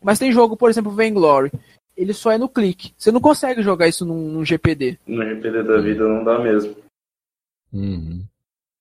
Mas 0.03 0.19
tem 0.19 0.33
jogo, 0.33 0.57
por 0.57 0.69
exemplo, 0.69 0.91
Vainglory. 0.91 1.49
Ele 1.95 2.13
só 2.13 2.29
é 2.31 2.37
no 2.37 2.49
clique. 2.49 2.91
Você 2.97 3.09
não 3.09 3.21
consegue 3.21 3.61
jogar 3.61 3.87
isso 3.87 4.05
num, 4.05 4.29
num 4.29 4.43
GPD. 4.43 4.97
No 5.07 5.23
GPD 5.23 5.63
da 5.63 5.77
vida 5.79 6.05
não 6.05 6.25
dá 6.25 6.39
mesmo. 6.39 6.75
Uhum. 7.71 8.21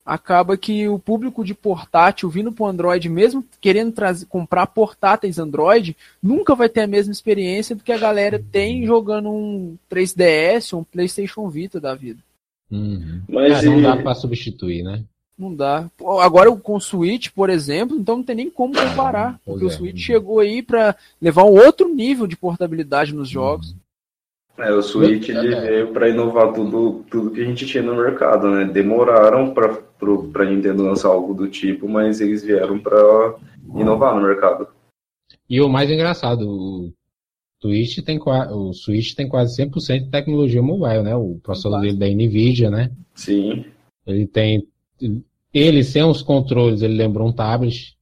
Acaba 0.04 0.56
que 0.56 0.88
o 0.88 0.98
público 0.98 1.44
de 1.44 1.54
portátil 1.54 2.28
vindo 2.30 2.50
pro 2.50 2.64
Android, 2.66 3.08
mesmo 3.08 3.44
querendo 3.60 3.92
trazer, 3.92 4.26
comprar 4.26 4.66
portáteis 4.66 5.38
Android, 5.38 5.96
nunca 6.20 6.54
vai 6.56 6.68
ter 6.68 6.80
a 6.80 6.86
mesma 6.86 7.12
experiência 7.12 7.76
do 7.76 7.84
que 7.84 7.92
a 7.92 7.98
galera 7.98 8.42
tem 8.50 8.84
jogando 8.86 9.28
um 9.28 9.76
3DS 9.88 10.72
ou 10.72 10.80
um 10.80 10.84
PlayStation 10.84 11.48
Vita 11.48 11.78
da 11.78 11.94
vida. 11.94 12.18
Uhum. 12.70 13.22
Mas 13.28 13.62
É, 13.62 13.66
não 13.66 13.80
dá 13.82 13.96
pra 13.96 14.14
substituir, 14.14 14.82
né? 14.82 15.04
Não 15.38 15.55
dá. 15.55 15.88
Agora 16.20 16.51
com 16.57 16.74
o 16.74 16.81
Switch, 16.81 17.29
por 17.31 17.48
exemplo, 17.48 17.96
então 17.96 18.16
não 18.16 18.24
tem 18.24 18.35
nem 18.35 18.51
como 18.51 18.74
comparar. 18.74 19.38
Pois 19.44 19.61
Porque 19.61 19.64
o 19.66 19.68
é. 19.68 19.70
Switch 19.70 19.98
chegou 19.98 20.40
aí 20.40 20.62
para 20.62 20.96
levar 21.22 21.44
um 21.44 21.57
outro 21.64 21.88
nível 21.94 22.27
de 22.27 22.37
portabilidade 22.37 23.14
nos 23.14 23.29
jogos. 23.29 23.74
É, 24.59 24.72
o 24.72 24.83
Switch 24.83 25.29
ele 25.29 25.55
É. 25.55 25.61
veio 25.61 25.92
para 25.92 26.09
inovar 26.09 26.53
tudo, 26.53 27.05
tudo 27.09 27.31
que 27.31 27.40
a 27.40 27.44
gente 27.44 27.64
tinha 27.64 27.83
no 27.83 27.94
mercado, 27.94 28.51
né? 28.51 28.64
Demoraram 28.64 29.55
para 29.55 29.87
para 30.33 30.44
Nintendo 30.44 30.85
lançar 30.85 31.09
algo 31.09 31.35
do 31.35 31.48
tipo, 31.48 31.88
mas 31.88 32.20
eles 32.20 32.44
vieram 32.44 32.79
para 32.79 33.35
inovar 33.74 34.14
no 34.14 34.22
mercado. 34.22 34.68
E 35.51 35.61
o 35.61 35.68
mais 35.68 35.90
engraçado, 35.90 36.48
o 36.48 36.92
Switch 37.60 37.98
tem, 38.04 38.19
o 38.21 38.73
Switch 38.73 39.15
tem 39.15 39.29
quase 39.29 39.60
100% 39.60 40.04
de 40.04 40.10
tecnologia 40.10 40.62
mobile, 40.62 41.02
né? 41.02 41.17
O 41.17 41.40
processador 41.42 41.81
dele 41.81 41.96
da 41.96 42.06
Nvidia, 42.06 42.71
né? 42.71 42.92
Sim, 43.15 43.65
Ele 44.06 44.27
tem. 44.27 44.67
Ele 45.59 45.83
sem 45.83 46.02
os 46.02 46.23
controles, 46.23 46.83
ele 46.83 46.94
lembra 46.94 47.25
um 47.25 47.33
tablet. 47.33 47.96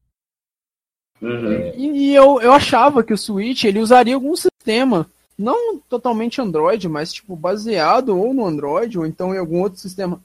Uhum. 1.20 1.72
E, 1.74 1.86
e 1.86 2.14
eu, 2.14 2.40
eu 2.40 2.52
achava 2.52 3.02
que 3.02 3.12
o 3.12 3.18
Switch 3.18 3.64
ele 3.64 3.80
usaria 3.80 4.14
algum 4.14 4.36
sistema, 4.36 5.08
não 5.38 5.78
totalmente 5.78 6.40
Android, 6.40 6.88
mas 6.88 7.12
tipo 7.12 7.34
baseado 7.34 8.16
ou 8.16 8.34
no 8.34 8.44
Android 8.44 8.98
ou 8.98 9.06
então 9.06 9.34
em 9.34 9.38
algum 9.38 9.60
outro 9.62 9.78
sistema 9.78 10.22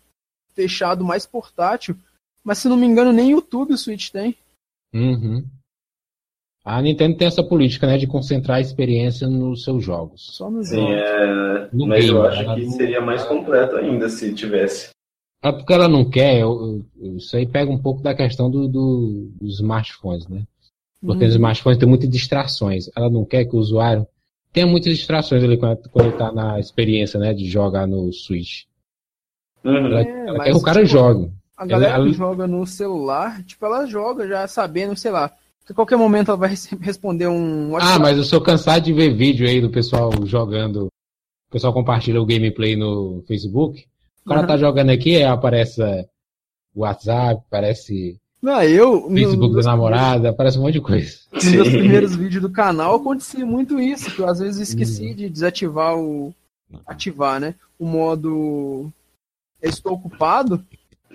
fechado 0.53 1.03
mais 1.03 1.25
portátil. 1.25 1.95
Mas 2.43 2.57
se 2.57 2.67
não 2.67 2.75
me 2.75 2.85
engano 2.85 3.13
nem 3.13 3.31
YouTube 3.31 3.73
o 3.73 3.77
Switch 3.77 4.09
tem. 4.09 4.35
Uhum. 4.93 5.45
A 6.63 6.79
Nintendo 6.81 7.17
tem 7.17 7.27
essa 7.27 7.43
política, 7.43 7.87
né? 7.87 7.97
De 7.97 8.05
concentrar 8.05 8.57
a 8.57 8.61
experiência 8.61 9.27
nos 9.27 9.63
seus 9.63 9.83
jogos. 9.83 10.27
Só 10.31 10.49
no 10.49 10.63
Sim, 10.63 10.75
jogo. 10.75 10.91
é... 10.91 11.69
No 11.73 11.87
mas 11.87 12.05
eu 12.05 12.21
game, 12.21 12.27
acho 12.27 12.47
né? 12.47 12.55
que 12.55 12.69
seria 12.71 13.01
mais 13.01 13.23
completo 13.23 13.77
ainda 13.77 14.09
se 14.09 14.33
tivesse. 14.33 14.89
É 15.43 15.51
porque 15.51 15.73
ela 15.73 15.87
não 15.87 16.07
quer, 16.07 16.39
eu, 16.39 16.85
eu, 16.99 17.17
isso 17.17 17.35
aí 17.35 17.47
pega 17.47 17.71
um 17.71 17.77
pouco 17.77 18.01
da 18.01 18.13
questão 18.13 18.49
do, 18.49 18.67
do 18.67 19.31
dos 19.41 19.55
smartphones, 19.55 20.27
né? 20.27 20.43
Porque 21.03 21.23
uhum. 21.23 21.29
os 21.29 21.35
smartphones 21.35 21.79
têm 21.79 21.89
muitas 21.89 22.09
distrações. 22.09 22.89
Ela 22.95 23.09
não 23.09 23.25
quer 23.25 23.45
que 23.45 23.55
o 23.55 23.59
usuário 23.59 24.07
tenha 24.53 24.67
muitas 24.67 24.95
distrações 24.95 25.43
ali 25.43 25.57
quando, 25.57 25.89
quando 25.89 26.05
ele 26.05 26.13
está 26.13 26.31
na 26.31 26.59
experiência, 26.59 27.19
né, 27.19 27.33
de 27.33 27.49
jogar 27.49 27.87
no 27.87 28.13
Switch. 28.13 28.65
Uhum. 29.63 29.87
Ela, 29.87 30.01
é, 30.01 30.27
ela 30.27 30.43
quer 30.43 30.51
que 30.51 30.57
o 30.57 30.61
cara 30.61 30.81
tipo, 30.81 30.91
jogue. 30.91 31.31
A 31.57 31.65
galera 31.65 31.95
ela, 31.95 32.05
que 32.07 32.13
joga 32.13 32.47
no 32.47 32.65
celular, 32.65 33.43
tipo, 33.43 33.65
ela 33.65 33.85
joga 33.85 34.27
já 34.27 34.47
sabendo, 34.47 34.95
sei 34.95 35.11
lá, 35.11 35.29
que 35.65 35.71
a 35.71 35.75
qualquer 35.75 35.97
momento 35.97 36.29
ela 36.29 36.37
vai 36.37 36.53
responder 36.81 37.27
um 37.27 37.71
WhatsApp. 37.71 37.95
Ah, 37.95 37.99
mas 37.99 38.17
eu 38.17 38.23
sou 38.23 38.41
cansado 38.41 38.83
de 38.83 38.93
ver 38.93 39.13
vídeo 39.15 39.47
aí 39.47 39.59
do 39.59 39.69
pessoal 39.69 40.11
jogando. 40.25 40.85
O 40.85 41.51
pessoal 41.51 41.73
compartilha 41.73 42.21
o 42.21 42.25
gameplay 42.25 42.75
no 42.75 43.23
Facebook. 43.27 43.85
O 44.25 44.29
cara 44.29 44.41
uhum. 44.41 44.47
tá 44.47 44.57
jogando 44.57 44.89
aqui, 44.89 45.15
aí 45.15 45.23
aparece 45.23 45.81
o 46.73 46.81
WhatsApp, 46.81 47.41
aparece 47.47 48.19
não, 48.41 48.61
eu. 48.63 49.07
Facebook 49.09 49.55
da 49.55 49.61
namorada, 49.61 50.29
aparece 50.29 50.57
um 50.57 50.63
monte 50.63 50.73
de 50.73 50.81
coisa. 50.81 51.19
Nos 51.31 51.45
meus 51.45 51.69
primeiros 51.69 52.15
vídeos 52.15 52.41
do 52.41 52.49
canal 52.49 52.95
acontecia 52.95 53.45
muito 53.45 53.79
isso, 53.79 54.09
que 54.09 54.19
eu 54.19 54.27
às 54.27 54.39
vezes 54.39 54.69
esqueci 54.69 55.09
uhum. 55.09 55.15
de 55.15 55.29
desativar 55.29 55.95
o. 55.95 56.33
ativar, 56.87 57.39
né? 57.39 57.53
O 57.77 57.85
modo. 57.85 58.91
Estou 59.61 59.93
ocupado. 59.93 60.65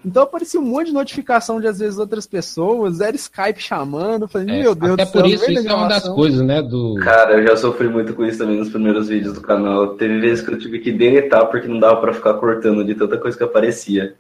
Então 0.05 0.22
aparecia 0.22 0.61
um 0.61 0.64
monte 0.64 0.86
de 0.86 0.92
notificação 0.92 1.61
de 1.61 1.66
às 1.66 1.78
vezes 1.78 1.99
outras 1.99 2.26
pessoas, 2.26 3.01
era 3.01 3.16
Skype 3.16 3.61
chamando, 3.61 4.28
falei, 4.28 4.57
é, 4.57 4.62
meu 4.62 4.74
Deus 4.74 4.92
até 4.92 5.05
do 5.05 5.11
céu. 5.11 5.20
Até 5.20 5.28
por 5.28 5.34
isso, 5.34 5.51
isso 5.51 5.68
é 5.68 5.74
uma 5.74 5.88
das 5.88 6.09
coisas, 6.09 6.47
né? 6.47 6.62
Do... 6.62 6.94
Cara, 6.97 7.38
eu 7.38 7.47
já 7.47 7.57
sofri 7.57 7.88
muito 7.88 8.14
com 8.14 8.24
isso 8.24 8.38
também 8.38 8.59
nos 8.59 8.70
primeiros 8.70 9.09
vídeos 9.09 9.34
do 9.34 9.40
canal. 9.40 9.97
Teve 9.97 10.20
vezes 10.20 10.44
que 10.44 10.53
eu 10.53 10.59
tive 10.59 10.78
que 10.78 10.92
deletar 10.92 11.47
porque 11.51 11.68
não 11.68 11.78
dava 11.78 12.01
para 12.01 12.14
ficar 12.14 12.34
cortando 12.34 12.84
de 12.84 12.94
tanta 12.94 13.18
coisa 13.18 13.36
que 13.36 13.44
aparecia. 13.44 14.14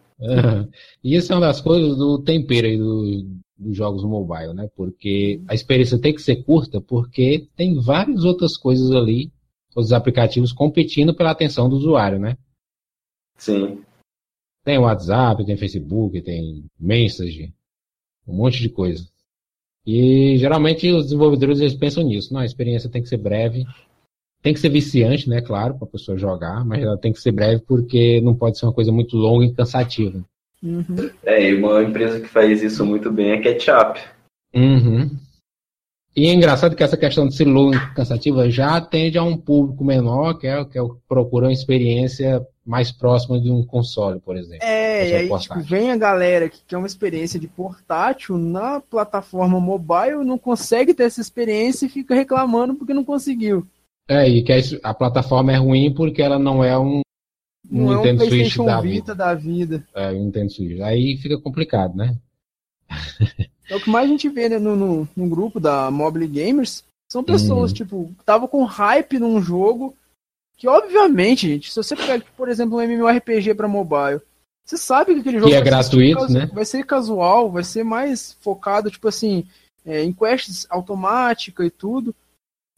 E 1.04 1.14
isso 1.14 1.32
é 1.32 1.36
uma 1.36 1.46
das 1.46 1.60
coisas 1.60 1.96
do 1.96 2.18
tempero 2.22 2.66
aí 2.66 2.78
do, 2.78 3.26
dos 3.58 3.76
jogos 3.76 4.02
mobile, 4.04 4.54
né? 4.54 4.68
Porque 4.74 5.40
a 5.48 5.54
experiência 5.54 5.98
tem 5.98 6.14
que 6.14 6.22
ser 6.22 6.42
curta, 6.42 6.80
porque 6.80 7.48
tem 7.56 7.78
várias 7.78 8.24
outras 8.24 8.56
coisas 8.56 8.90
ali, 8.92 9.30
os 9.74 9.92
aplicativos 9.92 10.52
competindo 10.52 11.14
pela 11.14 11.30
atenção 11.30 11.68
do 11.68 11.76
usuário, 11.76 12.18
né? 12.18 12.36
Sim. 13.36 13.80
Tem 14.66 14.78
WhatsApp, 14.78 15.46
tem 15.46 15.56
Facebook, 15.56 16.20
tem 16.22 16.64
Message, 16.78 17.54
um 18.26 18.34
monte 18.34 18.60
de 18.60 18.68
coisa. 18.68 19.06
E 19.86 20.36
geralmente 20.38 20.90
os 20.90 21.04
desenvolvedores 21.04 21.60
eles 21.60 21.74
pensam 21.74 22.02
nisso. 22.02 22.34
Não, 22.34 22.40
a 22.40 22.44
experiência 22.44 22.90
tem 22.90 23.00
que 23.00 23.08
ser 23.08 23.18
breve, 23.18 23.64
tem 24.42 24.52
que 24.52 24.58
ser 24.58 24.68
viciante, 24.68 25.30
né? 25.30 25.40
Claro, 25.40 25.74
para 25.74 25.86
a 25.86 25.90
pessoa 25.92 26.18
jogar, 26.18 26.64
mas 26.64 26.82
ela 26.82 26.98
tem 26.98 27.12
que 27.12 27.20
ser 27.20 27.30
breve 27.30 27.62
porque 27.64 28.20
não 28.22 28.34
pode 28.34 28.58
ser 28.58 28.66
uma 28.66 28.72
coisa 28.72 28.90
muito 28.90 29.16
longa 29.16 29.44
e 29.46 29.54
cansativa. 29.54 30.20
Uhum. 30.60 31.10
É, 31.22 31.48
e 31.48 31.54
uma 31.54 31.80
empresa 31.84 32.18
que 32.18 32.26
faz 32.26 32.60
isso 32.60 32.84
muito 32.84 33.08
bem 33.08 33.30
é 33.30 33.40
Ketchup. 33.40 34.00
Uhum. 34.52 35.16
E 36.16 36.28
é 36.28 36.32
engraçado 36.32 36.74
que 36.74 36.82
essa 36.82 36.96
questão 36.96 37.28
de 37.28 37.34
ser 37.34 37.44
longa 37.44 37.76
e 37.76 37.94
cansativa 37.94 38.48
já 38.48 38.76
atende 38.76 39.18
a 39.18 39.22
um 39.22 39.36
público 39.36 39.84
menor, 39.84 40.38
que 40.38 40.46
é, 40.46 40.64
que 40.64 40.78
é 40.78 40.82
o 40.82 40.94
que 40.94 41.00
procura 41.06 41.46
uma 41.46 41.52
experiência 41.52 42.44
mais 42.64 42.90
próxima 42.90 43.38
de 43.38 43.50
um 43.50 43.62
console, 43.62 44.18
por 44.18 44.34
exemplo. 44.34 44.66
É, 44.66 45.10
e 45.10 45.14
aí 45.14 45.38
tipo, 45.38 45.60
vem 45.60 45.92
a 45.92 45.96
galera 45.96 46.48
que 46.48 46.62
quer 46.66 46.78
uma 46.78 46.86
experiência 46.86 47.38
de 47.38 47.46
portátil 47.46 48.38
na 48.38 48.80
plataforma 48.80 49.60
mobile, 49.60 50.24
não 50.24 50.38
consegue 50.38 50.94
ter 50.94 51.04
essa 51.04 51.20
experiência 51.20 51.84
e 51.84 51.90
fica 51.90 52.14
reclamando 52.14 52.74
porque 52.74 52.94
não 52.94 53.04
conseguiu. 53.04 53.66
É, 54.08 54.26
e 54.26 54.42
que 54.42 54.52
a, 54.52 54.56
a 54.84 54.94
plataforma 54.94 55.52
é 55.52 55.56
ruim 55.56 55.92
porque 55.92 56.22
ela 56.22 56.38
não 56.38 56.64
é 56.64 56.78
um, 56.78 57.02
um 57.70 57.84
não 57.84 57.96
Nintendo 57.96 58.22
é 58.22 58.26
um 58.26 58.28
Switch 58.30 58.56
da 58.56 58.80
vida. 58.80 59.14
da 59.14 59.34
vida. 59.34 59.86
É, 59.94 60.10
um 60.12 60.24
Nintendo 60.24 60.50
Switch. 60.50 60.80
Aí 60.80 61.18
fica 61.18 61.38
complicado, 61.38 61.94
né? 61.94 62.16
É 63.68 63.74
o 63.74 63.80
que 63.80 63.90
mais 63.90 64.06
a 64.06 64.12
gente 64.12 64.28
vê 64.28 64.48
né, 64.48 64.58
no, 64.58 64.76
no, 64.76 65.08
no 65.16 65.28
grupo 65.28 65.58
da 65.58 65.90
Mobile 65.90 66.28
Gamers. 66.28 66.84
São 67.10 67.22
pessoas, 67.22 67.72
hum. 67.72 67.74
tipo, 67.74 68.06
que 68.14 68.20
estavam 68.20 68.46
com 68.46 68.64
hype 68.64 69.18
num 69.18 69.42
jogo 69.42 69.94
que, 70.56 70.68
obviamente, 70.68 71.48
gente, 71.48 71.70
se 71.70 71.76
você 71.76 71.94
pegar, 71.94 72.20
por 72.36 72.48
exemplo, 72.48 72.78
um 72.78 72.80
MMORPG 72.80 73.54
para 73.54 73.68
mobile, 73.68 74.20
você 74.64 74.76
sabe 74.76 75.14
que 75.14 75.20
aquele 75.20 75.38
jogo 75.38 75.50
que 75.50 75.56
é 75.56 75.60
gratuito, 75.60 76.26
ser, 76.26 76.32
né? 76.32 76.50
vai 76.52 76.64
ser 76.64 76.84
casual, 76.84 77.50
vai 77.50 77.62
ser 77.62 77.84
mais 77.84 78.36
focado, 78.40 78.90
tipo 78.90 79.06
assim, 79.06 79.44
é, 79.84 80.02
em 80.02 80.12
quests 80.12 80.66
automática 80.70 81.64
e 81.64 81.70
tudo 81.70 82.14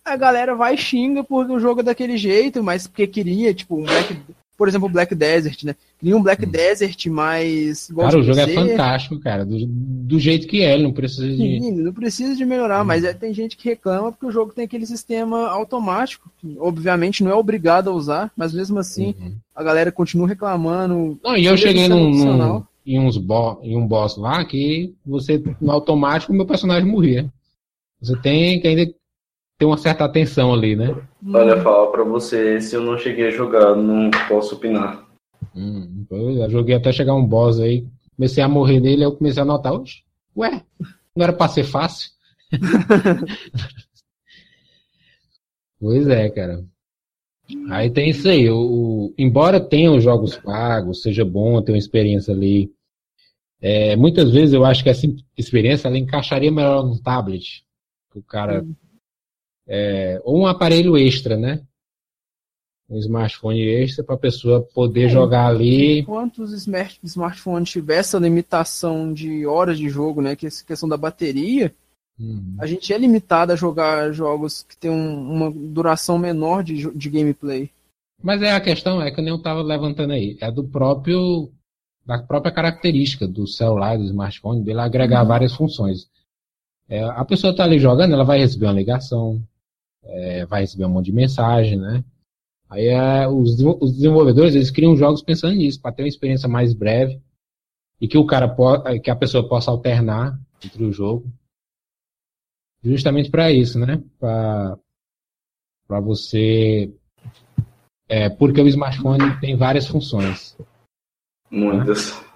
a 0.09 0.17
galera 0.17 0.55
vai 0.55 0.75
e 0.75 0.79
xinga 0.79 1.23
porque 1.23 1.53
o 1.53 1.61
jogo 1.61 1.81
é 1.81 1.85
daquele 1.85 2.17
jeito, 2.17 2.63
mas 2.63 2.87
porque 2.87 3.07
queria, 3.07 3.53
tipo, 3.53 3.77
um 3.77 3.83
Black, 3.83 4.19
por 4.59 4.67
exemplo, 4.67 4.89
Black 4.89 5.15
Desert, 5.15 5.63
né? 5.63 5.77
Queria 6.01 6.17
um 6.17 6.23
Black 6.23 6.45
hum. 6.45 6.51
Desert 6.51 7.07
mais. 7.07 7.89
Cara, 7.97 8.19
o 8.19 8.23
jogo 8.25 8.41
é 8.41 8.49
fantástico, 8.49 9.21
cara. 9.21 9.47
Do, 9.47 9.65
do 9.65 10.19
jeito 10.19 10.49
que 10.49 10.63
é, 10.63 10.75
ele 10.75 10.83
não 10.83 10.93
precisa 10.93 11.29
de. 11.29 11.37
Sim, 11.37 11.71
não 11.71 11.93
precisa 11.93 12.35
de 12.35 12.45
melhorar, 12.45 12.83
hum. 12.83 12.85
mas 12.85 13.05
é, 13.05 13.15
tem 13.15 13.33
gente 13.33 13.57
que 13.57 13.69
reclama 13.69 14.11
porque 14.11 14.27
o 14.27 14.33
jogo 14.33 14.53
tem 14.53 14.65
aquele 14.65 14.85
sistema 14.85 15.49
automático, 15.49 16.29
que 16.39 16.57
obviamente 16.59 17.23
não 17.23 17.31
é 17.31 17.35
obrigado 17.35 17.89
a 17.89 17.93
usar, 17.93 18.33
mas 18.37 18.53
mesmo 18.53 18.81
assim 18.81 19.15
uhum. 19.21 19.37
a 19.55 19.63
galera 19.63 19.93
continua 19.93 20.27
reclamando. 20.27 21.21
Não, 21.23 21.37
e 21.37 21.47
eu 21.47 21.57
cheguei 21.57 21.87
num, 21.87 22.11
num, 22.11 22.65
em, 22.85 22.99
uns 22.99 23.17
bo 23.17 23.61
em 23.63 23.77
um 23.77 23.87
boss 23.87 24.17
lá 24.17 24.45
que 24.45 24.93
você, 25.07 25.41
no 25.61 25.71
automático, 25.71 26.33
o 26.33 26.37
meu 26.37 26.47
personagem 26.47 26.91
morria. 26.91 27.33
Você 28.01 28.17
tem 28.17 28.61
que 28.61 28.67
ainda 28.67 28.93
tem 29.59 29.67
uma 29.67 29.77
certa 29.77 30.05
atenção 30.05 30.55
ali, 30.55 30.77
né? 30.77 30.97
Olha, 31.35 31.61
fala 31.61 31.91
pra 31.91 32.05
você, 32.05 32.61
se 32.61 32.77
eu 32.77 32.81
não 32.81 32.97
cheguei 32.97 33.27
a 33.27 33.31
jogar, 33.31 33.75
não 33.75 34.09
posso 34.29 34.55
opinar. 34.55 35.05
Hum, 35.55 36.07
eu 36.09 36.49
joguei 36.49 36.77
até 36.77 36.93
chegar 36.93 37.15
um 37.15 37.27
boss 37.27 37.59
aí, 37.59 37.85
comecei 38.17 38.43
a 38.43 38.49
morrer 38.49 38.79
nele, 38.79 39.05
eu 39.05 39.17
comecei 39.17 39.43
a 39.43 39.45
notar, 39.45 39.73
Oxe, 39.73 40.05
ué, 40.37 40.63
não 41.15 41.25
era 41.25 41.33
pra 41.33 41.49
ser 41.49 41.65
fácil? 41.65 42.11
pois 45.81 46.07
é, 46.07 46.31
cara. 46.31 46.65
Aí 47.71 47.91
tem 47.91 48.11
isso 48.11 48.29
aí, 48.29 48.49
o, 48.49 48.61
o, 48.61 49.15
embora 49.19 49.59
tenha 49.59 49.91
os 49.91 50.05
jogos 50.05 50.37
pagos, 50.37 51.03
seja 51.03 51.25
bom 51.25 51.61
ter 51.63 51.73
uma 51.73 51.79
experiência 51.79 52.33
ali, 52.33 52.71
é, 53.61 53.97
muitas 53.97 54.31
vezes 54.31 54.55
eu 54.55 54.65
acho 54.65 54.85
que 54.85 54.91
essa 54.91 55.05
experiência 55.37 55.89
ela 55.89 55.99
encaixaria 55.99 56.53
melhor 56.53 56.85
no 56.85 57.03
tablet. 57.03 57.65
O 58.15 58.23
cara 58.23 58.63
hum 58.63 58.73
é, 59.69 60.21
ou 60.25 60.41
um 60.41 60.47
aparelho 60.47 60.97
extra, 60.97 61.37
né? 61.37 61.61
Um 62.89 62.97
smartphone 62.97 63.61
extra 63.61 64.03
para 64.03 64.15
a 64.15 64.19
pessoa 64.19 64.63
poder 64.63 65.05
é, 65.05 65.09
jogar 65.09 65.47
ali. 65.47 66.01
Enquanto 66.01 66.43
os 66.43 66.53
smart, 66.53 66.99
smartphones 67.05 67.69
tiver 67.69 67.99
essa 67.99 68.19
limitação 68.19 69.13
de 69.13 69.47
horas 69.47 69.79
de 69.79 69.91
jogo, 69.91 70.23
né? 70.23 70.35
Que 70.35 70.47
é 70.47 70.49
essa 70.49 70.65
questão 70.65 70.89
da 70.89 70.97
bateria, 70.97 71.75
uhum. 72.19 72.57
a 72.59 72.67
gente 72.67 72.91
é 72.91 72.97
limitado 72.97 73.53
a 73.53 73.57
jogar 73.57 74.11
jogos 74.13 74.63
que 74.63 74.75
tem 74.75 74.91
um, 74.91 75.31
uma 75.31 75.51
duração 75.51 76.17
menor 76.17 76.65
de, 76.65 76.91
de 76.97 77.11
gameplay. 77.11 77.71
Mas 78.23 78.41
é 78.41 78.53
a 78.53 78.61
questão, 78.61 79.03
é 79.03 79.11
que 79.11 79.21
eu 79.21 79.25
nem 79.25 79.37
estava 79.37 79.63
levantando 79.63 80.15
aí, 80.15 80.39
é 80.41 80.51
do 80.51 80.65
próprio 80.65 81.53
da 82.07 82.19
própria 82.23 82.51
característica 82.51 83.29
do 83.29 83.47
celular, 83.47 83.99
do 83.99 84.05
smartphone, 84.05 84.65
dele 84.65 84.81
agregar 84.81 85.21
uhum. 85.21 85.29
várias 85.29 85.53
funções. 85.53 86.09
É, 86.89 87.05
a 87.05 87.23
pessoa 87.23 87.51
está 87.51 87.65
ali 87.65 87.79
jogando, 87.79 88.15
ela 88.15 88.25
vai 88.25 88.39
receber 88.39 88.65
uma 88.65 88.73
ligação, 88.73 89.43
é, 90.05 90.47
vai 90.47 90.63
receber 90.63 90.85
um 90.85 90.91
monte 90.91 91.07
de 91.07 91.13
mensagem, 91.13 91.79
né? 91.79 92.05
Aí 92.69 92.87
é, 92.87 93.27
os, 93.27 93.59
os, 93.81 93.93
desenvolvedores 93.95 94.55
eles 94.55 94.71
criam 94.71 94.97
jogos 94.97 95.23
pensando 95.23 95.55
nisso, 95.55 95.81
para 95.81 95.93
ter 95.93 96.03
uma 96.03 96.09
experiência 96.09 96.49
mais 96.49 96.75
breve 96.75 97.21
e 98.01 98.07
que 98.07 98.19
o 98.19 98.27
cara 98.27 98.55
que 99.03 99.11
a 99.11 99.17
pessoa 99.17 99.49
possa 99.49 99.71
alternar 99.71 100.39
entre 100.63 100.85
o 100.85 100.93
jogo, 100.93 101.33
justamente 102.83 103.31
para 103.31 103.51
isso, 103.51 103.79
né? 103.79 104.03
Para 104.19 104.77
você, 106.01 106.93
é, 108.09 108.29
porque 108.29 108.61
o 108.61 108.69
smartphone 108.69 109.41
tem 109.41 109.57
várias 109.57 109.87
funções. 109.87 110.57
Muitas. 111.51 112.13
Né? 112.21 112.29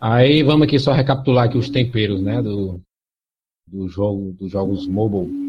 Aí 0.00 0.42
vamos 0.42 0.66
aqui 0.66 0.78
só 0.78 0.92
recapitular 0.92 1.46
aqui 1.46 1.56
os 1.56 1.70
temperos, 1.70 2.20
né? 2.20 2.42
Do, 2.42 2.78
do 3.66 3.88
jogo, 3.88 4.32
dos 4.32 4.50
jogos 4.50 4.86
mobile 4.86 5.44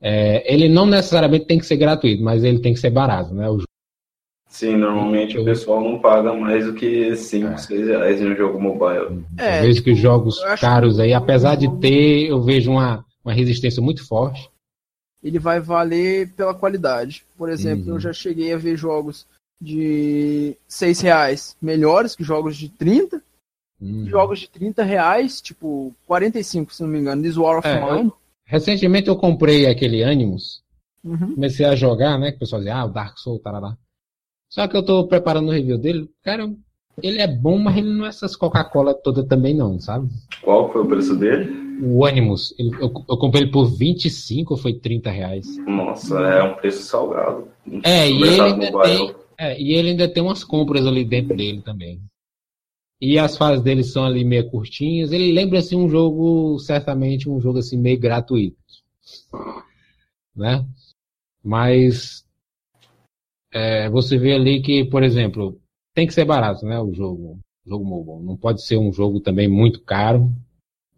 é, 0.00 0.52
ele 0.52 0.68
não 0.68 0.86
necessariamente 0.86 1.46
tem 1.46 1.58
que 1.58 1.66
ser 1.66 1.76
gratuito, 1.76 2.22
mas 2.22 2.44
ele 2.44 2.60
tem 2.60 2.74
que 2.74 2.80
ser 2.80 2.90
barato, 2.90 3.34
né? 3.34 3.48
O 3.48 3.58
Sim, 4.48 4.76
normalmente 4.76 5.36
o 5.36 5.44
pessoal 5.44 5.82
não 5.82 5.98
paga 5.98 6.32
mais 6.32 6.64
do 6.64 6.72
que 6.72 7.14
5, 7.14 7.46
é. 7.46 7.56
6 7.58 7.86
reais 7.88 8.20
em 8.22 8.32
um 8.32 8.36
jogo 8.36 8.58
mobile. 8.58 9.22
É, 9.36 9.58
eu 9.58 9.62
vejo 9.64 9.82
que 9.82 9.92
os 9.92 9.98
jogos 9.98 10.42
caros 10.58 10.98
aí, 10.98 11.12
apesar 11.12 11.56
de 11.56 11.68
ter, 11.78 12.28
eu 12.30 12.40
vejo 12.40 12.70
uma, 12.70 13.04
uma 13.22 13.34
resistência 13.34 13.82
muito 13.82 14.06
forte. 14.06 14.48
Ele 15.22 15.38
vai 15.38 15.60
valer 15.60 16.32
pela 16.32 16.54
qualidade. 16.54 17.22
Por 17.36 17.50
exemplo, 17.50 17.88
uhum. 17.88 17.94
eu 17.96 18.00
já 18.00 18.14
cheguei 18.14 18.50
a 18.52 18.56
ver 18.56 18.76
jogos 18.78 19.26
de 19.60 20.56
6 20.68 21.00
reais 21.00 21.56
melhores 21.60 22.16
que 22.16 22.24
jogos 22.24 22.56
de 22.56 22.70
30. 22.70 23.20
Uhum. 23.78 24.06
Jogos 24.08 24.38
de 24.40 24.48
30 24.48 24.82
reais, 24.84 25.40
tipo 25.40 25.94
45, 26.06 26.72
se 26.72 26.82
não 26.82 26.88
me 26.88 26.98
engano, 26.98 27.22
This 27.22 27.36
War 27.36 27.58
of 27.58 27.68
é, 27.68 27.78
Mine. 27.78 28.12
Recentemente 28.46 29.08
eu 29.08 29.16
comprei 29.16 29.66
aquele 29.66 30.04
Animus. 30.04 30.62
Uhum. 31.04 31.34
Comecei 31.34 31.66
a 31.66 31.76
jogar, 31.76 32.18
né? 32.18 32.30
Que 32.30 32.36
o 32.36 32.40
pessoal 32.40 32.60
dizia, 32.60 32.76
ah, 32.76 32.84
o 32.84 32.92
Dark 32.92 33.18
Souls, 33.18 33.42
tarará. 33.42 33.76
Só 34.48 34.66
que 34.68 34.76
eu 34.76 34.84
tô 34.84 35.06
preparando 35.06 35.48
o 35.48 35.52
review 35.52 35.76
dele. 35.76 36.08
Cara, 36.22 36.48
ele 37.02 37.20
é 37.20 37.26
bom, 37.26 37.58
mas 37.58 37.76
ele 37.76 37.92
não 37.92 38.06
é 38.06 38.08
essas 38.08 38.36
Coca-Cola 38.36 38.94
toda 38.94 39.24
também 39.24 39.54
não, 39.54 39.78
sabe? 39.80 40.08
Qual 40.42 40.72
foi 40.72 40.82
o 40.82 40.86
preço 40.86 41.16
dele? 41.16 41.66
O 41.82 42.06
Animus, 42.06 42.54
ele, 42.58 42.70
eu, 42.76 42.90
eu, 43.08 43.18
comprei 43.18 43.42
ele 43.42 43.50
por 43.50 43.66
25 43.66 44.54
ou 44.54 44.58
foi 44.58 44.74
30 44.74 45.10
reais? 45.10 45.58
Nossa, 45.66 46.18
é 46.20 46.42
um 46.42 46.54
preço 46.54 46.84
salgado. 46.84 47.48
É, 47.82 48.08
e 48.08 48.22
ele, 48.22 48.40
ainda 48.40 48.82
tem, 48.82 49.14
é, 49.38 49.60
e 49.60 49.74
ele 49.74 49.90
ainda 49.90 50.08
tem 50.08 50.22
umas 50.22 50.42
compras 50.42 50.86
ali 50.86 51.04
dentro 51.04 51.36
dele 51.36 51.60
também. 51.60 52.00
E 53.00 53.18
as 53.18 53.36
fases 53.36 53.62
dele 53.62 53.84
são 53.84 54.04
ali 54.04 54.24
meio 54.24 54.48
curtinhas. 54.50 55.12
Ele 55.12 55.32
lembra 55.32 55.58
assim 55.58 55.76
um 55.76 55.88
jogo, 55.88 56.58
certamente 56.58 57.28
um 57.28 57.40
jogo 57.40 57.58
assim 57.58 57.76
meio 57.76 57.98
gratuito. 57.98 58.56
Né? 60.34 60.66
Mas 61.44 62.24
é, 63.52 63.88
você 63.90 64.18
vê 64.18 64.34
ali 64.34 64.62
que, 64.62 64.84
por 64.86 65.02
exemplo, 65.02 65.60
tem 65.94 66.06
que 66.06 66.14
ser 66.14 66.24
barato, 66.24 66.64
né? 66.64 66.78
O 66.80 66.92
jogo, 66.92 67.38
jogo 67.64 67.84
mobile. 67.84 68.26
Não 68.26 68.36
pode 68.36 68.62
ser 68.62 68.76
um 68.76 68.92
jogo 68.92 69.20
também 69.20 69.48
muito 69.48 69.82
caro, 69.82 70.30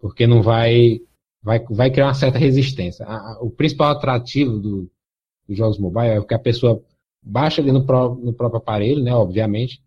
porque 0.01 0.27
não 0.27 0.43
vai, 0.43 1.01
vai, 1.43 1.65
vai 1.71 1.91
criar 1.91 2.07
uma 2.07 2.15
certa 2.15 2.39
resistência. 2.39 3.07
A, 3.07 3.39
o 3.41 3.51
principal 3.51 3.91
atrativo 3.91 4.59
do, 4.59 4.91
dos 5.49 5.57
jogos 5.57 5.79
mobile 5.79 6.09
é 6.09 6.21
que 6.25 6.35
a 6.35 6.39
pessoa 6.39 6.83
baixa 7.23 7.61
ali 7.61 7.73
no, 7.73 7.85
pro, 7.85 8.15
no 8.17 8.33
próprio 8.33 8.59
aparelho, 8.59 9.03
né? 9.03 9.15
Obviamente, 9.15 9.83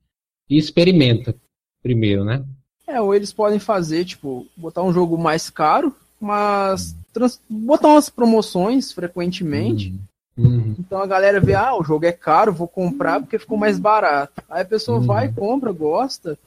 e 0.50 0.58
experimenta 0.58 1.36
primeiro, 1.82 2.24
né? 2.24 2.44
É, 2.88 3.00
ou 3.00 3.16
eles 3.16 3.32
podem 3.32 3.60
fazer, 3.60 4.06
tipo, 4.06 4.46
botar 4.56 4.84
um 4.84 4.92
jogo 4.92 5.18
mais 5.18 5.50
caro, 5.50 5.96
mas 6.20 6.96
trans, 7.14 7.40
botar 7.50 7.90
umas 7.90 8.10
promoções 8.10 8.92
frequentemente. 8.92 9.90
Uhum. 9.90 10.00
Uhum. 10.38 10.76
Então 10.80 11.00
a 11.00 11.06
galera 11.06 11.40
vê, 11.40 11.54
ah, 11.54 11.76
o 11.76 11.84
jogo 11.84 12.06
é 12.06 12.12
caro, 12.12 12.54
vou 12.54 12.68
comprar 12.68 13.20
porque 13.20 13.40
ficou 13.40 13.58
mais 13.58 13.78
barato. 13.78 14.42
Aí 14.50 14.62
a 14.62 14.66
pessoa 14.66 15.00
uhum. 15.00 15.06
vai, 15.06 15.32
compra, 15.32 15.72
gosta, 15.72 16.38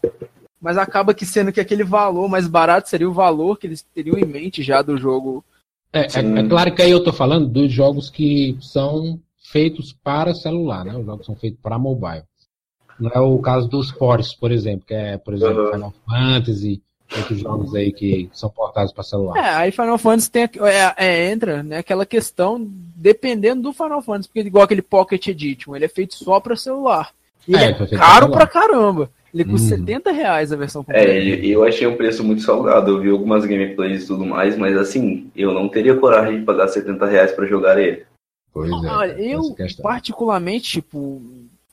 mas 0.60 0.78
acaba 0.78 1.14
que 1.14 1.26
sendo 1.26 1.52
que 1.52 1.60
aquele 1.60 1.84
valor 1.84 2.28
mais 2.28 2.48
barato 2.48 2.88
seria 2.88 3.08
o 3.08 3.12
valor 3.12 3.58
que 3.58 3.66
eles 3.66 3.84
teriam 3.94 4.18
em 4.18 4.24
mente 4.24 4.62
já 4.62 4.82
do 4.82 4.96
jogo. 4.96 5.44
É, 5.92 6.00
é, 6.00 6.40
é 6.40 6.48
claro 6.48 6.74
que 6.74 6.82
aí 6.82 6.90
eu 6.90 7.04
tô 7.04 7.12
falando 7.12 7.46
dos 7.46 7.70
jogos 7.70 8.10
que 8.10 8.56
são 8.60 9.20
feitos 9.38 9.92
para 9.92 10.34
celular, 10.34 10.84
né? 10.84 10.96
Os 10.96 11.04
jogos 11.04 11.26
são 11.26 11.36
feitos 11.36 11.60
para 11.62 11.78
mobile. 11.78 12.24
Não 12.98 13.10
é 13.10 13.20
o 13.20 13.38
caso 13.38 13.68
dos 13.68 13.90
ports, 13.90 14.34
por 14.34 14.52
exemplo, 14.52 14.84
que 14.86 14.94
é, 14.94 15.16
por 15.18 15.34
exemplo, 15.34 15.64
uhum. 15.64 15.72
Final 15.72 15.94
Fantasy, 16.06 16.82
outros 17.16 17.38
jogos 17.38 17.74
aí 17.74 17.92
que 17.92 18.28
são 18.32 18.50
portados 18.50 18.92
para 18.92 19.02
celular. 19.02 19.36
É, 19.36 19.54
aí 19.54 19.70
Final 19.70 19.98
Fantasy 19.98 20.30
tem, 20.30 20.42
é, 20.44 20.94
é, 20.96 21.30
entra 21.30 21.62
né, 21.62 21.78
aquela 21.78 22.06
questão 22.06 22.66
dependendo 22.96 23.62
do 23.62 23.72
Final 23.72 24.02
Fantasy, 24.02 24.28
porque 24.28 24.40
igual 24.40 24.64
aquele 24.64 24.82
Pocket 24.82 25.26
Edition, 25.26 25.74
ele 25.74 25.84
é 25.84 25.88
feito 25.88 26.14
só 26.14 26.40
para 26.40 26.56
celular. 26.56 27.10
E 27.46 27.54
é, 27.54 27.70
é 27.70 27.86
caro 27.96 28.30
pra 28.30 28.46
caramba. 28.46 29.10
Ele 29.34 29.44
custa 29.44 29.74
hum. 29.74 29.78
70 29.78 30.12
reais 30.12 30.52
a 30.52 30.56
versão 30.56 30.84
completa. 30.84 31.10
É, 31.10 31.44
eu 31.44 31.64
achei 31.64 31.86
um 31.88 31.96
preço 31.96 32.22
muito 32.22 32.42
salgado. 32.42 32.92
Eu 32.92 33.00
vi 33.00 33.10
algumas 33.10 33.44
gameplays 33.44 34.04
e 34.04 34.06
tudo 34.06 34.24
mais, 34.24 34.56
mas 34.56 34.76
assim, 34.76 35.28
eu 35.34 35.52
não 35.52 35.68
teria 35.68 35.96
coragem 35.96 36.38
de 36.38 36.44
pagar 36.44 36.68
70 36.68 37.04
reais 37.04 37.32
pra 37.32 37.44
jogar 37.44 37.76
ele. 37.80 38.04
Pois 38.52 38.70
é. 38.70 38.86
Olha, 38.86 39.12
eu, 39.20 39.42
particularmente, 39.82 40.70
tipo, 40.70 41.20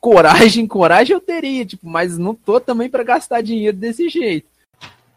coragem, 0.02 0.66
coragem 0.68 1.14
eu 1.14 1.22
teria, 1.22 1.66
tipo, 1.66 1.88
mas 1.88 2.18
não 2.18 2.36
tô 2.36 2.60
também 2.60 2.90
para 2.90 3.04
gastar 3.04 3.42
dinheiro 3.42 3.78
desse 3.78 4.10
jeito. 4.10 4.50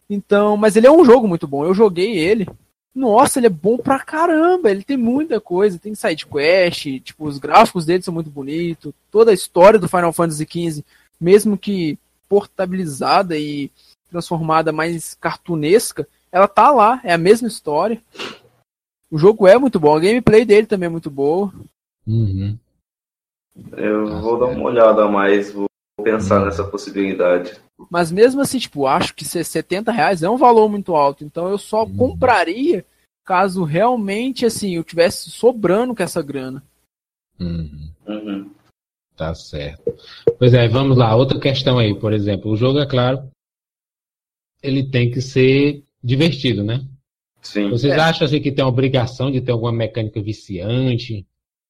Então, 0.08 0.56
mas 0.56 0.76
ele 0.76 0.86
é 0.86 0.92
um 0.92 1.04
jogo 1.04 1.26
muito 1.26 1.48
bom. 1.48 1.64
Eu 1.64 1.74
joguei 1.74 2.18
ele. 2.18 2.46
Nossa, 2.94 3.40
ele 3.40 3.46
é 3.46 3.50
bom 3.50 3.78
pra 3.78 3.98
caramba. 3.98 4.70
Ele 4.70 4.84
tem 4.84 4.98
muita 4.98 5.40
coisa. 5.40 5.78
Tem 5.78 5.94
side 5.94 6.26
quest, 6.26 7.00
tipo, 7.00 7.26
os 7.26 7.38
gráficos 7.38 7.86
dele 7.86 8.02
são 8.02 8.12
muito 8.12 8.28
bonitos. 8.28 8.92
Toda 9.10 9.30
a 9.30 9.34
história 9.34 9.78
do 9.78 9.88
Final 9.88 10.12
Fantasy 10.12 10.46
XV, 10.48 10.84
mesmo 11.18 11.56
que 11.56 11.98
portabilizada 12.28 13.36
e 13.36 13.70
transformada 14.10 14.72
mais 14.72 15.14
cartunesca, 15.14 16.06
ela 16.30 16.46
tá 16.46 16.70
lá, 16.70 17.00
é 17.02 17.12
a 17.12 17.18
mesma 17.18 17.48
história. 17.48 18.00
O 19.10 19.18
jogo 19.18 19.46
é 19.46 19.56
muito 19.58 19.78
bom, 19.80 19.96
a 19.96 20.00
gameplay 20.00 20.44
dele 20.44 20.66
também 20.66 20.86
é 20.86 20.90
muito 20.90 21.10
boa. 21.10 21.52
Uhum. 22.06 22.58
Eu 23.76 24.20
vou 24.20 24.38
dar 24.38 24.46
uma 24.46 24.64
olhada 24.64 25.06
mais, 25.08 25.52
vou 25.52 25.66
pensar 26.02 26.40
uhum. 26.40 26.46
nessa 26.46 26.64
possibilidade. 26.64 27.58
Mas 27.90 28.10
mesmo 28.10 28.40
assim, 28.40 28.58
tipo, 28.58 28.86
acho 28.86 29.14
que 29.14 29.24
70 29.24 29.92
reais 29.92 30.22
é 30.22 30.30
um 30.30 30.36
valor 30.36 30.68
muito 30.68 30.94
alto. 30.94 31.24
Então 31.24 31.48
eu 31.48 31.58
só 31.58 31.84
uhum. 31.84 31.96
compraria 31.96 32.84
caso 33.24 33.64
realmente, 33.64 34.44
assim, 34.44 34.74
eu 34.76 34.84
tivesse 34.84 35.30
sobrando 35.30 35.94
com 35.94 36.02
essa 36.02 36.22
grana. 36.22 36.62
Uhum. 37.40 37.90
Uhum. 38.06 38.50
Tá 39.16 39.34
certo. 39.34 39.96
Pois 40.38 40.52
é, 40.52 40.68
vamos 40.68 40.96
lá. 40.96 41.14
Outra 41.14 41.38
questão 41.38 41.78
aí, 41.78 41.98
por 41.98 42.12
exemplo. 42.12 42.50
O 42.50 42.56
jogo, 42.56 42.80
é 42.80 42.86
claro, 42.86 43.30
ele 44.62 44.82
tem 44.82 45.10
que 45.10 45.20
ser 45.20 45.84
divertido, 46.02 46.64
né? 46.64 46.84
Sim. 47.40 47.70
Vocês 47.70 47.92
é. 47.92 48.00
acham 48.00 48.26
assim, 48.26 48.40
que 48.40 48.50
tem 48.50 48.64
a 48.64 48.68
obrigação 48.68 49.30
de 49.30 49.40
ter 49.40 49.52
alguma 49.52 49.72
mecânica 49.72 50.20
viciante? 50.20 51.26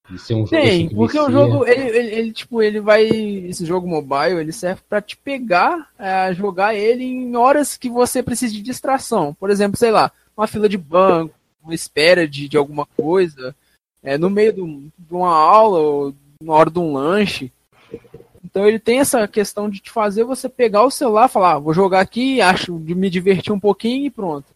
De 0.09 0.19
ser 0.19 0.35
um 0.35 0.47
jogo 0.47 0.51
Tem, 0.51 0.87
assim, 0.87 0.95
porque 0.95 1.19
o 1.19 1.31
jogo, 1.31 1.67
ele, 1.67 1.89
ele, 1.89 2.15
ele, 2.15 2.33
tipo, 2.33 2.63
ele 2.63 2.79
vai. 2.79 3.07
Esse 3.07 3.65
jogo 3.65 3.89
mobile, 3.89 4.39
ele 4.39 4.53
serve 4.53 4.83
para 4.87 5.01
te 5.01 5.17
pegar, 5.17 5.91
é, 5.99 6.35
jogar 6.35 6.75
ele 6.75 7.05
em 7.05 7.35
horas 7.37 7.77
que 7.77 7.89
você 7.89 8.23
precisa 8.23 8.53
de 8.53 8.61
distração. 8.61 9.33
Por 9.33 9.51
exemplo, 9.51 9.79
sei 9.79 9.91
lá, 9.91 10.13
uma 10.37 10.47
fila 10.47 10.69
de 10.69 10.77
banco, 10.77 11.35
uma 11.63 11.75
espera 11.75 12.29
de, 12.29 12.49
de 12.49 12.57
alguma 12.59 12.85
coisa, 12.85 13.57
é, 14.03 14.19
no 14.19 14.29
meio 14.29 14.53
do, 14.53 14.67
de 14.99 15.15
uma 15.15 15.35
aula 15.35 15.79
ou 15.79 16.15
na 16.41 16.53
hora 16.53 16.71
de 16.71 16.79
um 16.79 16.93
lanche. 16.93 17.51
Então 18.45 18.69
ele 18.69 18.79
tem 18.79 19.01
essa 19.01 19.27
questão 19.27 19.69
de 19.71 19.81
te 19.81 19.91
fazer 19.91 20.23
você 20.23 20.49
pegar 20.49 20.85
o 20.85 20.91
celular, 20.91 21.29
falar, 21.29 21.55
ah, 21.55 21.59
vou 21.59 21.73
jogar 21.73 22.01
aqui, 22.01 22.41
acho 22.41 22.79
de 22.79 22.95
me 22.95 23.09
divertir 23.09 23.53
um 23.53 23.59
pouquinho 23.59 24.07
e 24.07 24.11
pronto. 24.11 24.54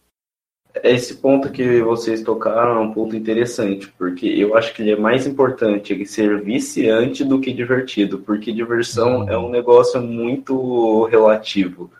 Esse 0.83 1.15
ponto 1.15 1.51
que 1.51 1.81
vocês 1.81 2.21
tocaram 2.21 2.77
é 2.77 2.79
um 2.79 2.93
ponto 2.93 3.15
interessante, 3.15 3.87
porque 3.97 4.27
eu 4.27 4.55
acho 4.55 4.73
que 4.73 4.83
ele 4.83 4.91
é 4.91 4.95
mais 4.95 5.25
importante 5.25 6.05
ser 6.05 6.41
viciante 6.41 7.23
do 7.23 7.39
que 7.41 7.51
divertido, 7.51 8.19
porque 8.19 8.51
diversão 8.51 9.27
é 9.27 9.37
um 9.37 9.49
negócio 9.49 9.99
muito 9.99 11.05
relativo. 11.05 11.91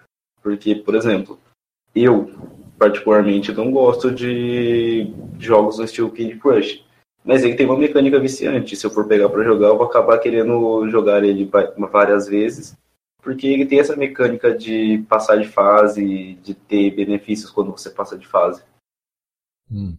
Porque, 0.42 0.76
por 0.76 0.96
exemplo, 0.96 1.40
eu 1.96 2.32
particularmente 2.78 3.52
não 3.52 3.72
gosto 3.72 4.12
de 4.12 5.12
jogos 5.40 5.80
no 5.80 5.86
estilo 5.86 6.12
Candy 6.12 6.36
Crush, 6.36 6.86
mas 7.26 7.44
ele 7.44 7.56
tem 7.56 7.66
uma 7.66 7.78
mecânica 7.78 8.20
viciante. 8.20 8.76
Se 8.76 8.86
eu 8.86 8.92
for 8.92 9.08
pegar 9.08 9.30
para 9.30 9.44
jogar, 9.44 9.70
eu 9.70 9.78
vou 9.78 9.88
acabar 9.88 10.20
querendo 10.20 10.88
jogar 10.90 11.24
ele 11.24 11.50
várias 11.92 12.28
vezes 12.28 12.78
porque 13.22 13.48
ele 13.48 13.66
tem 13.66 13.80
essa 13.80 13.96
mecânica 13.96 14.56
de 14.56 15.06
passar 15.10 15.38
de 15.38 15.48
fase, 15.48 16.38
de 16.44 16.54
ter 16.54 16.92
benefícios 16.92 17.52
quando 17.52 17.72
você 17.72 17.90
passa 17.90 18.18
de 18.18 18.28
fase. 18.28 18.64
Hum. 19.72 19.96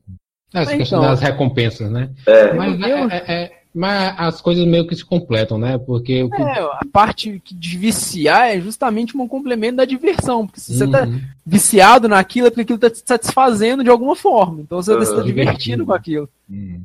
Essa 0.53 0.71
então, 0.73 0.79
questão 0.79 1.01
das 1.01 1.21
recompensas, 1.21 1.91
né? 1.91 2.11
É. 2.27 2.53
Mas, 2.53 2.81
é, 2.81 2.91
é, 2.91 3.35
é, 3.35 3.63
mas 3.73 4.15
as 4.19 4.41
coisas 4.41 4.67
meio 4.67 4.87
que 4.87 4.97
se 4.97 5.05
completam, 5.05 5.59
né? 5.59 5.79
Porque 5.79 6.25
o 6.25 6.31
que... 6.31 6.43
é, 6.43 6.61
a 6.61 6.81
parte 6.93 7.41
de 7.47 7.79
viciar 7.79 8.49
é 8.49 8.61
justamente 8.61 9.17
um 9.17 9.29
complemento 9.29 9.77
da 9.77 9.85
diversão. 9.85 10.47
Porque 10.47 10.61
se 10.61 10.73
uhum. 10.73 10.79
você 10.79 10.91
tá 10.91 11.05
uhum. 11.05 11.21
viciado 11.47 12.09
naquilo, 12.09 12.49
é 12.49 12.51
porque 12.51 12.63
aquilo 12.63 12.79
tá 12.79 12.91
te 12.91 13.01
satisfazendo 13.05 13.85
de 13.85 13.91
alguma 13.91 14.17
forma. 14.17 14.63
Então 14.63 14.83
você 14.83 14.93
uhum. 14.93 15.03
está 15.03 15.23
divertindo 15.23 15.87
com 15.87 15.93
aquilo. 15.93 16.29
Uhum. 16.49 16.83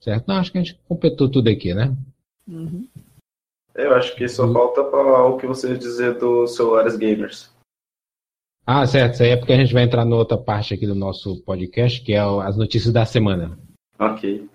Certo? 0.00 0.24
Não, 0.26 0.36
acho 0.36 0.50
que 0.50 0.58
a 0.58 0.62
gente 0.62 0.76
completou 0.88 1.30
tudo 1.30 1.48
aqui, 1.48 1.72
né? 1.72 1.94
Uhum. 2.48 2.88
Eu 3.74 3.94
acho 3.94 4.14
que 4.14 4.28
só 4.28 4.52
falta 4.52 4.84
para 4.84 5.24
o 5.24 5.38
que 5.38 5.46
você 5.46 5.76
dizer 5.76 6.18
dos 6.18 6.54
celulares 6.54 6.94
gamers. 6.94 7.50
Ah, 8.66 8.86
certo. 8.86 9.14
Isso 9.14 9.22
aí 9.22 9.30
é 9.30 9.36
porque 9.36 9.52
a 9.52 9.56
gente 9.56 9.72
vai 9.72 9.82
entrar 9.82 10.04
na 10.04 10.14
outra 10.14 10.36
parte 10.36 10.74
aqui 10.74 10.86
do 10.86 10.94
nosso 10.94 11.42
podcast, 11.42 12.02
que 12.02 12.12
é 12.12 12.20
as 12.20 12.56
notícias 12.56 12.92
da 12.92 13.06
semana. 13.06 13.58
Ok. 13.98 14.46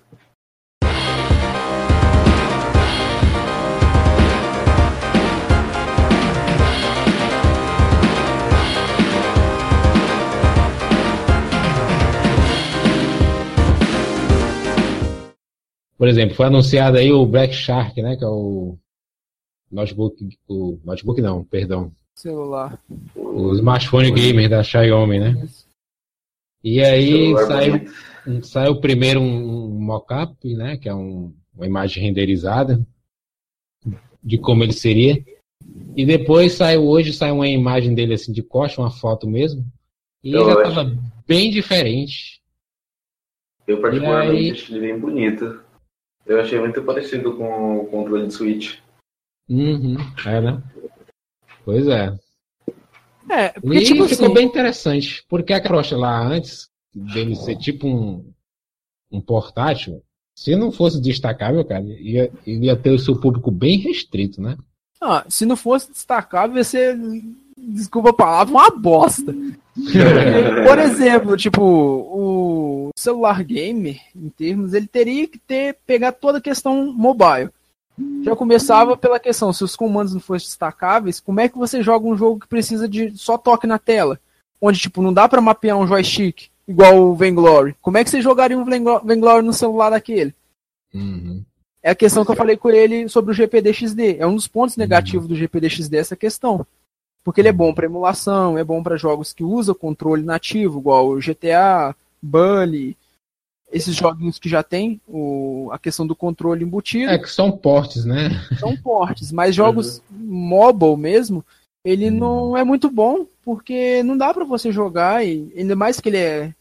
Por 15.97 16.07
exemplo, 16.07 16.35
foi 16.35 16.45
anunciado 16.45 16.97
aí 16.97 17.11
o 17.11 17.25
Black 17.25 17.51
Shark, 17.51 17.99
né? 18.03 18.15
Que 18.15 18.23
é 18.23 18.27
o 18.27 18.77
notebook, 19.71 20.37
o 20.47 20.79
notebook 20.83 21.21
não, 21.21 21.43
perdão. 21.43 21.91
Celular. 22.15 22.79
O 23.15 23.53
smartphone 23.53 24.11
gamer 24.11 24.49
da 24.49 24.63
Xiaomi, 24.63 25.19
né? 25.19 25.47
E 26.63 26.81
aí 26.81 27.33
saiu, 27.45 28.43
saiu 28.43 28.81
primeiro 28.81 29.19
um, 29.19 29.69
mock-up, 29.79 30.35
né? 30.55 30.77
Que 30.77 30.89
é 30.89 30.95
um, 30.95 31.33
uma 31.55 31.65
imagem 31.65 32.03
renderizada 32.03 32.85
de 34.23 34.37
como 34.37 34.63
ele 34.63 34.73
seria. 34.73 35.23
E 35.95 36.05
depois 36.05 36.53
saiu 36.53 36.85
hoje, 36.87 37.13
saiu 37.13 37.35
uma 37.35 37.47
imagem 37.47 37.93
dele 37.93 38.15
assim 38.15 38.31
de 38.31 38.41
costa, 38.41 38.81
uma 38.81 38.91
foto 38.91 39.27
mesmo. 39.27 39.65
E 40.23 40.33
eu 40.33 40.45
já 40.45 40.53
estava 40.53 40.97
bem 41.27 41.51
diferente. 41.51 42.41
Eu 43.67 43.81
particularmente 43.81 44.37
aí... 44.37 44.51
achei 44.51 44.75
ele 44.75 44.87
bem 44.87 44.99
bonito. 44.99 45.61
Eu 46.25 46.41
achei 46.41 46.59
muito 46.59 46.81
parecido 46.83 47.35
com 47.37 47.79
o 47.79 47.85
controle 47.85 48.27
de 48.27 48.33
Switch. 48.33 48.79
Uhum, 49.49 49.95
é, 50.25 50.41
né? 50.41 50.63
Pois 51.63 51.87
é. 51.87 52.17
É, 53.29 53.49
porque, 53.49 53.77
E 53.77 53.83
tipo 53.83 54.07
ficou 54.07 54.25
assim, 54.25 54.33
bem 54.33 54.45
interessante, 54.45 55.25
porque 55.27 55.53
a 55.53 55.61
crosta 55.61 55.97
lá 55.97 56.25
antes 56.25 56.69
dele 56.93 57.35
ser 57.35 57.57
tipo 57.57 57.87
um, 57.87 58.31
um 59.11 59.19
portátil, 59.21 60.01
se 60.35 60.55
não 60.55 60.71
fosse 60.71 61.01
destacável, 61.01 61.63
cara, 61.65 61.83
ia, 61.83 62.31
ia 62.45 62.75
ter 62.75 62.91
o 62.91 62.99
seu 62.99 63.19
público 63.19 63.51
bem 63.51 63.77
restrito, 63.77 64.41
né? 64.41 64.57
ah, 65.01 65.25
se 65.29 65.45
não 65.45 65.55
fosse 65.55 65.91
destacável, 65.91 66.57
ia 66.57 66.63
ser, 66.63 66.97
desculpa 67.57 68.09
a 68.09 68.13
palavra, 68.13 68.53
uma 68.53 68.69
bosta. 68.71 69.33
Por 70.65 70.79
exemplo, 70.79 71.37
tipo, 71.37 71.61
o 71.61 72.89
celular 72.97 73.43
game, 73.43 73.99
em 74.15 74.29
termos, 74.29 74.73
ele 74.73 74.87
teria 74.87 75.27
que 75.27 75.37
ter 75.37 75.77
pegar 75.85 76.11
toda 76.13 76.39
a 76.39 76.41
questão 76.41 76.91
mobile. 76.91 77.49
Já 78.23 78.35
começava 78.35 78.95
pela 78.95 79.19
questão, 79.19 79.51
se 79.51 79.63
os 79.63 79.75
comandos 79.75 80.13
não 80.13 80.19
fossem 80.19 80.47
destacáveis, 80.47 81.19
como 81.19 81.39
é 81.39 81.49
que 81.49 81.57
você 81.57 81.81
joga 81.81 82.05
um 82.05 82.15
jogo 82.15 82.39
que 82.39 82.47
precisa 82.47 82.87
de 82.87 83.17
só 83.17 83.37
toque 83.37 83.65
na 83.65 83.79
tela? 83.79 84.19
Onde, 84.61 84.79
tipo, 84.79 85.01
não 85.01 85.13
dá 85.13 85.27
pra 85.27 85.41
mapear 85.41 85.77
um 85.77 85.87
joystick 85.87 86.49
igual 86.67 86.97
o 86.97 87.15
Vainglory. 87.15 87.75
Como 87.81 87.97
é 87.97 88.03
que 88.03 88.09
você 88.09 88.21
jogaria 88.21 88.57
um 88.57 88.65
Vainglory 88.65 89.45
no 89.45 89.53
celular 89.53 89.89
daquele? 89.89 90.35
Uhum. 90.93 91.43
É 91.81 91.91
a 91.91 91.95
questão 91.95 92.25
que 92.25 92.31
eu 92.31 92.35
falei 92.35 92.57
com 92.57 92.69
ele 92.69 93.07
sobre 93.07 93.31
o 93.31 93.33
GPD-XD. 93.33 94.17
É 94.19 94.27
um 94.27 94.35
dos 94.35 94.47
pontos 94.47 94.75
negativos 94.75 95.27
do 95.27 95.35
GPD-XD 95.35 95.97
essa 95.97 96.15
questão. 96.15 96.65
Porque 97.23 97.41
ele 97.41 97.47
é 97.47 97.53
bom 97.53 97.73
para 97.73 97.85
emulação, 97.85 98.57
é 98.57 98.63
bom 98.63 98.83
para 98.83 98.97
jogos 98.97 99.33
que 99.33 99.43
usam 99.43 99.75
controle 99.75 100.23
nativo, 100.23 100.79
igual 100.79 101.09
o 101.09 101.19
GTA, 101.19 101.95
Bully, 102.21 102.97
esses 103.71 103.95
joguinhos 103.95 104.39
que 104.39 104.47
já 104.47 104.63
tem 104.63 105.01
o, 105.07 105.69
a 105.71 105.77
questão 105.77 106.07
do 106.07 106.15
controle 106.15 106.63
embutido, 106.63 107.11
É 107.11 107.17
que 107.17 107.29
são 107.29 107.51
portes, 107.51 108.05
né? 108.05 108.29
são 108.59 108.75
portes. 108.77 109.31
Mas 109.31 109.55
jogos 109.55 110.01
mobile 110.09 110.95
mesmo, 110.95 111.43
ele 111.83 112.09
não 112.09 112.55
é 112.57 112.63
muito 112.63 112.89
bom, 112.89 113.25
porque 113.43 114.01
não 114.03 114.17
dá 114.17 114.33
para 114.33 114.45
você 114.45 114.71
jogar, 114.71 115.25
e 115.25 115.51
ainda 115.55 115.75
mais 115.75 115.99
que 115.99 116.09
ele 116.09 116.17
é 116.17 116.53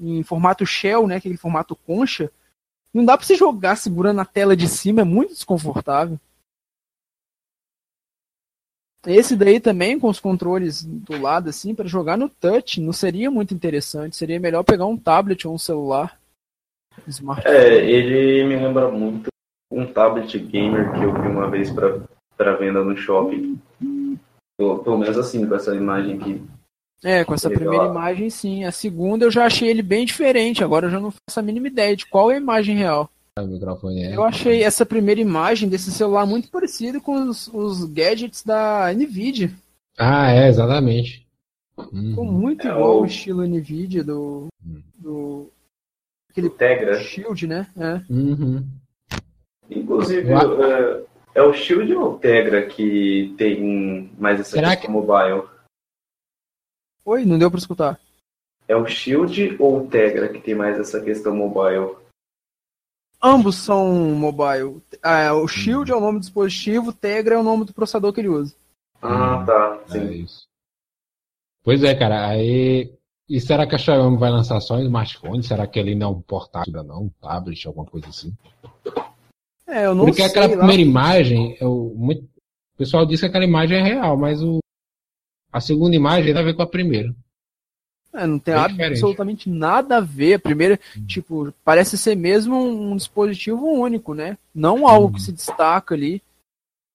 em 0.00 0.22
formato 0.22 0.66
shell, 0.66 1.06
né, 1.06 1.16
aquele 1.16 1.36
formato 1.36 1.76
concha, 1.76 2.30
não 2.92 3.04
dá 3.04 3.16
pra 3.16 3.26
você 3.26 3.36
jogar 3.36 3.76
segurando 3.76 4.20
a 4.20 4.24
tela 4.24 4.56
de 4.56 4.68
cima, 4.68 5.02
é 5.02 5.04
muito 5.04 5.30
desconfortável. 5.30 6.18
Esse 9.06 9.34
daí 9.34 9.58
também, 9.58 9.98
com 9.98 10.08
os 10.08 10.20
controles 10.20 10.84
do 10.84 11.20
lado, 11.20 11.48
assim, 11.48 11.74
para 11.74 11.88
jogar 11.88 12.16
no 12.16 12.28
touch, 12.28 12.80
não 12.80 12.92
seria 12.92 13.30
muito 13.32 13.52
interessante. 13.52 14.16
Seria 14.16 14.38
melhor 14.38 14.62
pegar 14.62 14.86
um 14.86 14.96
tablet 14.96 15.46
ou 15.46 15.54
um 15.54 15.58
celular. 15.58 16.20
Smartphone. 17.08 17.54
É, 17.54 17.84
ele 17.90 18.44
me 18.44 18.56
lembra 18.56 18.88
muito 18.90 19.28
um 19.70 19.86
tablet 19.86 20.38
gamer 20.38 20.92
que 20.92 21.02
eu 21.02 21.12
vi 21.12 21.28
uma 21.28 21.48
vez 21.50 21.70
pra, 21.70 21.98
pra 22.36 22.56
venda 22.56 22.82
no 22.84 22.96
shopping. 22.96 23.58
Pelo, 24.58 24.78
pelo 24.80 24.98
menos 24.98 25.16
assim, 25.18 25.46
com 25.46 25.54
essa 25.54 25.74
imagem 25.74 26.16
aqui. 26.18 26.42
É, 27.04 27.24
com 27.24 27.34
essa 27.34 27.48
Legal. 27.48 27.62
primeira 27.64 27.86
imagem, 27.90 28.30
sim. 28.30 28.64
A 28.64 28.70
segunda 28.70 29.24
eu 29.24 29.30
já 29.30 29.46
achei 29.46 29.68
ele 29.68 29.82
bem 29.82 30.04
diferente. 30.06 30.62
Agora 30.62 30.86
eu 30.86 30.90
já 30.90 31.00
não 31.00 31.10
faço 31.10 31.40
a 31.40 31.42
mínima 31.42 31.66
ideia 31.66 31.96
de 31.96 32.06
qual 32.06 32.30
é 32.30 32.34
a 32.34 32.40
imagem 32.40 32.76
real. 32.76 33.10
O 33.38 33.46
microfone 33.46 34.04
é. 34.04 34.14
Eu 34.14 34.22
achei 34.22 34.62
essa 34.62 34.84
primeira 34.86 35.20
imagem 35.20 35.68
desse 35.68 35.90
celular 35.90 36.26
muito 36.26 36.48
parecida 36.50 37.00
com 37.00 37.14
os, 37.28 37.48
os 37.48 37.84
gadgets 37.86 38.44
da 38.44 38.92
Nvidia. 38.94 39.50
Ah, 39.98 40.30
é, 40.30 40.48
exatamente. 40.48 41.26
Uhum. 41.76 42.10
Ficou 42.10 42.24
muito 42.26 42.68
É, 42.68 42.70
igual 42.70 42.98
o- 42.98 43.02
o 43.02 43.06
estilo 43.06 43.42
Nvidia 43.46 44.04
do. 44.04 44.48
do 44.98 45.48
aquele 46.32 46.50
Tegra. 46.50 46.98
Shield, 46.98 47.46
né? 47.46 47.70
É. 47.76 48.12
Uhum. 48.12 48.66
Inclusive, 49.70 50.32
é, 50.32 51.04
é 51.34 51.42
o 51.42 51.52
Shield 51.52 51.94
ou 51.94 52.14
o 52.14 52.18
Tegra 52.18 52.66
que 52.66 53.34
tem 53.38 54.10
mais 54.18 54.40
essa 54.40 54.50
Será 54.50 54.74
questão 54.74 54.90
mobile? 54.90 55.48
Oi, 57.04 57.24
não 57.24 57.38
deu 57.38 57.50
pra 57.50 57.58
escutar. 57.58 58.00
É 58.66 58.74
o 58.74 58.86
Shield 58.86 59.56
ou 59.58 59.80
o 59.82 59.86
Tegra 59.86 60.28
que 60.28 60.40
tem 60.40 60.54
mais 60.54 60.78
essa 60.78 61.00
questão 61.00 61.36
mobile? 61.36 61.96
Ambos 63.22 63.56
são 63.56 63.92
mobile. 63.92 64.82
Ah, 65.02 65.34
o 65.34 65.46
Shield 65.46 65.92
é 65.92 65.94
o 65.94 66.00
nome 66.00 66.18
do 66.18 66.22
dispositivo, 66.22 66.90
o 66.90 66.92
Tegra 66.92 67.34
é 67.34 67.38
o 67.38 67.42
nome 67.42 67.64
do 67.64 67.74
processador 67.74 68.12
que 68.12 68.20
ele 68.20 68.28
usa. 68.28 68.54
Ah, 69.00 69.44
tá. 69.44 69.80
É 69.88 69.92
Sim. 69.92 70.10
isso. 70.24 70.46
Pois 71.62 71.82
é, 71.84 71.94
cara. 71.94 72.26
Aí. 72.28 72.92
E 73.32 73.40
será 73.40 73.66
que 73.66 73.74
a 73.74 73.78
Xiaomi 73.78 74.18
vai 74.18 74.30
lançar 74.30 74.60
só 74.60 74.78
em 74.78 74.82
smartphone? 74.84 75.42
Será 75.42 75.66
que 75.66 75.78
ele 75.78 75.94
não 75.94 76.06
é 76.08 76.10
um 76.10 76.20
portátil, 76.20 76.76
ainda 76.78 76.82
não? 76.86 77.04
Um 77.04 77.08
tablet, 77.18 77.66
alguma 77.66 77.86
coisa 77.86 78.06
assim? 78.10 78.30
É, 79.66 79.86
eu 79.86 79.94
não 79.94 80.04
Porque 80.04 80.20
sei. 80.20 80.26
aquela 80.30 80.48
lá. 80.48 80.56
primeira 80.58 80.82
imagem, 80.82 81.56
eu, 81.58 81.94
muito- 81.96 82.24
o 82.24 82.76
pessoal 82.76 83.06
disse 83.06 83.22
que 83.22 83.28
aquela 83.28 83.46
imagem 83.46 83.78
é 83.78 83.82
real, 83.82 84.18
mas 84.18 84.42
o, 84.42 84.58
a 85.50 85.62
segunda 85.62 85.96
imagem 85.96 86.30
tem 86.34 86.42
a 86.42 86.44
ver 86.44 86.52
com 86.52 86.60
a 86.60 86.66
primeira. 86.66 87.14
É, 88.12 88.26
não 88.26 88.38
tem 88.38 88.52
Bem 88.54 88.66
diferente. 88.68 88.92
absolutamente 88.92 89.48
nada 89.48 89.96
a 89.96 90.00
ver. 90.00 90.34
A 90.34 90.38
primeira, 90.38 90.78
tipo, 91.06 91.54
parece 91.64 91.96
ser 91.96 92.14
mesmo 92.14 92.54
um, 92.54 92.94
dispositivo 92.94 93.64
único, 93.66 94.12
né? 94.12 94.36
Não 94.54 94.86
algo 94.86 95.06
Uhum. 95.06 95.12
que 95.14 95.22
se 95.22 95.32
destaca 95.32 95.94
ali. 95.94 96.20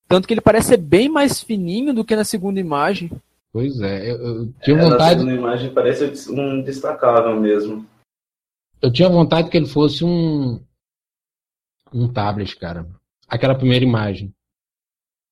Tanto 0.06 0.28
que 0.28 0.34
ele 0.34 0.40
parece 0.40 0.68
ser 0.68 0.76
bem 0.76 1.08
mais 1.08 1.42
fininho 1.42 1.92
do 1.92 2.04
que 2.04 2.14
na 2.14 2.22
segunda 2.22 2.60
imagem. 2.60 3.10
Pois 3.58 3.80
é, 3.80 4.08
eu, 4.12 4.16
eu 4.18 4.52
tinha 4.62 4.76
É, 4.76 4.80
na 4.84 4.90
vontade, 4.90 5.18
segunda 5.20 5.34
imagem 5.34 5.74
parece 5.74 6.30
um 6.30 6.62
destacável 6.62 7.34
mesmo. 7.40 7.84
eu 8.80 8.92
tinha 8.92 9.08
vontade 9.08 9.50
que 9.50 9.56
ele 9.56 9.66
fosse 9.66 10.04
um 10.04 10.60
um 11.92 12.06
tablet, 12.06 12.54
cara. 12.56 12.86
Aquela 13.26 13.56
primeira 13.56 13.84
imagem. 13.84 14.32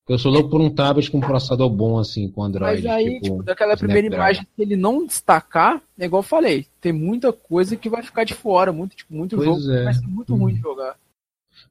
Eu 0.09 0.19
sou 0.19 0.33
louco 0.33 0.51
por 0.51 0.61
um 0.61 0.75
tablet 0.75 1.09
com 1.09 1.19
um 1.19 1.21
processador 1.21 1.71
bom 1.71 2.01
assim, 2.01 2.29
com 2.29 2.43
Android. 2.43 2.83
Mas 2.83 2.93
aí, 2.97 3.21
tipo, 3.21 3.45
daquela 3.45 3.77
primeira 3.77 4.09
imagem, 4.09 4.43
se 4.43 4.61
ele 4.63 4.75
não 4.75 5.07
destacar, 5.07 5.81
é 5.97 6.07
igual 6.07 6.19
eu 6.21 6.27
falei, 6.27 6.67
tem 6.81 6.93
muita 6.93 7.33
coisa 7.33 7.77
que 7.77 7.89
vai 7.89 8.03
ficar 8.03 8.25
de 8.25 8.35
fora, 8.35 8.73
muito, 8.73 8.97
tipo, 8.97 9.15
muito 9.15 9.37
Pois 9.37 9.47
jogo 9.49 9.73
é. 9.73 9.85
vai 9.85 9.95
ser 9.95 10.07
muito 10.09 10.33
Uhum. 10.33 10.41
ruim 10.41 10.55
de 10.55 10.61
jogar. 10.61 10.97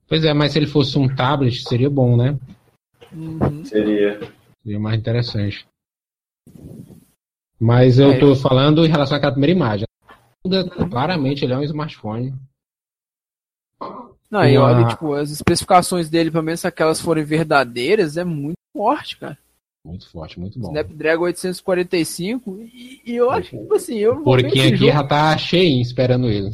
Pois 0.08 0.24
é, 0.24 0.34
mas 0.34 0.54
se 0.54 0.60
ele 0.60 0.68
fosse 0.68 0.98
um 0.98 1.14
tablet, 1.14 1.68
seria 1.68 1.90
bom, 1.90 2.16
né? 2.16 2.40
Uhum. 3.12 3.66
Seria. 3.66 4.20
Seria 4.64 4.80
mais 4.80 4.98
interessante. 4.98 5.68
Mas 7.60 7.98
eu 8.00 8.12
É. 8.12 8.20
tô 8.20 8.36
falando 8.36 8.86
em 8.86 8.90
relação 8.90 9.18
àquela 9.18 9.32
primeira 9.32 9.54
imagem. 9.56 9.86
Claramente 10.92 11.44
ele 11.44 11.54
é 11.54 11.58
um 11.58 11.64
smartphone. 11.64 12.34
Não, 14.30 14.44
e 14.46 14.58
olha, 14.58 14.88
tipo, 14.88 15.14
as 15.14 15.30
especificações 15.32 16.10
dele, 16.10 16.32
pelo 16.32 16.44
menos 16.44 16.60
se 16.62 16.68
aquelas 16.68 17.00
forem 17.00 17.24
verdadeiras, 17.24 18.18
é 18.18 18.24
muito 18.24 18.58
forte, 18.76 19.18
cara. 19.18 19.38
Muito 19.86 20.10
forte, 20.10 20.40
muito 20.40 20.60
bom. 20.60 20.70
Snapdragon 20.70 21.24
845, 21.26 22.60
e, 22.74 23.02
e 23.06 23.16
eu 23.16 23.30
acho 23.30 23.52
que, 23.52 23.58
tipo 23.58 23.76
assim, 23.76 23.96
eu 23.98 24.22
esse 24.40 24.60
aqui 24.68 24.78
jogo, 24.78 24.92
já 24.92 25.04
tá 25.04 25.38
cheinho 25.38 25.82
esperando 25.82 26.28
ele. 26.28 26.50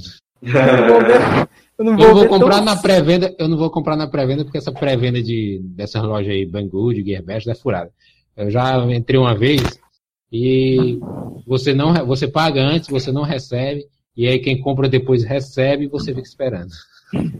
eu 1.78 1.86
não 1.86 1.96
vou 1.98 2.06
eu 2.08 2.14
vou, 2.16 2.28
comprar 2.28 2.58
tão- 2.58 2.66
na 2.66 2.76
pré-venda, 2.82 3.34
eu 3.40 3.48
não 3.48 3.58
vou 3.58 3.70
comprar 3.72 3.96
na 3.96 4.08
pré-venda 4.08 4.44
porque 4.44 4.58
essa 4.58 4.72
pré-venda 4.72 5.24
de 5.24 5.60
dessas 5.64 6.04
lojas 6.04 6.32
aí, 6.32 6.46
Banggood, 6.46 7.04
Gearbest, 7.04 7.50
é 7.50 7.56
furada. 7.56 7.92
Eu 8.42 8.50
já 8.50 8.78
entrei 8.92 9.20
uma 9.20 9.36
vez 9.36 9.62
e 10.32 11.00
você 11.46 11.74
não 11.74 11.94
você 12.06 12.28
paga 12.28 12.62
antes, 12.62 12.90
você 12.90 13.12
não 13.12 13.24
recebe 13.24 13.86
e 14.16 14.28
aí 14.28 14.40
quem 14.40 14.60
compra 14.60 14.90
depois 14.90 15.24
recebe 15.24 15.86
e 15.86 15.90
você 15.90 16.14
fica 16.14 16.28
esperando. 16.28 16.72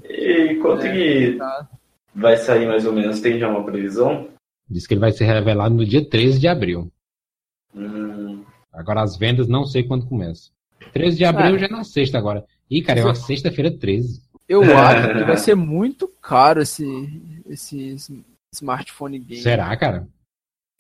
E 0.10 0.56
quanto 0.62 0.84
que 0.84 1.36
tá. 1.38 1.70
vai 2.14 2.38
sair 2.38 2.68
mais 2.68 2.86
ou 2.86 2.94
menos? 2.94 3.20
Tem 3.20 3.40
já 3.40 3.50
uma 3.50 3.64
previsão? 3.66 4.28
Diz 4.70 4.86
que 4.86 4.94
ele 4.94 5.02
vai 5.02 5.12
ser 5.12 5.26
revelado 5.26 5.76
no 5.76 5.86
dia 5.86 6.08
13 6.08 6.40
de 6.40 6.48
abril. 6.48 6.92
Hum, 7.76 8.44
Agora 8.72 9.02
as 9.02 9.18
vendas 9.18 9.48
não 9.48 9.66
sei 9.66 9.84
quando 9.84 10.06
começa. 10.08 10.50
13 10.94 11.18
de 11.18 11.26
abril 11.26 11.56
Ah. 11.56 11.58
já 11.58 11.66
é 11.66 11.70
na 11.70 11.84
sexta 11.84 12.18
agora. 12.18 12.46
Ih, 12.70 12.82
cara, 12.82 13.00
é 13.02 13.04
uma 13.04 13.16
sexta-feira 13.16 13.70
13. 13.72 14.22
Eu 14.48 14.62
acho 14.78 15.14
que 15.14 15.24
vai 15.24 15.38
ser 15.38 15.56
muito 15.56 16.08
caro 16.22 16.62
esse, 16.62 16.84
esse 17.50 17.96
smartphone 18.54 19.20
game. 19.20 19.42
Será, 19.42 19.76
cara? 19.76 20.08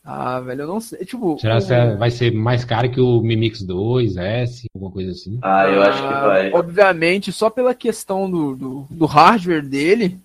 Ah, 0.03 0.39
velho, 0.39 0.61
eu 0.61 0.67
não 0.67 0.79
sei. 0.79 1.05
Tipo, 1.05 1.37
Será 1.39 1.57
o- 1.59 1.65
que 1.65 1.73
é- 1.73 1.95
vai 1.95 2.09
ser 2.09 2.31
mais 2.33 2.65
caro 2.65 2.89
que 2.91 2.99
o 2.99 3.21
Mi 3.21 3.35
Mix 3.35 3.61
2, 3.61 4.17
S, 4.17 4.65
alguma 4.73 4.91
coisa 4.91 5.11
assim? 5.11 5.37
Ah, 5.43 5.67
eu 5.67 5.81
acho 5.83 6.01
que 6.01 6.13
Ah, 6.13 6.27
vai. 6.27 6.51
Obviamente, 6.53 7.31
só 7.31 7.49
pela 7.49 7.75
questão 7.75 8.29
do, 8.29 8.55
do, 8.55 8.87
do 8.89 9.05
hardware 9.05 9.61
dele, 9.67 10.19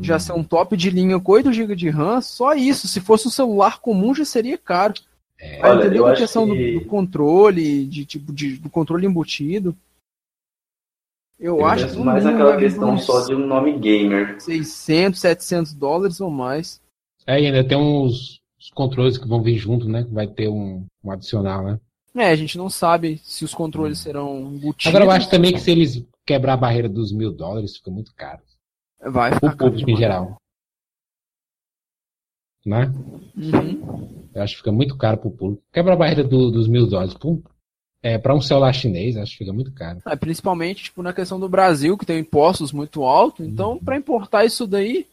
já 0.00 0.16
Hum. 0.16 0.20
ser 0.20 0.32
um 0.34 0.44
top 0.44 0.76
de 0.76 0.90
linha 0.90 1.18
com 1.18 1.32
8 1.32 1.52
GB 1.52 1.74
de 1.74 1.88
RAM, 1.90 2.20
só 2.20 2.54
isso. 2.54 2.86
Se 2.86 3.00
fosse 3.00 3.26
um 3.26 3.30
celular 3.30 3.80
comum, 3.80 4.14
já 4.14 4.24
seria 4.24 4.56
caro. 4.56 4.94
É, 5.40 5.60
Olha, 5.66 5.80
entender 5.80 5.98
eu 5.98 6.06
a 6.06 6.14
questão 6.14 6.46
do- 6.46 6.54
que- 6.54 6.72
do, 6.74 6.80
controle, 6.82 7.84
de 7.86 8.04
tipo, 8.04 8.32
de, 8.32 8.56
do 8.56 8.68
controle 8.70 9.06
embutido. 9.06 9.76
Eu, 11.40 11.58
Eu 11.60 11.66
acho 11.66 11.88
que 11.88 11.96
mais 11.98 12.24
vir 12.24 12.58
questão 12.58 12.98
só 12.98 13.24
de 13.24 13.34
um 13.34 13.46
nome 13.46 13.78
gamer. 13.78 14.40
600, 14.40 15.20
700 15.20 15.72
dólares 15.72 16.20
ou 16.20 16.30
mais. 16.30 16.80
É, 17.24 17.40
e 17.40 17.46
ainda 17.46 17.62
tem 17.62 17.78
uns, 17.78 18.37
uns 18.68 18.74
controles 18.74 19.18
que 19.18 19.26
vão 19.26 19.42
vir 19.42 19.56
junto, 19.56 19.88
né? 19.88 20.04
Que 20.04 20.12
vai 20.12 20.26
ter 20.26 20.48
um, 20.48 20.86
um 21.02 21.10
adicional, 21.10 21.64
né? 21.64 21.80
É, 22.16 22.30
a 22.30 22.36
gente 22.36 22.58
não 22.58 22.68
sabe 22.68 23.20
se 23.22 23.44
os 23.44 23.54
controles 23.54 23.98
serão 23.98 24.52
embutidos. 24.54 24.86
Agora 24.86 25.04
eu 25.04 25.10
acho 25.10 25.30
também 25.30 25.52
que 25.52 25.60
se 25.60 25.70
eles 25.70 26.04
quebrar 26.26 26.54
a 26.54 26.56
barreira 26.56 26.88
dos 26.88 27.12
mil 27.12 27.32
dólares, 27.32 27.76
fica 27.76 27.90
muito 27.90 28.12
caro. 28.14 28.42
Vai 29.00 29.30
O 29.30 29.34
ficar 29.34 29.56
caro 29.56 29.70
público 29.70 29.90
em 29.90 29.94
demais. 29.94 29.98
geral. 30.00 30.36
né? 32.66 32.92
Uhum. 33.36 34.28
Eu 34.34 34.42
acho 34.42 34.54
que 34.54 34.58
fica 34.58 34.72
muito 34.72 34.96
caro 34.96 35.18
pro 35.18 35.30
público. 35.30 35.62
Quebra 35.72 35.94
a 35.94 35.96
barreira 35.96 36.24
do, 36.24 36.50
dos 36.50 36.66
mil 36.68 36.86
dólares. 36.86 37.14
Pum, 37.14 37.40
é, 38.02 38.18
para 38.18 38.34
um 38.34 38.40
celular 38.40 38.72
chinês, 38.72 39.16
acho 39.16 39.32
que 39.32 39.38
fica 39.38 39.52
muito 39.52 39.72
caro. 39.72 40.00
É, 40.06 40.16
principalmente 40.16 40.84
tipo, 40.84 41.02
na 41.02 41.12
questão 41.12 41.38
do 41.38 41.48
Brasil, 41.48 41.96
que 41.96 42.06
tem 42.06 42.18
impostos 42.20 42.72
muito 42.72 43.04
altos. 43.04 43.46
Então, 43.46 43.72
uhum. 43.72 43.78
para 43.78 43.96
importar 43.96 44.44
isso 44.44 44.66
daí. 44.66 45.06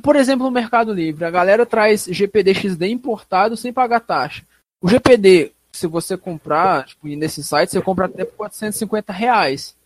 Por 0.00 0.16
exemplo, 0.16 0.46
no 0.46 0.50
Mercado 0.50 0.92
Livre, 0.92 1.24
a 1.24 1.30
galera 1.30 1.66
traz 1.66 2.06
GPD 2.06 2.54
XD 2.54 2.88
importado 2.88 3.56
sem 3.56 3.72
pagar 3.72 4.00
taxa. 4.00 4.44
O 4.80 4.88
GPD, 4.88 5.52
se 5.72 5.86
você 5.86 6.16
comprar, 6.16 6.86
tipo, 6.86 7.06
nesse 7.08 7.42
site, 7.42 7.70
você 7.70 7.82
compra 7.82 8.06
até 8.06 8.24
por 8.24 8.36
450 8.36 9.12
reais. 9.12 9.76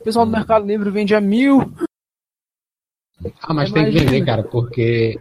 O 0.00 0.04
pessoal 0.04 0.24
do 0.24 0.30
uhum. 0.30 0.38
Mercado 0.38 0.66
Livre 0.66 0.90
vende 0.90 1.14
a 1.14 1.20
mil. 1.20 1.72
Ah, 3.40 3.54
mas 3.54 3.70
tem 3.70 3.84
que 3.84 3.98
vender, 3.98 4.24
cara, 4.24 4.42
porque 4.42 5.20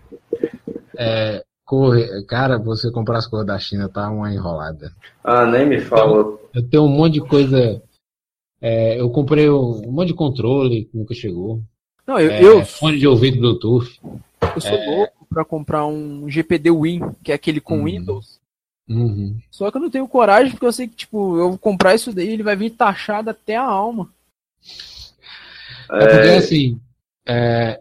é, 0.98 1.44
Corre, 1.72 2.26
cara, 2.26 2.60
você 2.60 2.92
comprar 2.92 3.20
as 3.20 3.28
coisas 3.28 3.48
da 3.48 3.58
China 3.58 3.88
tá 3.88 4.10
uma 4.12 4.34
enrolada. 4.34 4.92
Ah, 5.24 5.46
nem 5.46 5.66
me 5.66 5.80
fala. 5.80 6.18
Eu, 6.18 6.50
eu 6.54 6.70
tenho 6.70 6.84
um 6.84 6.90
monte 6.90 7.14
de 7.14 7.22
coisa. 7.22 7.82
É, 8.60 9.00
eu 9.00 9.10
comprei 9.10 9.50
um, 9.50 9.90
monte 9.90 10.10
de 10.10 10.14
controle 10.14 10.84
que 10.84 10.98
nunca 10.98 11.14
chegou. 11.14 11.64
Não, 12.12 12.20
eu, 12.20 12.30
é, 12.30 12.44
eu 12.44 12.66
fone 12.66 13.00
de 13.00 13.08
ouvido 13.08 13.40
Bluetooth. 13.40 13.98
Eu 14.54 14.60
sou 14.60 14.78
é... 14.78 14.86
louco 14.86 15.26
para 15.30 15.46
comprar 15.46 15.86
um 15.86 16.30
GPD 16.30 16.70
Win, 16.70 17.00
que 17.24 17.32
é 17.32 17.36
aquele 17.36 17.62
com 17.62 17.78
uhum. 17.78 17.86
Windows. 17.86 18.42
Uhum. 18.90 19.40
Só 19.50 19.72
que 19.72 19.78
eu 19.78 19.82
não 19.82 19.90
tenho 19.90 20.08
coragem 20.10 20.52
porque 20.52 20.66
eu 20.66 20.74
sei 20.74 20.90
que 20.90 20.96
tipo 20.96 21.38
eu 21.38 21.50
vou 21.52 21.58
comprar 21.58 21.96
isso 21.96 22.12
daí 22.12 22.28
ele 22.28 22.44
vai 22.44 22.58
vir 22.58 22.72
taxado 22.72 23.30
até 23.30 23.56
a 23.56 23.64
alma. 23.64 24.10
É, 25.90 26.00
porque 26.00 26.30
assim, 26.30 26.82
é, 27.26 27.80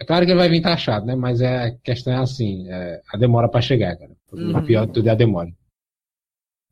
é 0.00 0.04
claro 0.04 0.26
que 0.26 0.32
ele 0.32 0.40
vai 0.40 0.48
vir 0.48 0.60
taxado, 0.60 1.06
né? 1.06 1.14
Mas 1.14 1.40
é, 1.40 1.66
a 1.66 1.70
questão 1.70 2.12
é 2.12 2.16
assim, 2.16 2.68
é, 2.68 3.00
a 3.12 3.16
demora 3.16 3.48
para 3.48 3.60
chegar, 3.60 3.96
cara. 3.96 4.10
Uhum. 4.32 4.58
O 4.58 4.62
pior 4.64 4.86
de 4.86 4.92
tudo 4.92 5.08
é 5.08 5.12
a 5.12 5.14
demora. 5.14 5.52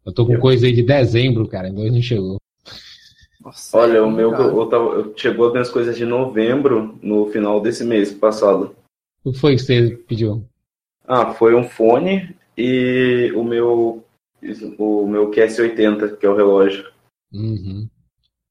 Eu 0.05 0.13
tô 0.13 0.27
com 0.27 0.33
eu... 0.33 0.41
coisa 0.41 0.67
aí 0.67 0.73
de 0.73 0.83
dezembro, 0.83 1.47
cara, 1.47 1.69
ainda 1.69 1.89
não 1.89 2.03
chegou. 2.03 2.42
Nossa, 3.45 3.77
Olha, 3.77 3.99
é 3.99 4.01
o 4.01 4.11
meu 4.11 4.33
eu 4.33 4.67
tava, 4.67 4.85
eu, 4.95 5.15
chegou 5.17 5.51
minhas 5.51 5.71
coisas 5.71 5.97
de 5.97 6.05
novembro, 6.05 6.99
no 7.03 7.27
final 7.27 7.61
desse 7.61 7.85
mês 7.85 8.13
passado. 8.13 8.75
O 9.25 9.33
que 9.33 9.39
foi 9.39 9.57
que 9.57 9.63
você 9.63 9.97
pediu? 10.07 10.47
Ah, 11.07 11.35
foi 11.35 11.55
um 11.55 11.65
fone 11.65 12.37
e 12.57 13.33
o 13.35 13.43
meu 13.43 14.05
o 14.79 15.07
meu 15.07 15.31
QS80, 15.31 16.17
que 16.17 16.27
é 16.27 16.29
o 16.29 16.37
relógio. 16.37 16.85
Uhum. 17.33 17.89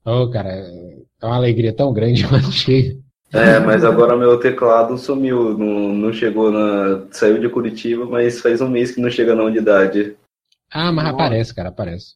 Oh, 0.05 0.29
cara, 0.29 0.49
é 0.49 1.25
uma 1.25 1.35
alegria 1.35 1.73
tão 1.73 1.93
grande 1.93 2.25
quando 2.27 2.51
chega. 2.51 2.99
É, 3.33 3.59
mas 3.59 3.85
agora 3.85 4.17
meu 4.17 4.37
teclado 4.39 4.97
sumiu, 4.97 5.57
não, 5.57 5.93
não 5.95 6.13
chegou 6.13 6.51
na. 6.51 7.07
Saiu 7.11 7.39
de 7.39 7.47
Curitiba, 7.47 8.05
mas 8.05 8.41
faz 8.41 8.59
um 8.59 8.67
mês 8.67 8.91
que 8.91 8.99
não 8.99 9.09
chega 9.09 9.33
na 9.33 9.43
unidade. 9.43 10.17
Ah, 10.69 10.91
mas 10.91 11.07
aparece, 11.07 11.55
cara, 11.55 11.69
aparece. 11.69 12.15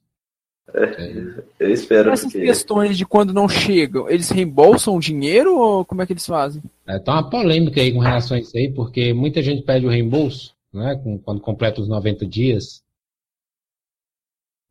É, 0.74 1.44
eu 1.60 1.72
espero 1.72 2.12
Essas 2.12 2.32
que... 2.32 2.42
questões 2.42 2.98
de 2.98 3.06
quando 3.06 3.34
não 3.34 3.48
chegam, 3.48 4.10
eles 4.10 4.30
reembolsam 4.30 4.96
o 4.96 5.00
dinheiro 5.00 5.58
ou 5.58 5.86
como 5.86 6.02
é 6.02 6.06
que 6.06 6.14
eles 6.14 6.26
fazem? 6.26 6.62
É, 6.88 6.98
tá 6.98 7.14
uma 7.14 7.30
polêmica 7.30 7.80
aí 7.80 7.94
com 7.94 8.00
relação 8.00 8.36
a 8.36 8.40
isso 8.40 8.58
aí, 8.58 8.72
porque 8.74 9.14
muita 9.14 9.44
gente 9.44 9.62
pede 9.62 9.86
o 9.86 9.90
reembolso, 9.90 10.56
né, 10.74 11.00
quando 11.24 11.40
completa 11.40 11.82
os 11.82 11.88
90 11.88 12.26
dias. 12.26 12.84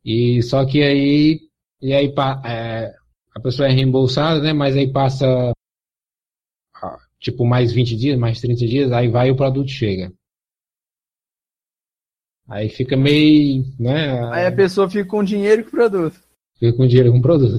E 0.03 0.41
só 0.43 0.65
que 0.65 0.83
aí, 0.83 1.41
e 1.81 1.93
aí 1.93 2.13
é, 2.45 2.93
a 3.33 3.39
pessoa 3.39 3.67
é 3.67 3.71
reembolsada, 3.71 4.41
né, 4.41 4.53
mas 4.53 4.75
aí 4.75 4.91
passa 4.91 5.53
tipo 7.19 7.43
mais 7.45 7.71
20 7.71 7.95
dias, 7.95 8.19
mais 8.19 8.39
30 8.39 8.67
dias, 8.67 8.91
aí 8.91 9.07
vai 9.07 9.31
o 9.31 9.35
produto 9.35 9.69
chega. 9.69 10.13
Aí 12.47 12.69
fica 12.69 12.95
meio, 12.95 13.63
né? 13.79 14.23
Aí 14.31 14.45
a 14.45 14.51
pessoa 14.51 14.89
fica 14.89 15.05
com 15.05 15.23
dinheiro 15.23 15.63
com 15.63 15.69
o 15.69 15.71
produto. 15.71 16.19
Fica 16.59 16.77
com 16.77 16.87
dinheiro 16.87 17.11
com 17.11 17.17
o 17.17 17.21
produto. 17.21 17.57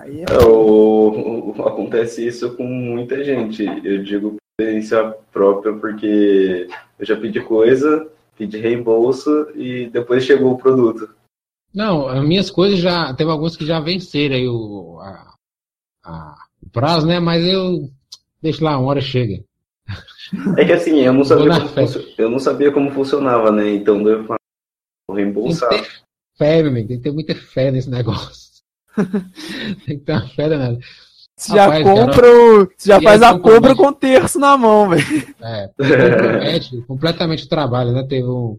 Aí 0.00 0.20
é... 0.20 0.24
é 0.24 0.46
o, 0.46 1.54
o, 1.56 1.62
acontece 1.66 2.26
isso 2.26 2.54
com 2.56 2.64
muita 2.64 3.24
gente. 3.24 3.64
Eu 3.64 4.02
digo 4.02 4.32
por 4.32 4.38
experiência 4.60 5.10
própria 5.32 5.72
porque 5.74 6.68
eu 6.98 7.06
já 7.06 7.16
pedi 7.16 7.40
coisa, 7.40 8.06
pedi 8.36 8.58
reembolso 8.58 9.50
e 9.54 9.88
depois 9.90 10.24
chegou 10.24 10.52
o 10.52 10.58
produto. 10.58 11.14
Não, 11.74 12.08
as 12.08 12.26
minhas 12.26 12.50
coisas 12.50 12.78
já. 12.78 13.14
Teve 13.14 13.30
alguns 13.30 13.56
que 13.56 13.64
já 13.64 13.80
venceram 13.80 14.36
aí 14.36 14.48
o, 14.48 14.98
a, 15.00 15.34
a, 16.04 16.34
o 16.62 16.70
prazo, 16.70 17.06
né? 17.06 17.18
Mas 17.20 17.44
eu 17.44 17.90
Deixa 18.40 18.64
lá, 18.64 18.78
uma 18.78 18.88
hora 18.88 19.00
chega. 19.00 19.42
É 20.56 20.64
que 20.64 20.72
assim, 20.72 21.00
eu 21.00 21.12
não 21.12 21.24
sabia, 21.24 21.60
como, 21.60 22.04
eu 22.18 22.30
não 22.30 22.38
sabia 22.38 22.72
como 22.72 22.90
funcionava, 22.90 23.50
né? 23.50 23.70
Então 23.74 24.06
eu 24.06 24.24
vou 24.24 24.36
reembolsar. 25.14 25.70
Tem 25.70 25.82
que 25.82 25.88
ter 25.88 26.02
fé, 26.36 26.62
meu 26.62 26.70
amigo, 26.70 26.88
tem 26.88 26.96
que 26.98 27.02
ter 27.02 27.12
muita 27.12 27.34
fé 27.34 27.70
nesse 27.70 27.88
negócio. 27.88 28.48
tem 29.86 29.98
que 29.98 30.04
ter 30.04 30.12
uma 30.12 30.28
fé 30.28 30.48
danada. 30.48 30.78
Você 31.38 31.54
já 31.54 31.66
Rapaz, 31.66 31.84
compra, 31.84 32.14
cara, 32.14 32.68
você 32.76 32.88
já 32.88 33.00
faz 33.00 33.22
a 33.22 33.38
compra 33.38 33.74
com 33.76 33.92
terço 33.92 34.40
na 34.40 34.58
mão, 34.58 34.88
velho. 34.88 35.04
É, 35.40 35.68
compromete 35.68 36.82
completamente 36.82 37.44
o 37.44 37.48
trabalho, 37.48 37.92
né? 37.92 38.02
Teve 38.02 38.26
um, 38.26 38.58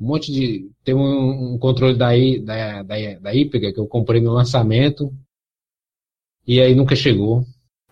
um 0.00 0.06
monte 0.06 0.32
de. 0.32 0.68
Teve 0.84 0.98
um, 0.98 1.54
um 1.54 1.58
controle 1.58 1.96
da, 1.96 2.08
da, 2.42 2.82
da, 2.82 3.18
da 3.20 3.34
IPEGA 3.34 3.72
que 3.72 3.78
eu 3.78 3.86
comprei 3.86 4.20
no 4.20 4.32
lançamento. 4.32 5.14
E 6.44 6.60
aí 6.60 6.74
nunca 6.74 6.96
chegou. 6.96 7.44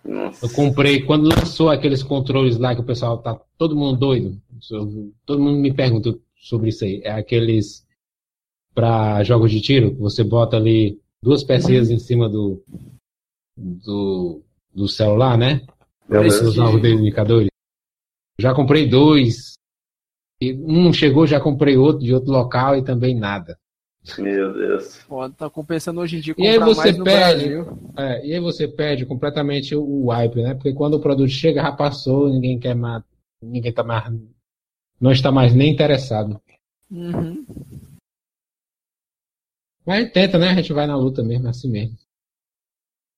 Nossa. 0.05 0.45
Eu 0.45 0.49
comprei, 0.51 1.01
quando 1.01 1.27
lançou 1.27 1.69
aqueles 1.69 2.03
controles 2.03 2.57
lá 2.57 2.75
que 2.75 2.81
o 2.81 2.85
pessoal 2.85 3.17
tá 3.17 3.39
todo 3.57 3.75
mundo 3.75 3.97
doido, 3.97 4.39
todo 5.25 5.41
mundo 5.41 5.57
me 5.57 5.73
pergunta 5.73 6.15
sobre 6.37 6.69
isso 6.69 6.85
aí. 6.85 7.01
É 7.03 7.11
aqueles 7.11 7.85
para 8.73 9.23
jogos 9.23 9.51
de 9.51 9.61
tiro, 9.61 9.95
que 9.95 10.01
você 10.01 10.23
bota 10.23 10.57
ali 10.57 11.01
duas 11.23 11.43
pecinhas 11.43 11.89
em 11.89 11.97
cima 11.97 12.29
do, 12.29 12.61
do, 13.57 14.41
do 14.73 14.87
celular, 14.87 15.37
né? 15.37 15.65
Para 16.07 16.27
os 16.27 16.55
novos 16.55 16.83
indicadores. 16.83 17.49
Já 18.37 18.53
comprei 18.53 18.87
dois. 18.87 19.53
E 20.39 20.53
um 20.53 20.93
chegou, 20.93 21.25
já 21.25 21.39
comprei 21.39 21.77
outro 21.77 22.03
de 22.03 22.13
outro 22.13 22.31
local 22.31 22.77
e 22.77 22.83
também 22.83 23.17
nada. 23.17 23.57
Meu 24.17 24.53
Deus. 24.53 25.03
Pode 25.07 25.33
tá 25.33 25.49
compensando 25.49 25.99
hoje 25.99 26.17
em 26.17 26.19
dia 26.21 26.35
comprar 26.35 26.49
e 26.49 26.53
aí 26.53 26.59
você 26.59 26.91
mais 26.91 27.03
perde, 27.03 27.53
é, 27.97 28.27
e 28.27 28.33
aí 28.33 28.39
você 28.39 28.67
perde 28.67 29.05
completamente 29.05 29.75
o 29.75 30.09
wipe, 30.09 30.41
né? 30.41 30.53
Porque 30.53 30.73
quando 30.73 30.95
o 30.95 30.99
produto 30.99 31.29
chega, 31.29 31.61
já 31.61 31.71
passou, 31.71 32.29
ninguém 32.29 32.59
quer 32.59 32.75
mais, 32.75 33.03
ninguém 33.41 33.73
tá 33.73 33.83
mais, 33.83 34.13
não 34.99 35.11
está 35.11 35.31
mais 35.31 35.53
nem 35.53 35.71
interessado. 35.71 36.39
Uhum. 36.91 37.45
Mas 39.85 40.11
tenta, 40.11 40.37
né? 40.37 40.49
A 40.49 40.55
gente 40.55 40.73
vai 40.73 40.87
na 40.87 40.95
luta 40.95 41.23
mesmo, 41.23 41.47
assim 41.47 41.69
mesmo. 41.69 41.97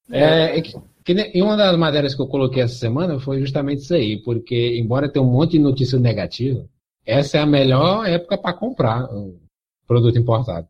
É, 0.10 0.58
é 0.58 0.62
que, 0.62 0.74
que, 1.04 1.32
e 1.34 1.42
uma 1.42 1.58
das 1.58 1.78
matérias 1.78 2.16
que 2.16 2.22
eu 2.22 2.28
coloquei 2.28 2.64
essa 2.64 2.76
semana 2.76 3.20
foi 3.20 3.40
justamente 3.40 3.80
isso 3.80 3.94
aí, 3.94 4.22
porque 4.22 4.78
embora 4.78 5.12
tenha 5.12 5.24
um 5.24 5.32
monte 5.32 5.52
de 5.52 5.60
notícia 5.60 6.00
negativa, 6.00 6.68
essa 7.06 7.38
é 7.38 7.42
a 7.42 7.46
melhor 7.46 8.08
época 8.08 8.38
para 8.38 8.54
comprar 8.54 9.06
um 9.14 9.38
produto 9.86 10.18
importado. 10.18 10.68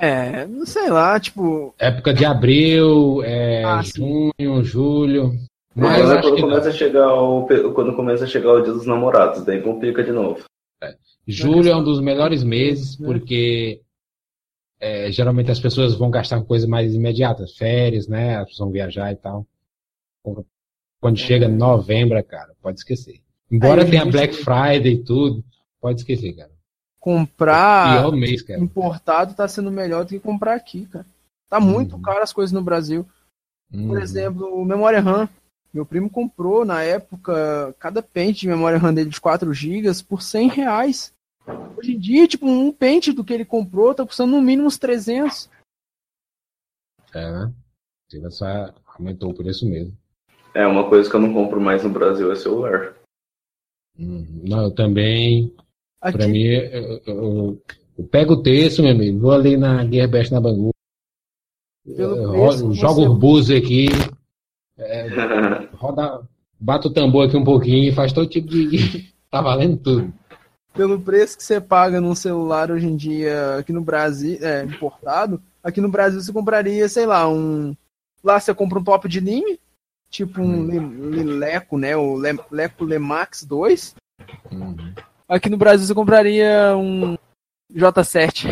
É, 0.00 0.46
não 0.46 0.64
sei 0.64 0.88
lá, 0.90 1.18
tipo. 1.18 1.74
Época 1.76 2.14
de 2.14 2.24
abril, 2.24 3.20
é, 3.24 3.64
ah, 3.64 3.82
junho, 3.82 4.62
julho. 4.62 5.36
Mas 5.74 6.00
quando, 6.00 6.20
quando 6.22 6.40
começa 6.40 6.68
a 6.68 6.72
chegar 6.72 7.14
o, 7.14 7.48
quando 7.74 7.96
começa 7.96 8.24
a 8.24 8.28
chegar 8.28 8.52
o 8.52 8.62
dia 8.62 8.72
dos 8.72 8.86
namorados, 8.86 9.44
daí 9.44 9.60
complica 9.60 10.04
de 10.04 10.12
novo. 10.12 10.44
É. 10.80 10.94
Julho 11.26 11.68
é 11.68 11.76
um 11.76 11.82
dos 11.82 12.00
melhores 12.00 12.44
meses, 12.44 12.94
porque 12.94 13.80
é, 14.78 15.10
geralmente 15.10 15.50
as 15.50 15.58
pessoas 15.58 15.96
vão 15.96 16.10
gastar 16.10 16.38
com 16.38 16.46
coisas 16.46 16.68
mais 16.68 16.94
imediatas, 16.94 17.56
férias, 17.56 18.06
né? 18.06 18.36
As 18.36 18.50
pessoas 18.50 18.66
vão 18.66 18.72
viajar 18.72 19.10
e 19.10 19.16
tal. 19.16 19.44
Quando 21.00 21.16
é. 21.16 21.20
chega 21.20 21.48
novembro, 21.48 22.22
cara, 22.22 22.54
pode 22.62 22.78
esquecer. 22.78 23.20
Embora 23.50 23.82
Aí, 23.82 23.90
tenha 23.90 24.04
Black 24.04 24.32
Friday 24.32 24.92
e 24.92 25.02
tudo, 25.02 25.44
pode 25.80 26.00
esquecer, 26.00 26.34
cara 26.34 26.57
comprar 27.00 28.10
mês, 28.12 28.44
importado 28.50 29.34
tá 29.34 29.46
sendo 29.46 29.70
melhor 29.70 30.04
do 30.04 30.10
que 30.10 30.20
comprar 30.20 30.54
aqui, 30.54 30.86
cara. 30.86 31.06
Tá 31.48 31.58
muito 31.58 31.96
uhum. 31.96 32.02
caro 32.02 32.22
as 32.22 32.32
coisas 32.32 32.52
no 32.52 32.62
Brasil. 32.62 33.06
Uhum. 33.72 33.88
Por 33.88 34.00
exemplo, 34.00 34.54
o 34.54 34.64
memória 34.64 35.00
RAM. 35.00 35.28
Meu 35.72 35.84
primo 35.84 36.08
comprou 36.08 36.64
na 36.64 36.82
época 36.82 37.74
cada 37.78 38.02
pente 38.02 38.40
de 38.40 38.48
memória 38.48 38.78
RAM 38.78 38.92
dele 38.92 39.10
de 39.10 39.20
4 39.20 39.52
GB 39.52 39.88
por 40.08 40.22
100 40.22 40.48
reais. 40.48 41.12
Hoje 41.76 41.92
em 41.92 41.98
dia, 41.98 42.26
tipo, 42.26 42.46
um 42.46 42.72
pente 42.72 43.12
do 43.12 43.24
que 43.24 43.32
ele 43.32 43.44
comprou 43.44 43.94
tá 43.94 44.04
custando 44.04 44.32
no 44.32 44.42
mínimo 44.42 44.66
uns 44.66 44.78
300. 44.78 45.48
É, 47.14 47.32
né? 47.32 47.52
Essa 48.24 48.74
aumentou 48.86 49.32
por 49.34 49.46
isso 49.46 49.68
mesmo. 49.68 49.96
É, 50.54 50.66
uma 50.66 50.88
coisa 50.88 51.08
que 51.08 51.14
eu 51.14 51.20
não 51.20 51.32
compro 51.32 51.60
mais 51.60 51.84
no 51.84 51.90
Brasil 51.90 52.32
é 52.32 52.34
celular. 52.34 52.94
Uhum. 53.98 54.42
Não, 54.44 54.64
eu 54.64 54.70
também. 54.70 55.54
Para 56.00 56.28
mim, 56.28 56.44
eu, 56.44 57.00
eu, 57.06 57.62
eu, 57.98 58.04
pego 58.04 58.34
o 58.34 58.42
texto, 58.42 58.82
meu 58.82 58.92
amigo, 58.92 59.18
vou 59.18 59.32
ali 59.32 59.56
na 59.56 59.84
Gearbest 59.84 60.32
na 60.32 60.40
Bangu, 60.40 60.70
jogo 62.72 63.02
o 63.02 63.14
buzz 63.14 63.50
aqui, 63.50 63.88
é, 64.78 65.08
roda, 65.74 66.22
bata 66.58 66.88
o 66.88 66.92
tambor 66.92 67.26
aqui 67.26 67.36
um 67.36 67.44
pouquinho 67.44 67.90
e 67.90 67.94
faz 67.94 68.12
todo 68.12 68.28
tipo 68.28 68.48
de. 68.48 69.12
tá 69.30 69.40
valendo 69.40 69.76
tudo. 69.76 70.14
Pelo 70.72 71.00
preço 71.00 71.36
que 71.36 71.42
você 71.42 71.60
paga 71.60 72.00
num 72.00 72.14
celular 72.14 72.70
hoje 72.70 72.86
em 72.86 72.94
dia 72.94 73.56
aqui 73.56 73.72
no 73.72 73.80
Brasil, 73.80 74.38
é, 74.40 74.62
importado, 74.62 75.42
aqui 75.62 75.80
no 75.80 75.88
Brasil 75.88 76.20
você 76.20 76.32
compraria, 76.32 76.88
sei 76.88 77.06
lá, 77.06 77.28
um. 77.28 77.74
Lá 78.22 78.38
você 78.38 78.54
compra 78.54 78.78
um 78.78 78.84
top 78.84 79.08
de 79.08 79.20
linha, 79.20 79.58
tipo 80.10 80.40
um 80.40 81.10
Lileco, 81.10 81.76
né? 81.76 81.96
O 81.96 82.14
Leco 82.50 82.84
Lemax 82.84 83.44
2. 83.44 83.94
Uhum. 84.52 84.76
Aqui 85.28 85.50
no 85.50 85.58
Brasil 85.58 85.86
você 85.86 85.94
compraria 85.94 86.74
um 86.74 87.16
J7. 87.70 88.46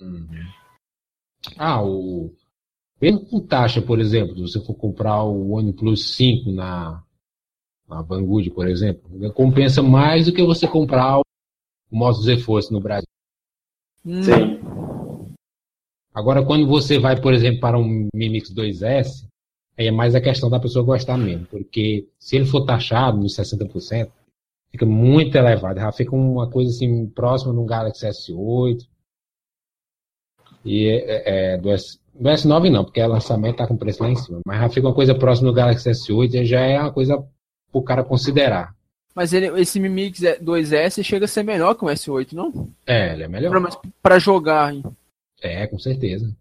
Uhum. 0.00 0.28
Ah, 1.58 1.82
o. 1.82 2.32
Mesmo 3.00 3.26
com 3.26 3.40
taxa, 3.40 3.82
por 3.82 3.98
exemplo, 3.98 4.36
se 4.36 4.42
você 4.42 4.64
for 4.64 4.74
comprar 4.74 5.24
o 5.24 5.50
OnePlus 5.54 6.14
5 6.14 6.52
na, 6.52 7.02
na 7.88 8.02
Banggood, 8.02 8.50
por 8.50 8.68
exemplo, 8.68 9.02
compensa 9.32 9.82
mais 9.82 10.26
do 10.26 10.32
que 10.32 10.42
você 10.42 10.68
comprar 10.68 11.18
o 11.18 11.22
Moto 11.90 12.22
Z 12.22 12.38
Force 12.38 12.72
no 12.72 12.80
Brasil. 12.80 13.08
Hum. 14.06 14.22
Sim. 14.22 14.60
Agora, 16.14 16.44
quando 16.44 16.66
você 16.68 16.96
vai, 16.98 17.20
por 17.20 17.34
exemplo, 17.34 17.60
para 17.60 17.76
um 17.76 18.08
Mi 18.14 18.28
Mix 18.28 18.54
2S, 18.54 19.26
aí 19.76 19.88
é 19.88 19.90
mais 19.90 20.14
a 20.14 20.20
questão 20.20 20.48
da 20.48 20.60
pessoa 20.60 20.84
gostar 20.84 21.18
mesmo, 21.18 21.44
porque 21.46 22.08
se 22.20 22.36
ele 22.36 22.46
for 22.46 22.64
taxado 22.64 23.18
nos 23.18 23.36
60%, 23.36 24.10
fica 24.74 24.84
muito 24.84 25.38
elevado, 25.38 25.78
já 25.78 25.92
fica 25.92 26.16
uma 26.16 26.50
coisa 26.50 26.68
assim 26.68 27.06
próxima 27.06 27.52
de 27.52 27.60
um 27.60 27.64
Galaxy 27.64 28.04
S8 28.08 28.84
e 30.64 30.88
é, 30.88 31.52
é, 31.52 31.58
do, 31.58 31.70
S, 31.70 32.00
do 32.12 32.28
S9 32.28 32.70
não, 32.72 32.84
porque 32.84 33.00
o 33.00 33.06
lançamento 33.06 33.58
tá 33.58 33.68
com 33.68 33.76
preço 33.76 34.02
lá 34.02 34.10
em 34.10 34.16
cima, 34.16 34.40
mas 34.44 34.60
já 34.60 34.68
fica 34.68 34.88
uma 34.88 34.94
coisa 34.94 35.14
próxima 35.14 35.48
do 35.48 35.54
Galaxy 35.54 35.88
S8 35.88 36.34
e 36.34 36.44
já 36.44 36.58
é 36.58 36.80
uma 36.80 36.92
coisa 36.92 37.24
o 37.72 37.82
cara 37.82 38.02
considerar. 38.02 38.74
Mas 39.14 39.32
ele, 39.32 39.46
esse 39.60 39.78
Mi 39.78 39.88
Mix 39.88 40.18
2S 40.20 41.04
chega 41.04 41.26
a 41.26 41.28
ser 41.28 41.44
melhor 41.44 41.76
que 41.76 41.84
o 41.84 41.88
S8, 41.88 42.32
não? 42.32 42.68
É, 42.84 43.12
ele 43.12 43.22
é 43.22 43.28
melhor. 43.28 43.52
Para 44.02 44.18
jogar. 44.18 44.74
Hein? 44.74 44.82
É, 45.40 45.68
com 45.68 45.78
certeza. 45.78 46.36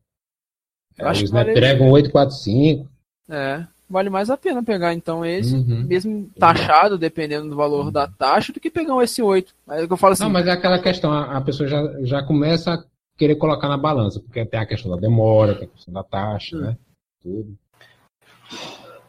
É, 0.98 1.08
o 1.08 1.12
Snapdragon 1.12 1.92
vale... 1.92 2.04
845. 2.08 2.90
É, 3.30 3.68
vale 3.94 4.10
mais 4.10 4.32
a 4.32 4.36
pena 4.36 4.64
pegar 4.64 4.92
então 4.94 5.24
esse, 5.24 5.56
uhum. 5.56 5.86
mesmo 5.86 6.30
taxado, 6.38 6.98
dependendo 6.98 7.48
do 7.48 7.56
valor 7.56 7.86
uhum. 7.86 7.92
da 7.92 8.08
taxa, 8.08 8.52
do 8.52 8.60
que 8.60 8.72
pegar 8.72 8.96
um 8.96 9.00
S8. 9.00 9.46
Mas 9.68 9.82
é 9.82 9.88
eu 9.90 9.98
falo 9.98 10.14
assim. 10.14 10.24
Não, 10.24 10.32
mas 10.32 10.48
é 10.48 10.52
aquela 10.52 10.80
questão, 10.80 11.12
a, 11.14 11.38
a 11.38 11.42
pessoa 11.42 11.70
já, 11.70 11.82
já 12.02 12.24
começa 12.24 12.74
a 12.74 12.84
querer 13.16 13.36
colocar 13.36 13.70
na 13.70 13.78
balança, 13.78 14.20
porque 14.20 14.44
tem 14.44 14.60
a 14.60 14.66
questão 14.66 14.92
da 14.92 14.98
demora, 14.98 15.54
tem 15.54 15.68
a 15.68 15.72
questão 15.72 15.94
da 15.94 16.04
taxa, 16.04 16.58
uhum. 16.58 16.62
né? 16.64 16.78
Tudo. 17.22 17.56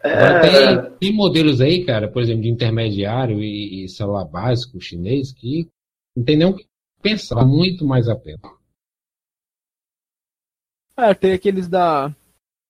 É... 0.02 0.40
Tem, 0.40 0.90
tem, 1.00 1.12
modelos 1.14 1.62
aí, 1.62 1.82
cara, 1.86 2.06
por 2.06 2.22
exemplo, 2.22 2.42
de 2.42 2.50
intermediário 2.50 3.42
e, 3.42 3.84
e 3.84 3.88
celular 3.88 4.26
básico 4.26 4.78
chinês 4.78 5.32
que 5.32 5.66
não 6.14 6.22
tem 6.22 6.36
nem 6.36 6.46
o 6.46 6.54
que 6.54 6.66
pensar, 7.00 7.42
muito 7.46 7.86
mais 7.86 8.06
a 8.06 8.14
pena. 8.14 8.38
É, 10.96 11.14
tem 11.14 11.32
aqueles 11.32 11.68
da 11.68 12.14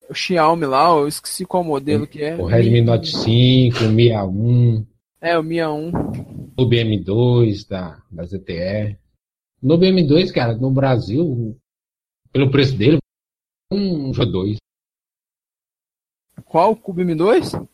o 0.09 0.15
Xiaomi 0.15 0.67
lá, 0.67 0.89
eu 0.91 1.09
esqueci 1.09 1.45
qual 1.45 1.65
modelo 1.65 2.07
que 2.07 2.23
é. 2.23 2.37
O 2.37 2.47
Redmi 2.47 2.81
Note 2.81 3.11
5, 3.11 3.85
o 3.85 3.89
Mi 3.91 4.09
A1. 4.09 4.87
É, 5.21 5.39
o 5.39 5.43
Mi 5.43 5.57
A1. 5.57 5.93
O 6.57 6.67
BM2 6.67 7.69
da, 7.69 8.03
da 8.11 8.25
ZTE. 8.25 8.99
No 9.63 9.79
BM2, 9.79 10.33
cara, 10.33 10.55
no 10.55 10.71
Brasil, 10.71 11.59
pelo 12.33 12.51
preço 12.51 12.77
dele, 12.77 12.99
um 13.73 14.13
G2. 14.13 14.57
Qual? 16.45 16.73
O 16.73 16.95
BM2? 16.95 17.67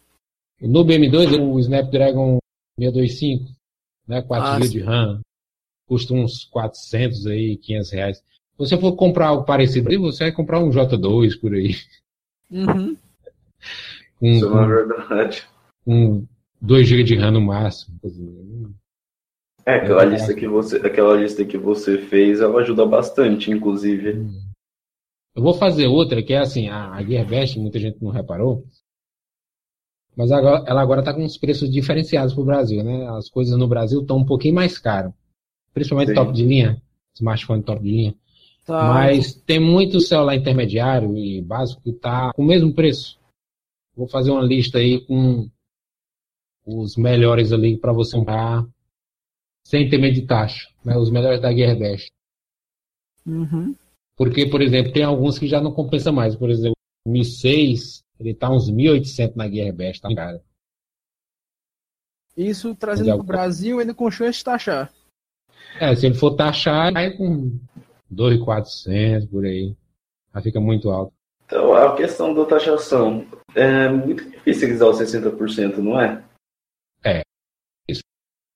No 0.60 0.84
BM2, 0.84 1.40
o 1.40 1.58
Snapdragon 1.58 2.38
625, 2.78 3.50
né, 4.06 4.22
4 4.22 4.46
ah, 4.46 4.54
GB 4.60 4.68
de 4.68 4.80
RAM, 4.80 5.20
custa 5.86 6.14
uns 6.14 6.44
400 6.44 7.26
aí, 7.26 7.56
500 7.56 7.90
reais 7.90 8.22
você 8.60 8.78
for 8.78 8.94
comprar 8.94 9.28
algo 9.28 9.44
parecido, 9.44 9.88
você 10.00 10.24
vai 10.24 10.32
comprar 10.32 10.60
um 10.60 10.68
J2 10.68 11.40
por 11.40 11.54
aí. 11.54 11.76
Uhum. 12.50 12.96
Um, 14.20 14.32
Isso 14.32 14.44
é 14.44 14.48
uma 14.48 14.66
verdade. 14.66 15.48
Um 15.86 16.26
2 16.60 16.86
GB 16.86 17.04
de 17.04 17.16
RAM 17.16 17.32
no 17.32 17.40
máximo. 17.40 17.98
É, 19.64 19.76
aquela 19.76 20.04
lista, 20.04 20.34
que 20.34 20.48
você, 20.48 20.76
aquela 20.78 21.16
lista 21.16 21.44
que 21.44 21.56
você 21.56 21.98
fez, 21.98 22.40
ela 22.40 22.60
ajuda 22.60 22.84
bastante, 22.84 23.50
inclusive. 23.50 24.14
Hum. 24.14 24.50
Eu 25.34 25.42
vou 25.42 25.54
fazer 25.54 25.86
outra, 25.86 26.22
que 26.22 26.32
é 26.32 26.38
assim, 26.38 26.68
a, 26.68 27.02
Gearbest, 27.02 27.58
muita 27.58 27.78
gente 27.78 28.02
não 28.02 28.10
reparou, 28.10 28.66
mas 30.16 30.32
agora, 30.32 30.64
ela 30.66 30.82
agora 30.82 31.00
está 31.00 31.14
com 31.14 31.22
uns 31.22 31.38
preços 31.38 31.70
diferenciados 31.70 32.34
para 32.34 32.42
o 32.42 32.46
Brasil, 32.46 32.82
né? 32.82 33.08
As 33.10 33.30
coisas 33.30 33.56
no 33.56 33.68
Brasil 33.68 34.00
estão 34.00 34.18
um 34.18 34.24
pouquinho 34.24 34.54
mais 34.54 34.76
caras, 34.76 35.12
principalmente 35.72 36.08
Sim. 36.08 36.14
top 36.14 36.32
de 36.32 36.44
linha, 36.44 36.82
smartphone 37.14 37.62
top 37.62 37.82
de 37.82 37.90
linha. 37.90 38.14
Tá. 38.70 38.84
Mas 38.84 39.34
tem 39.34 39.58
muito 39.58 39.98
celular 39.98 40.36
intermediário 40.36 41.16
e 41.16 41.42
básico 41.42 41.82
que 41.82 41.90
está 41.90 42.32
com 42.32 42.42
o 42.42 42.46
mesmo 42.46 42.72
preço. 42.72 43.18
Vou 43.96 44.06
fazer 44.06 44.30
uma 44.30 44.44
lista 44.44 44.78
aí 44.78 45.04
com 45.04 45.50
os 46.64 46.96
melhores 46.96 47.50
ali 47.50 47.76
para 47.76 47.92
você 47.92 48.16
comprar 48.16 48.64
sem 49.66 49.90
ter 49.90 49.98
medo 49.98 50.14
de 50.14 50.22
taxa. 50.24 50.68
Né? 50.84 50.96
Os 50.96 51.10
melhores 51.10 51.40
da 51.40 51.52
Gearbest. 51.52 52.12
Uhum. 53.26 53.74
Porque, 54.16 54.46
por 54.46 54.62
exemplo, 54.62 54.92
tem 54.92 55.02
alguns 55.02 55.36
que 55.36 55.48
já 55.48 55.60
não 55.60 55.72
compensa 55.72 56.12
mais. 56.12 56.36
Por 56.36 56.48
exemplo, 56.48 56.76
o 57.04 57.10
Mi 57.10 57.24
6, 57.24 58.04
ele 58.20 58.34
tá 58.34 58.48
uns 58.52 58.70
1.800 58.70 59.34
na 59.34 59.50
Gearbest, 59.50 60.00
tá 60.00 60.14
cara. 60.14 60.40
Isso 62.36 62.72
trazendo 62.76 63.14
para 63.14 63.20
o 63.20 63.24
Brasil, 63.24 63.80
ele 63.80 63.92
chance 64.12 64.38
de 64.38 64.44
taxar. 64.44 64.94
É, 65.80 65.92
se 65.96 66.06
ele 66.06 66.14
for 66.14 66.36
taxar, 66.36 66.92
vai 66.92 67.10
com 67.10 67.58
2,400 68.10 69.28
por 69.28 69.44
aí. 69.44 69.74
Aí 70.32 70.42
fica 70.42 70.60
muito 70.60 70.90
alto. 70.90 71.12
Então, 71.46 71.74
a 71.74 71.96
questão 71.96 72.32
da 72.34 72.44
taxação 72.44 73.26
é 73.54 73.88
muito 73.88 74.28
difícil 74.30 74.68
eles 74.68 74.80
dar 74.80 74.90
os 74.90 74.98
60%, 74.98 75.78
não 75.78 76.00
é? 76.00 76.22
É. 77.04 77.22
Isso. 77.88 78.02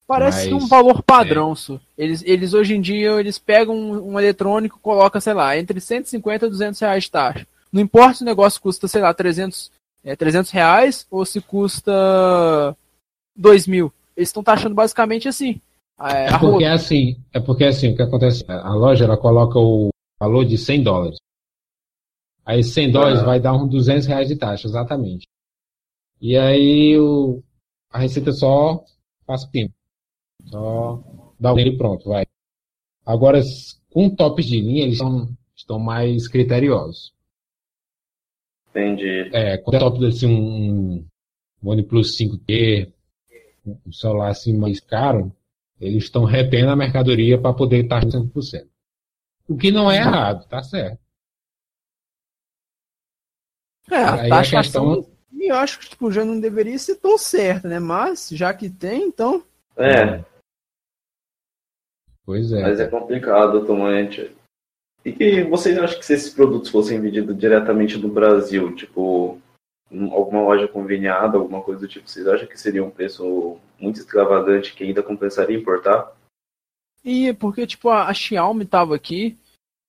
Parece 0.07 0.51
Mas, 0.51 0.63
um 0.63 0.67
valor 0.67 1.03
padrão, 1.03 1.53
é. 1.53 1.57
Su. 1.57 1.81
Eles, 1.97 2.23
eles 2.25 2.55
hoje 2.55 2.75
em 2.75 2.81
dia 2.81 3.13
eles 3.13 3.39
pegam 3.39 3.75
um, 3.75 4.13
um 4.13 4.21
eletrônico, 4.21 4.79
colocam, 4.81 5.21
sei 5.21 5.35
lá, 5.35 5.57
entre 5.57 5.81
150 5.81 6.47
e 6.47 6.51
200 6.51 6.81
reais 6.81 7.05
de 7.05 7.11
taxa. 7.11 7.47
Não 7.73 7.81
importa 7.81 8.15
se 8.15 8.23
o 8.23 8.27
negócio 8.27 8.61
custa, 8.61 8.87
sei 8.87 9.01
lá, 9.01 9.13
300, 9.13 9.73
é, 10.05 10.15
300 10.15 10.51
reais 10.53 11.07
ou 11.11 11.27
se 11.27 11.41
custa 11.41 12.77
2 13.35 13.67
mil. 13.67 13.93
Eles 14.17 14.29
estão 14.29 14.45
taxando 14.45 14.75
basicamente 14.75 15.27
assim. 15.27 15.61
É, 16.01 16.27
é 16.27 16.39
porque 16.39 16.65
assim, 16.65 17.17
é 17.33 17.41
porque 17.41 17.65
assim, 17.65 17.93
o 17.93 17.97
que 17.97 18.03
acontece? 18.03 18.45
A 18.49 18.75
loja 18.75 19.05
ela 19.05 19.17
coloca 19.17 19.59
o 19.59 19.91
valor 20.19 20.45
de 20.45 20.59
100 20.59 20.83
dólares. 20.83 21.19
Aí 22.45 22.63
100 22.63 22.93
dólares 22.93 23.21
ah. 23.21 23.25
vai 23.25 23.41
dar 23.41 23.55
uns 23.55 23.71
200 23.71 24.07
reais 24.07 24.29
de 24.29 24.37
taxa, 24.37 24.67
exatamente. 24.67 25.27
E 26.21 26.37
aí 26.37 26.99
o, 26.99 27.43
a 27.91 27.99
receita 27.99 28.33
só 28.33 28.85
faz 29.27 29.45
pino. 29.45 29.73
Só 30.47 31.03
dá 31.39 31.53
o 31.53 31.57
dinheiro 31.57 31.77
e 31.77 31.79
pronto, 31.79 32.09
vai. 32.09 32.27
Agora, 33.07 33.41
com 33.91 34.11
tops 34.11 34.47
de 34.47 34.61
linha, 34.61 34.85
eles 34.85 34.99
são, 34.99 35.29
estão 35.55 35.79
mais 35.79 36.27
criteriosos. 36.27 37.15
Entendi. 38.71 39.31
É, 39.33 39.57
com 39.59 39.71
top 39.71 40.05
assim, 40.05 40.27
um, 40.27 41.07
um 41.63 41.71
OnePlus 41.71 42.17
5T, 42.19 42.93
um 43.87 43.93
celular 43.93 44.31
assim 44.31 44.57
mais 44.57 44.81
caro, 44.81 45.33
eles 45.81 46.05
estão 46.05 46.25
retendo 46.25 46.71
a 46.71 46.77
mercadoria 46.77 47.41
para 47.41 47.55
poder 47.55 47.85
estar 47.85 48.05
100%. 48.05 48.69
O 49.49 49.57
que 49.57 49.71
não 49.71 49.91
é 49.91 49.97
errado, 49.97 50.47
tá 50.49 50.63
certo. 50.63 50.99
É, 53.91 53.97
a 53.97 54.29
taxação, 54.29 54.95
questão... 54.97 55.17
eu 55.39 55.55
acho 55.57 55.79
que 55.79 55.91
tipo, 55.91 56.11
já 56.11 56.25
não 56.25 56.41
deveria 56.41 56.79
ser 56.79 56.97
tão 56.97 57.19
certa, 57.19 57.69
né? 57.69 57.79
Mas, 57.79 58.31
já 58.31 58.55
que 58.55 58.71
tem, 58.71 59.03
então... 59.03 59.45
É. 59.77 60.25
Pois 62.25 62.51
é. 62.53 62.63
Mas 62.63 62.81
é 62.81 62.87
complicado 62.87 63.59
atualmente. 63.59 64.35
E 65.05 65.13
que 65.13 65.43
você 65.43 65.79
acha 65.79 65.99
que 65.99 66.07
se 66.07 66.15
esses 66.15 66.33
produtos 66.33 66.71
fossem 66.71 66.99
vendidos 66.99 67.37
diretamente 67.37 67.99
no 67.99 68.09
Brasil, 68.09 68.75
tipo, 68.75 69.39
alguma 70.11 70.43
loja 70.43 70.67
conveniada, 70.67 71.37
alguma 71.37 71.61
coisa 71.61 71.83
do 71.83 71.89
tipo, 71.89 72.09
vocês 72.09 72.27
acham 72.27 72.49
que 72.49 72.59
seria 72.59 72.83
um 72.83 72.91
preço 72.91 73.59
muito 73.79 74.01
extravagante 74.01 74.75
que 74.75 74.85
ainda 74.85 75.03
compensaria 75.03 75.57
importar? 75.57 76.13
E 77.05 77.33
porque, 77.35 77.67
tipo, 77.67 77.89
a, 77.89 78.09
a 78.09 78.15
Xiaomi 78.15 78.65
tava 78.65 78.95
aqui, 78.95 79.37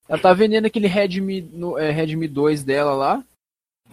ela 0.08 0.22
tá 0.22 0.34
vendendo 0.34 0.66
aquele 0.66 0.88
Redmi, 0.88 1.42
no, 1.42 1.78
é, 1.78 1.92
Redmi 1.92 2.28
2 2.28 2.64
dela 2.64 2.94
lá, 2.94 3.24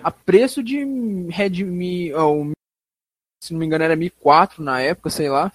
a 0.03 0.11
preço 0.11 0.63
de 0.63 0.85
Redmi, 1.29 2.13
oh, 2.15 2.51
se 3.43 3.53
não 3.53 3.61
me 3.61 3.67
engano 3.67 3.85
era 3.85 3.97
Mi 3.97 4.11
4 4.11 4.63
na 4.63 4.81
época, 4.81 5.11
sei 5.11 5.29
lá. 5.29 5.53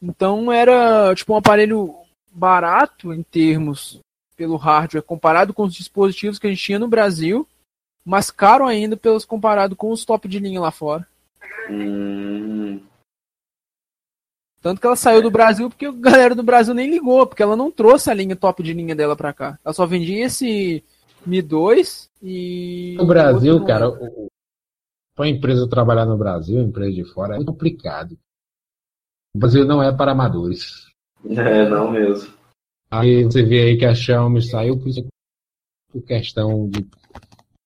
Então 0.00 0.52
era, 0.52 1.14
tipo, 1.14 1.32
um 1.32 1.36
aparelho 1.36 1.94
barato 2.30 3.12
em 3.12 3.22
termos 3.22 3.98
pelo 4.36 4.56
hardware 4.56 5.02
comparado 5.02 5.54
com 5.54 5.64
os 5.64 5.74
dispositivos 5.74 6.38
que 6.38 6.46
a 6.46 6.50
gente 6.50 6.62
tinha 6.62 6.78
no 6.78 6.88
Brasil 6.88 7.48
mas 8.06 8.30
caro 8.30 8.64
ainda 8.64 8.96
pelos 8.96 9.24
comparado 9.24 9.74
com 9.74 9.90
os 9.90 10.04
top 10.04 10.28
de 10.28 10.38
linha 10.38 10.60
lá 10.60 10.70
fora. 10.70 11.06
Hum, 11.70 12.80
Tanto 14.62 14.80
que 14.80 14.86
ela 14.86 14.96
saiu 14.96 15.22
do 15.22 15.30
Brasil 15.30 15.68
porque 15.70 15.86
a 15.86 15.92
galera 15.92 16.34
do 16.34 16.42
Brasil 16.42 16.74
nem 16.74 16.90
ligou, 16.90 17.24
porque 17.26 17.42
ela 17.42 17.54
não 17.56 17.70
trouxe 17.70 18.10
a 18.10 18.14
linha 18.14 18.34
top 18.34 18.62
de 18.62 18.72
linha 18.72 18.96
dela 18.96 19.14
pra 19.14 19.32
cá. 19.32 19.58
Ela 19.64 19.72
só 19.72 19.86
vendia 19.86 20.24
esse 20.26 20.82
Mi 21.24 21.40
2 21.40 22.10
e. 22.22 22.96
No 22.98 23.06
Brasil, 23.06 23.52
outro 23.54 23.66
cara, 23.68 23.88
o- 23.88 24.24
o- 24.24 24.26
pra 25.14 25.28
empresa 25.28 25.68
trabalhar 25.68 26.04
no 26.04 26.16
Brasil, 26.16 26.60
empresa 26.60 26.92
de 26.92 27.04
fora, 27.12 27.34
é 27.34 27.36
muito 27.36 27.52
complicado. 27.52 28.18
O 29.36 29.38
Brasil 29.38 29.64
não 29.64 29.80
é 29.82 29.94
para 29.96 30.12
amadores. 30.12 30.86
é, 31.28 31.68
não 31.68 31.90
mesmo. 31.92 32.34
Aí 32.90 33.22
você 33.24 33.42
vê 33.44 33.62
aí 33.62 33.76
que 33.78 33.84
a 33.84 33.94
Xiaomi 33.94 34.42
saiu 34.42 34.78
por, 34.78 34.88
isso- 34.88 35.06
por 35.92 36.02
questão 36.02 36.68
de 36.68 36.84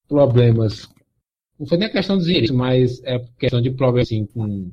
problemas. 0.08 0.88
Não 1.60 1.66
foi 1.66 1.76
nem 1.76 1.92
questão 1.92 2.16
de 2.16 2.24
dinheiro, 2.24 2.54
mas 2.54 3.02
é 3.04 3.18
questão 3.38 3.60
de 3.60 3.70
problemas 3.70 4.08
assim, 4.08 4.24
com 4.24 4.72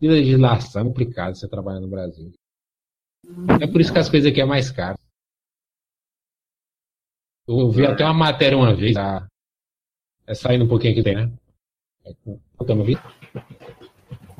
de 0.00 0.08
legislação 0.08 0.80
é 0.80 0.84
complicado 0.86 1.34
você 1.34 1.46
trabalhar 1.46 1.80
no 1.80 1.88
Brasil. 1.88 2.32
É 3.60 3.66
por 3.66 3.82
isso 3.82 3.92
que 3.92 3.98
as 3.98 4.08
coisas 4.08 4.30
aqui 4.30 4.40
é 4.40 4.44
mais 4.46 4.70
caro. 4.70 4.98
Eu 7.46 7.70
vi 7.70 7.84
até 7.84 8.04
uma 8.04 8.14
matéria 8.14 8.56
uma 8.56 8.74
vez, 8.74 8.94
tá? 8.94 9.28
é 10.26 10.34
saindo 10.34 10.64
um 10.64 10.68
pouquinho 10.68 10.94
aqui 10.94 11.02
tem, 11.02 11.14
né? 11.14 11.32
Me 12.26 12.80
ouvindo? 12.80 13.00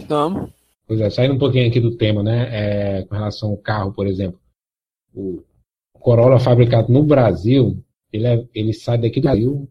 Tamo. 0.09 0.51
Pois 0.87 1.01
é, 1.03 1.11
saindo 1.11 1.35
um 1.35 1.39
pouquinho 1.39 1.69
aqui 1.69 1.81
do 1.81 1.99
tema, 1.99 2.23
né? 2.23 3.01
é, 3.01 3.05
com 3.05 3.15
relação 3.15 3.51
ao 3.51 3.59
carro, 3.59 3.93
por 3.93 4.07
exemplo. 4.07 4.41
O 5.15 5.43
Corolla 5.93 6.41
fabricado 6.41 6.91
no 6.91 7.03
Brasil, 7.03 7.85
ele, 8.11 8.27
é- 8.27 8.49
ele 8.55 8.73
sai 8.73 8.97
daqui 8.97 9.21
do 9.21 9.25
Brasil 9.25 9.71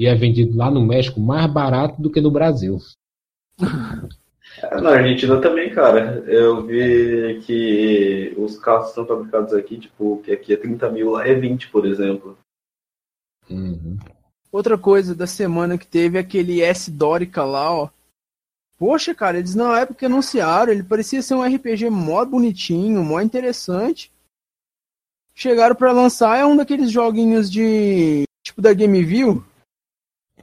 e 0.00 0.06
é 0.06 0.14
vendido 0.14 0.56
lá 0.56 0.70
no 0.70 0.80
México 0.80 1.20
mais 1.20 1.46
barato 1.52 2.00
do 2.00 2.10
que 2.10 2.22
no 2.22 2.30
Brasil. 2.30 2.78
É, 4.62 4.80
Na 4.80 4.92
Argentina 4.92 5.38
também, 5.38 5.74
cara. 5.74 6.24
Eu 6.26 6.66
vi 6.66 7.38
que 7.42 8.34
os 8.38 8.58
carros 8.58 8.92
são 8.94 9.06
fabricados 9.06 9.52
aqui, 9.52 9.78
tipo, 9.78 10.22
que 10.24 10.32
aqui 10.32 10.54
é 10.54 10.56
30 10.56 10.90
mil, 10.90 11.10
lá 11.10 11.26
é 11.26 11.34
20, 11.34 11.68
por 11.68 11.84
exemplo. 11.84 12.38
Uhum. 13.50 13.98
Outra 14.50 14.78
coisa 14.78 15.14
da 15.14 15.26
semana 15.26 15.76
que 15.76 15.86
teve 15.86 16.16
é 16.16 16.22
aquele 16.22 16.62
S 16.62 16.90
Dórica 16.90 17.44
lá, 17.44 17.70
ó. 17.70 17.90
Poxa, 18.78 19.14
cara, 19.14 19.38
eles 19.38 19.54
na 19.54 19.80
época 19.80 20.06
anunciaram, 20.06 20.72
ele 20.72 20.82
parecia 20.82 21.20
ser 21.20 21.34
um 21.34 21.44
RPG 21.44 21.90
mó 21.90 22.24
bonitinho, 22.24 23.04
mó 23.04 23.20
interessante. 23.20 24.10
Chegaram 25.34 25.76
pra 25.76 25.92
lançar, 25.92 26.38
é 26.38 26.46
um 26.46 26.56
daqueles 26.56 26.90
joguinhos 26.90 27.50
de. 27.50 28.24
tipo 28.42 28.62
da 28.62 28.72
Game 28.72 29.04
View. 29.04 29.44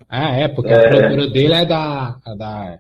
Ah, 0.10 0.32
é, 0.32 0.48
porque 0.48 0.72
É. 0.72 0.76
a 0.86 0.90
produtora 0.90 1.28
dele 1.28 1.54
é 1.54 1.66
da, 1.66 2.16
a 2.26 2.36
da 2.36 2.80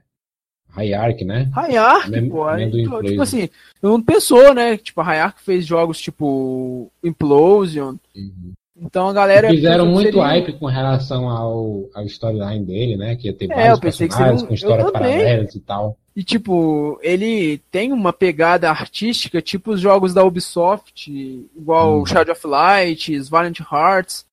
Hierarchy, 0.78 1.26
né? 1.26 1.50
Rayark, 1.54 2.10
Mem- 2.10 2.30
pô. 2.30 2.48
Amendoim 2.48 2.84
tipo, 2.84 3.04
tipo 3.04 3.22
assim, 3.22 3.50
não 3.82 4.02
pensou, 4.02 4.54
né? 4.54 4.78
Tipo, 4.78 5.02
a 5.02 5.04
Rayark 5.04 5.42
fez 5.42 5.66
jogos 5.66 6.00
tipo 6.00 6.92
Implosion. 7.04 7.96
Uhum. 8.16 8.54
Então 8.80 9.10
a 9.10 9.14
galera. 9.14 9.50
Fizeram 9.50 9.88
muito 9.88 10.06
seria- 10.12 10.24
hype 10.24 10.54
com 10.54 10.68
relação 10.68 11.28
ao, 11.30 11.86
ao 11.96 12.06
storyline 12.06 12.64
dele, 12.64 12.96
né? 12.96 13.16
Que 13.16 13.28
ia 13.28 13.34
ter 13.34 13.46
É, 13.46 13.56
vários 13.56 13.72
eu 13.74 13.80
pensei 13.80 14.08
que 14.08 14.14
personagens 14.14 14.42
seria 14.42 14.48
com 14.48 14.54
histórias 14.54 14.92
paralelas 14.92 15.56
e 15.56 15.60
tal. 15.62 15.98
E, 16.16 16.24
tipo, 16.24 17.00
ele 17.04 17.60
tem 17.72 17.92
uma 17.92 18.12
pegada 18.14 18.70
artística, 18.70 19.42
tipo 19.42 19.72
os 19.72 19.82
jogos 19.82 20.14
da 20.14 20.24
Ubisoft, 20.24 21.10
igual 21.56 22.02
Hum. 22.02 22.06
Shadow 22.06 22.34
of 22.34 22.48
Light, 22.48 23.20
Valiant 23.30 23.60
Hearts. 23.72 24.26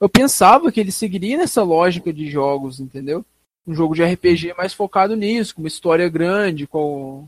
Eu 0.00 0.08
pensava 0.08 0.72
que 0.72 0.80
ele 0.80 0.90
seguiria 0.90 1.36
nessa 1.36 1.62
lógica 1.62 2.12
de 2.12 2.30
jogos, 2.30 2.80
entendeu? 2.80 3.24
Um 3.66 3.74
jogo 3.74 3.94
de 3.94 4.02
RPG 4.02 4.54
mais 4.56 4.72
focado 4.72 5.14
nisso, 5.14 5.54
com 5.54 5.62
uma 5.62 5.68
história 5.68 6.08
grande, 6.08 6.66
com. 6.66 7.26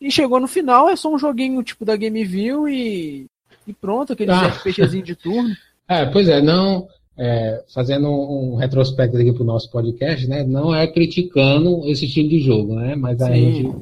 E 0.00 0.10
chegou 0.10 0.40
no 0.40 0.48
final, 0.48 0.88
é 0.88 0.96
só 0.96 1.12
um 1.12 1.18
joguinho 1.18 1.62
tipo 1.62 1.84
da 1.84 1.96
Game 1.96 2.24
View 2.24 2.68
e. 2.68 3.26
E 3.66 3.72
pronto, 3.74 4.12
aquele 4.14 4.30
Ah. 4.30 4.48
RPGzinho 4.48 5.04
de 5.04 5.14
turno. 5.14 5.54
É, 5.92 6.06
pois 6.06 6.28
é, 6.28 6.40
não. 6.40 6.86
é, 7.18 7.64
fazendo 7.74 8.06
um, 8.08 8.52
um 8.52 8.56
retrospecto 8.56 9.16
aqui 9.16 9.32
pro 9.32 9.42
nosso 9.42 9.68
podcast, 9.72 10.24
né? 10.28 10.44
Não 10.44 10.72
é 10.72 10.86
criticando 10.86 11.84
esse 11.86 12.04
estilo 12.06 12.28
de 12.28 12.38
jogo, 12.38 12.76
né? 12.76 12.94
Mas 12.94 13.20
a 13.20 13.26
Sim. 13.26 13.32
gente. 13.34 13.76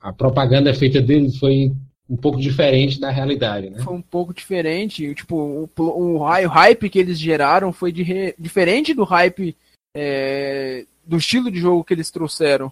A 0.00 0.12
propaganda 0.12 0.72
feita 0.72 1.02
dele 1.02 1.32
foi 1.32 1.72
um 2.08 2.16
pouco 2.16 2.38
diferente 2.40 3.00
da 3.00 3.10
realidade, 3.10 3.70
né? 3.70 3.78
Foi 3.82 3.94
um 3.94 4.02
pouco 4.02 4.34
diferente. 4.34 5.14
Tipo, 5.14 5.36
o, 5.36 5.70
o 5.80 6.18
o 6.18 6.18
hype 6.48 6.90
que 6.90 6.98
eles 6.98 7.18
geraram 7.18 7.72
foi 7.72 7.90
de 7.92 8.02
re- 8.02 8.34
diferente 8.38 8.92
do 8.92 9.04
hype 9.04 9.56
é, 9.96 10.84
do 11.06 11.16
estilo 11.16 11.50
de 11.50 11.58
jogo 11.58 11.84
que 11.84 11.94
eles 11.94 12.10
trouxeram. 12.10 12.70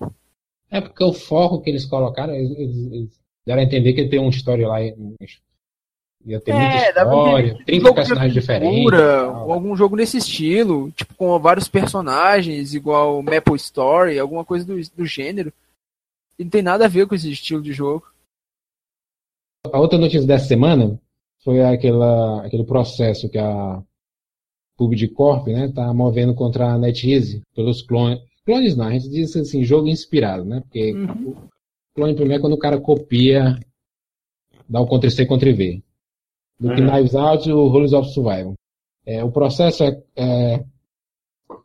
É 0.70 0.80
porque 0.80 1.02
o 1.02 1.12
foco 1.12 1.60
que 1.60 1.70
eles 1.70 1.84
colocaram, 1.84 2.34
eles, 2.34 2.50
eles- 2.58 3.20
deram 3.46 3.60
a 3.62 3.64
entender 3.64 3.92
que 3.94 4.06
ter 4.08 4.18
uma 4.18 4.30
história 4.30 4.68
lá. 4.68 4.80
Ia 4.82 6.38
ter 6.38 6.52
muita 6.52 6.76
É, 6.76 6.92
dava 6.92 7.10
história, 7.16 7.52
aquele 7.52 7.64
30 7.64 7.80
jogo 7.80 7.88
de 7.88 7.94
personagens 7.96 8.34
diferentes. 8.34 8.76
ou 9.46 9.52
algum 9.52 9.74
jogo 9.74 9.96
nesse 9.96 10.18
estilo, 10.18 10.90
tipo 10.92 11.14
com 11.14 11.38
vários 11.38 11.66
personagens, 11.66 12.74
igual 12.74 13.22
Maple 13.22 13.56
Story, 13.56 14.18
alguma 14.18 14.44
coisa 14.44 14.66
do, 14.66 14.78
do 14.94 15.06
gênero. 15.06 15.50
E 16.38 16.44
não 16.44 16.50
tem 16.50 16.60
nada 16.62 16.84
a 16.84 16.88
ver 16.88 17.06
com 17.06 17.14
esse 17.14 17.30
estilo 17.30 17.62
de 17.62 17.72
jogo. 17.72 18.06
A 19.64 19.78
outra 19.78 19.98
notícia 19.98 20.26
dessa 20.26 20.46
semana 20.46 20.98
foi 21.44 21.60
aquela, 21.62 22.44
aquele 22.44 22.64
processo 22.64 23.28
que 23.28 23.38
a 23.38 23.82
PUBG 24.76 25.12
né, 25.48 25.68
tá 25.68 25.92
movendo 25.92 26.34
contra 26.34 26.72
a 26.72 26.78
NetEase 26.78 27.42
pelos 27.54 27.82
clones. 27.82 28.20
Clones 28.44 28.74
não, 28.76 28.86
a 28.86 28.92
gente 28.92 29.10
diz 29.10 29.36
assim, 29.36 29.62
jogo 29.62 29.88
inspirado, 29.88 30.44
né? 30.44 30.60
Porque 30.60 30.92
Uhum. 30.94 31.34
clone 31.94 32.14
primeiro 32.14 32.40
é 32.40 32.40
quando 32.40 32.54
o 32.54 32.58
cara 32.58 32.80
copia, 32.80 33.58
dá 34.68 34.80
o 34.80 34.86
Ctrl-C, 34.86 35.26
Ctrl-V. 35.26 35.82
Do 36.58 36.74
que 36.74 36.80
Uhum. 36.80 36.90
Knives 36.90 37.14
Out 37.14 37.48
e 37.48 37.52
o 37.52 37.68
Rules 37.68 37.92
of 37.92 38.08
Survival. 38.10 38.54
É, 39.04 39.22
o 39.22 39.30
processo 39.30 39.84
é, 39.84 40.02
é 40.16 40.64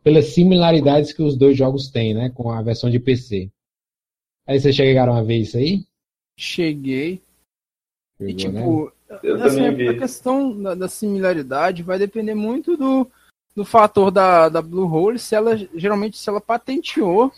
pelas 0.02 0.26
similaridades 0.26 1.12
que 1.12 1.22
os 1.22 1.36
dois 1.36 1.56
jogos 1.56 1.88
têm, 1.90 2.12
né? 2.14 2.30
Com 2.30 2.50
a 2.50 2.60
versão 2.62 2.90
de 2.90 2.98
PC. 2.98 3.50
Aí 4.46 4.60
vocês 4.60 4.74
chegaram 4.74 5.14
a 5.14 5.22
ver 5.22 5.38
isso 5.38 5.56
aí? 5.56 5.84
Cheguei. 6.38 7.22
E 8.20 8.34
Pegou, 8.34 8.52
né? 8.52 8.60
tipo, 8.60 8.92
Eu 9.22 9.42
assim, 9.44 9.66
a 9.66 9.70
vi. 9.70 9.98
questão 9.98 10.62
da, 10.62 10.74
da 10.74 10.88
similaridade 10.88 11.82
vai 11.82 11.98
depender 11.98 12.34
muito 12.34 12.76
do, 12.76 13.06
do 13.54 13.64
fator 13.64 14.10
da, 14.10 14.48
da 14.48 14.62
Bluehole, 14.62 15.18
se 15.18 15.34
ela 15.34 15.56
geralmente 15.74 16.16
se 16.18 16.28
ela 16.28 16.40
patenteou 16.40 17.30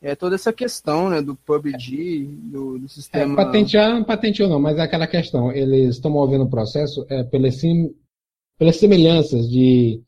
é, 0.00 0.14
toda 0.14 0.34
essa 0.34 0.52
questão 0.52 1.08
né, 1.10 1.20
do 1.22 1.34
PUBG, 1.34 2.24
do, 2.26 2.78
do 2.78 2.84
É, 2.84 2.88
sistema. 2.88 3.36
patentear, 3.36 3.94
não 3.94 4.04
patenteou 4.04 4.48
não, 4.48 4.60
mas 4.60 4.78
é 4.78 4.82
aquela 4.82 5.06
questão, 5.06 5.52
eles 5.52 5.96
estão 5.96 6.10
movendo 6.10 6.44
o 6.44 6.50
processo 6.50 7.04
é, 7.08 7.22
pelas, 7.24 7.56
sim, 7.56 7.94
pelas 8.58 8.76
semelhanças 8.76 9.48
de 9.48 10.00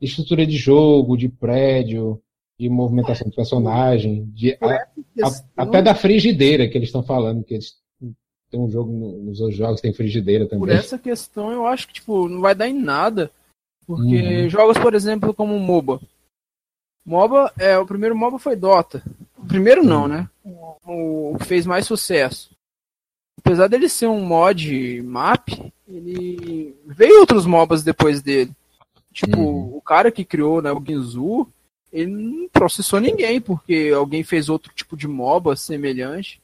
estrutura 0.00 0.46
de 0.46 0.56
jogo, 0.56 1.16
de 1.16 1.28
prédio, 1.28 2.20
de 2.58 2.68
movimentação 2.68 3.28
de 3.28 3.36
personagem, 3.36 4.24
de, 4.34 4.52
a- 4.60 4.86
a- 5.22 5.44
até 5.56 5.82
da 5.82 5.94
frigideira 5.94 6.68
que 6.68 6.76
eles 6.76 6.88
estão 6.88 7.02
falando, 7.02 7.44
que 7.44 7.54
eles 7.54 7.76
tem 8.50 8.58
um 8.60 8.70
jogo 8.70 8.90
no- 8.92 9.18
nos 9.24 9.40
outros 9.40 9.58
jogos 9.58 9.80
tem 9.80 9.92
frigideira 9.92 10.46
Por 10.46 10.50
também. 10.60 10.76
essa 10.76 10.98
questão, 10.98 11.50
eu 11.52 11.66
acho 11.66 11.86
que 11.88 11.94
tipo, 11.94 12.28
não 12.28 12.40
vai 12.40 12.54
dar 12.54 12.68
em 12.68 12.72
nada. 12.74 13.30
Porque 13.86 14.42
Uhum. 14.42 14.48
jogos, 14.50 14.76
por 14.78 14.94
exemplo, 14.94 15.32
como 15.34 15.58
MOBA. 15.58 16.00
MOBA, 17.04 17.52
é, 17.58 17.78
o 17.78 17.86
primeiro 17.86 18.16
MOBA 18.16 18.38
foi 18.38 18.54
Dota. 18.54 19.02
O 19.36 19.46
primeiro 19.46 19.82
não, 19.82 20.06
né? 20.06 20.28
O, 20.44 21.32
o 21.34 21.38
que 21.38 21.46
fez 21.46 21.64
mais 21.64 21.86
sucesso. 21.86 22.50
Apesar 23.38 23.66
dele 23.68 23.88
ser 23.88 24.06
um 24.08 24.20
mod 24.24 25.00
map, 25.02 25.48
ele 25.86 26.74
veio 26.84 27.20
outros 27.20 27.46
MOBAs 27.46 27.82
depois 27.82 28.20
dele. 28.20 28.50
Tipo, 29.12 29.38
Uhum. 29.40 29.76
o 29.76 29.80
cara 29.80 30.12
que 30.12 30.24
criou 30.24 30.60
né, 30.60 30.70
o 30.70 30.84
Ginzu, 30.84 31.46
ele 31.90 32.10
não 32.12 32.48
processou 32.50 33.00
ninguém, 33.00 33.40
porque 33.40 33.90
alguém 33.96 34.22
fez 34.22 34.48
outro 34.50 34.70
tipo 34.74 34.96
de 34.96 35.08
MOBA 35.08 35.56
semelhante. 35.56 36.40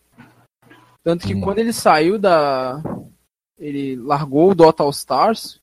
Tanto 1.05 1.27
que 1.27 1.35
Hum. 1.35 1.41
quando 1.43 1.59
ele 1.59 1.73
saiu 1.73 2.19
da. 2.19 2.83
Ele 3.59 3.95
largou 3.97 4.51
o 4.51 4.55
Dota 4.55 4.83
All 4.83 4.91
Stars, 4.91 5.61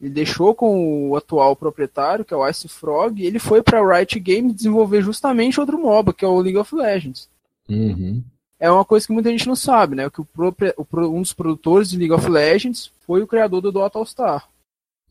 ele 0.00 0.10
deixou 0.10 0.54
com 0.54 1.10
o 1.10 1.16
atual 1.16 1.54
proprietário, 1.54 2.24
que 2.24 2.34
é 2.34 2.36
o 2.36 2.48
Ice 2.48 2.66
Frog, 2.66 3.20
e 3.22 3.26
ele 3.26 3.38
foi 3.38 3.62
pra 3.62 3.80
Riot 3.96 4.18
Games 4.18 4.54
desenvolver 4.54 5.02
justamente 5.02 5.60
outro 5.60 5.78
MOBA, 5.78 6.12
que 6.12 6.24
é 6.24 6.28
o 6.28 6.40
League 6.40 6.58
of 6.58 6.74
Legends. 6.74 7.28
Uhum. 7.68 8.22
É 8.58 8.68
uma 8.70 8.84
coisa 8.84 9.06
que 9.06 9.12
muita 9.12 9.30
gente 9.30 9.46
não 9.46 9.54
sabe, 9.54 9.94
né? 9.94 10.10
Que 10.10 10.20
o 10.20 10.24
propri- 10.24 10.74
o 10.76 10.84
pro- 10.84 11.12
um 11.14 11.20
dos 11.22 11.32
produtores 11.32 11.90
de 11.90 11.96
League 11.98 12.12
of 12.12 12.28
Legends 12.28 12.90
foi 13.06 13.22
o 13.22 13.26
criador 13.26 13.60
do 13.60 13.70
Dota 13.70 13.98
All 13.98 14.06
Star. 14.06 14.48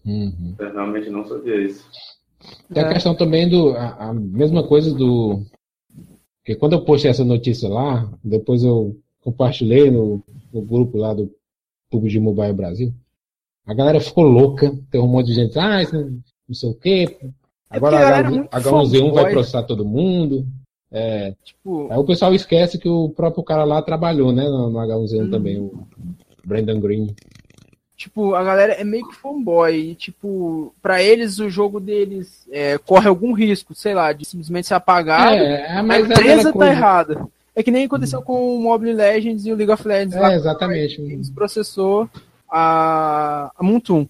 Uhum. 0.05 0.55
Eu 0.59 0.73
realmente 0.73 1.09
não 1.09 1.25
sabia 1.25 1.61
isso. 1.65 1.85
Tem 2.73 2.83
a 2.83 2.87
É. 2.87 2.93
questão 2.93 3.15
também 3.15 3.47
do. 3.49 3.69
A, 3.71 4.09
a 4.09 4.13
mesma 4.13 4.67
coisa 4.67 4.93
do. 4.93 5.43
Porque 6.39 6.55
quando 6.59 6.73
eu 6.73 6.83
postei 6.83 7.09
essa 7.09 7.23
notícia 7.23 7.69
lá, 7.69 8.09
depois 8.23 8.63
eu 8.63 8.97
compartilhei 9.27 9.91
no, 9.91 10.23
no 10.53 10.61
grupo 10.61 10.97
lá 10.97 11.13
do 11.13 11.29
PUBG 11.91 12.17
Mobile 12.17 12.53
Brasil. 12.53 12.93
A 13.65 13.73
galera 13.73 13.99
ficou 13.99 14.23
louca, 14.23 14.73
tem 14.89 15.01
um 15.01 15.07
monte 15.07 15.27
de 15.27 15.33
gente, 15.33 15.59
ah, 15.59 15.81
não 16.47 16.55
sei 16.55 16.69
o 16.69 16.73
quê, 16.73 17.17
Agora 17.69 17.97
é 17.97 18.23
H1Z1 18.23 19.11
vai 19.11 19.29
processar 19.31 19.63
todo 19.63 19.83
mundo. 19.83 20.47
É, 20.89 21.33
tipo, 21.43 21.91
aí 21.91 21.97
o 21.97 22.05
pessoal 22.05 22.33
esquece 22.33 22.77
que 22.77 22.87
o 22.87 23.09
próprio 23.09 23.43
cara 23.43 23.65
lá 23.65 23.81
trabalhou, 23.81 24.31
né, 24.31 24.45
no, 24.45 24.69
no 24.69 24.79
H1Z1 24.79 25.25
hum. 25.25 25.29
também, 25.29 25.59
o 25.59 25.85
Brandon 26.45 26.79
Green. 26.79 27.13
Tipo, 27.97 28.35
a 28.35 28.43
galera 28.43 28.73
é 28.73 28.85
meio 28.85 29.05
que 29.09 29.15
fanboy. 29.15 29.75
E, 29.75 29.95
tipo, 29.95 30.73
pra 30.81 31.03
eles 31.03 31.39
o 31.39 31.49
jogo 31.49 31.81
deles 31.81 32.47
é, 32.49 32.77
corre 32.77 33.09
algum 33.09 33.33
risco, 33.33 33.75
sei 33.75 33.93
lá, 33.93 34.13
de 34.13 34.23
simplesmente 34.23 34.67
ser 34.67 34.75
apagado. 34.75 35.35
É, 35.35 35.81
mas 35.81 36.09
a 36.09 36.13
empresa 36.13 36.53
tá 36.53 36.67
errada. 36.67 37.27
É 37.57 37.63
que 37.63 37.71
nem 37.71 37.85
aconteceu 37.85 38.21
com 38.21 38.55
o 38.55 38.61
Mobile 38.61 38.93
Legends 38.93 39.47
e 39.47 39.51
o 39.51 39.55
League 39.55 39.71
of 39.71 39.87
Legends. 39.87 40.15
É, 40.15 40.19
lá, 40.19 40.35
exatamente. 40.35 41.01
Eles 41.01 41.31
processou 41.31 42.07
a, 42.47 43.51
a 43.57 43.63
Moontoon. 43.63 44.07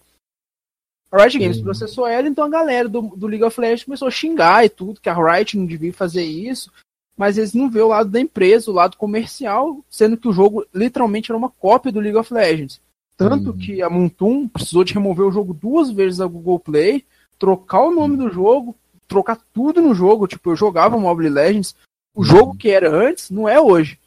A 1.10 1.24
Riot 1.24 1.39
Games 1.39 1.62
processou 1.62 2.06
ela, 2.06 2.28
então 2.28 2.43
a 2.43 2.50
galera 2.50 2.89
do, 2.89 3.04
do 3.16 3.26
League 3.26 3.45
of 3.45 3.58
Legends 3.58 3.86
começou 3.86 4.10
a 4.10 4.12
xingar 4.12 4.66
e 4.66 4.70
tudo, 4.70 5.00
que 5.00 5.08
a 5.08 5.14
Riot 5.14 5.58
não 5.58 5.66
devia 5.66 5.93
fazer 5.93 6.24
isso, 6.24 6.70
mas 7.16 7.38
eles 7.38 7.54
não 7.54 7.70
vê 7.70 7.80
o 7.80 7.88
lado 7.88 8.10
da 8.10 8.20
empresa, 8.20 8.70
o 8.70 8.74
lado 8.74 8.98
comercial, 8.98 9.80
sendo 9.89 10.18
que 10.18 10.28
o 10.28 10.34
jogo 10.34 10.66
literalmente 10.74 11.32
era 11.32 11.38
uma 11.38 11.50
cópia 11.50 11.89
do 11.89 12.02
League 12.02 12.18
of 12.18 12.34
Legends. 12.34 12.82
Tanto 13.16 13.52
uhum. 13.52 13.58
que 13.58 13.82
a 13.82 13.89
Moontoon 13.89 14.50
precisou 14.50 14.84
de 14.84 14.93
remover 14.93 15.26
o 15.26 15.32
jogo 15.32 15.54
duas 15.54 15.89
vezes 15.89 16.18
da 16.18 16.28
Google 16.28 16.60
Play, 16.60 17.06
trocar 17.39 17.84
o 17.84 17.91
nome 17.91 18.18
do 18.18 18.30
jogo, 18.30 18.76
trocar 19.08 19.39
tudo 19.54 19.82
no 19.82 19.95
jogo. 19.95 20.28
Tipo, 20.28 20.52
eu 20.52 20.56
jogava 20.58 21.00
Mobile 21.00 21.30
Legends, 21.30 21.74
o 22.18 22.24
jogo 22.24 22.57
que 22.57 22.70
era 22.70 22.89
antes 22.89 23.30
não 23.30 23.47
é 23.47 23.61
hoje. 23.61 23.99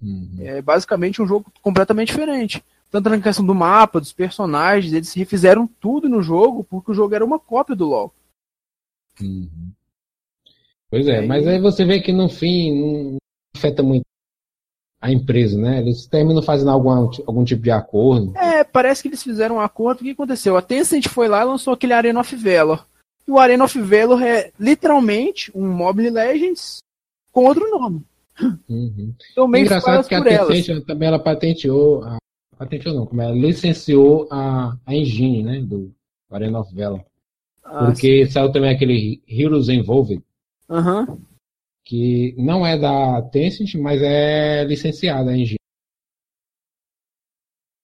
Uhum. 0.00 0.36
É 0.38 0.62
basicamente 0.62 1.20
um 1.20 1.26
jogo 1.26 1.52
completamente 1.60 2.08
diferente 2.08 2.64
tanto 2.92 3.08
na 3.08 3.18
questão 3.18 3.44
do 3.44 3.54
mapa, 3.54 3.98
dos 3.98 4.12
personagens, 4.12 4.92
eles 4.92 5.14
refizeram 5.14 5.66
tudo 5.80 6.10
no 6.10 6.22
jogo, 6.22 6.62
porque 6.62 6.90
o 6.90 6.94
jogo 6.94 7.14
era 7.14 7.24
uma 7.24 7.38
cópia 7.38 7.74
do 7.74 7.86
LoL. 7.86 8.12
Uhum. 9.18 9.72
Pois 10.90 11.08
é, 11.08 11.26
mas 11.26 11.46
aí 11.46 11.58
você 11.58 11.86
vê 11.86 12.00
que 12.00 12.12
no 12.12 12.28
fim 12.28 13.10
não 13.10 13.16
afeta 13.56 13.82
muito 13.82 14.04
a 15.00 15.10
empresa, 15.10 15.58
né? 15.58 15.80
Eles 15.80 16.06
terminam 16.06 16.42
fazendo 16.42 16.70
algum, 16.70 17.10
algum 17.26 17.44
tipo 17.44 17.62
de 17.62 17.70
acordo. 17.70 18.36
É, 18.36 18.62
parece 18.62 19.00
que 19.00 19.08
eles 19.08 19.22
fizeram 19.22 19.56
um 19.56 19.60
acordo. 19.60 20.02
O 20.02 20.04
que 20.04 20.10
aconteceu? 20.10 20.54
A 20.54 20.62
Tencent 20.62 21.08
foi 21.08 21.28
lá 21.28 21.40
e 21.40 21.46
lançou 21.46 21.72
aquele 21.72 21.94
Arena 21.94 22.20
of 22.20 22.36
Valor. 22.36 22.86
E 23.26 23.30
o 23.30 23.38
Arena 23.38 23.64
of 23.64 23.80
Valor 23.80 24.22
é 24.22 24.52
literalmente 24.60 25.50
um 25.54 25.66
Mobile 25.66 26.10
Legends 26.10 26.80
com 27.32 27.44
outro 27.44 27.68
nome. 27.70 28.04
Uhum. 28.68 29.14
Então, 29.30 29.48
meio 29.48 29.64
Engraçado 29.64 30.06
que 30.06 30.14
a 30.14 30.22
Tencent 30.22 30.84
também 30.84 31.08
ela 31.08 31.18
patenteou 31.18 32.04
a 32.04 32.18
patenteou 32.56 32.94
não, 32.94 33.06
como 33.06 33.20
é, 33.20 33.32
licenciou 33.32 34.28
a, 34.30 34.76
a 34.86 34.94
engine, 34.94 35.42
né, 35.42 35.60
do 35.60 35.92
Valor. 36.30 37.04
Ah, 37.64 37.86
Porque 37.86 38.26
sim. 38.26 38.32
saiu 38.32 38.52
também 38.52 38.70
aquele 38.70 39.22
Heroes 39.28 39.68
Involved, 39.68 40.22
uhum. 40.68 41.20
que 41.84 42.34
não 42.38 42.66
é 42.66 42.78
da 42.78 43.20
Tencent, 43.22 43.74
mas 43.74 44.00
é 44.02 44.64
licenciada 44.64 45.30
a 45.30 45.36
engine. 45.36 45.58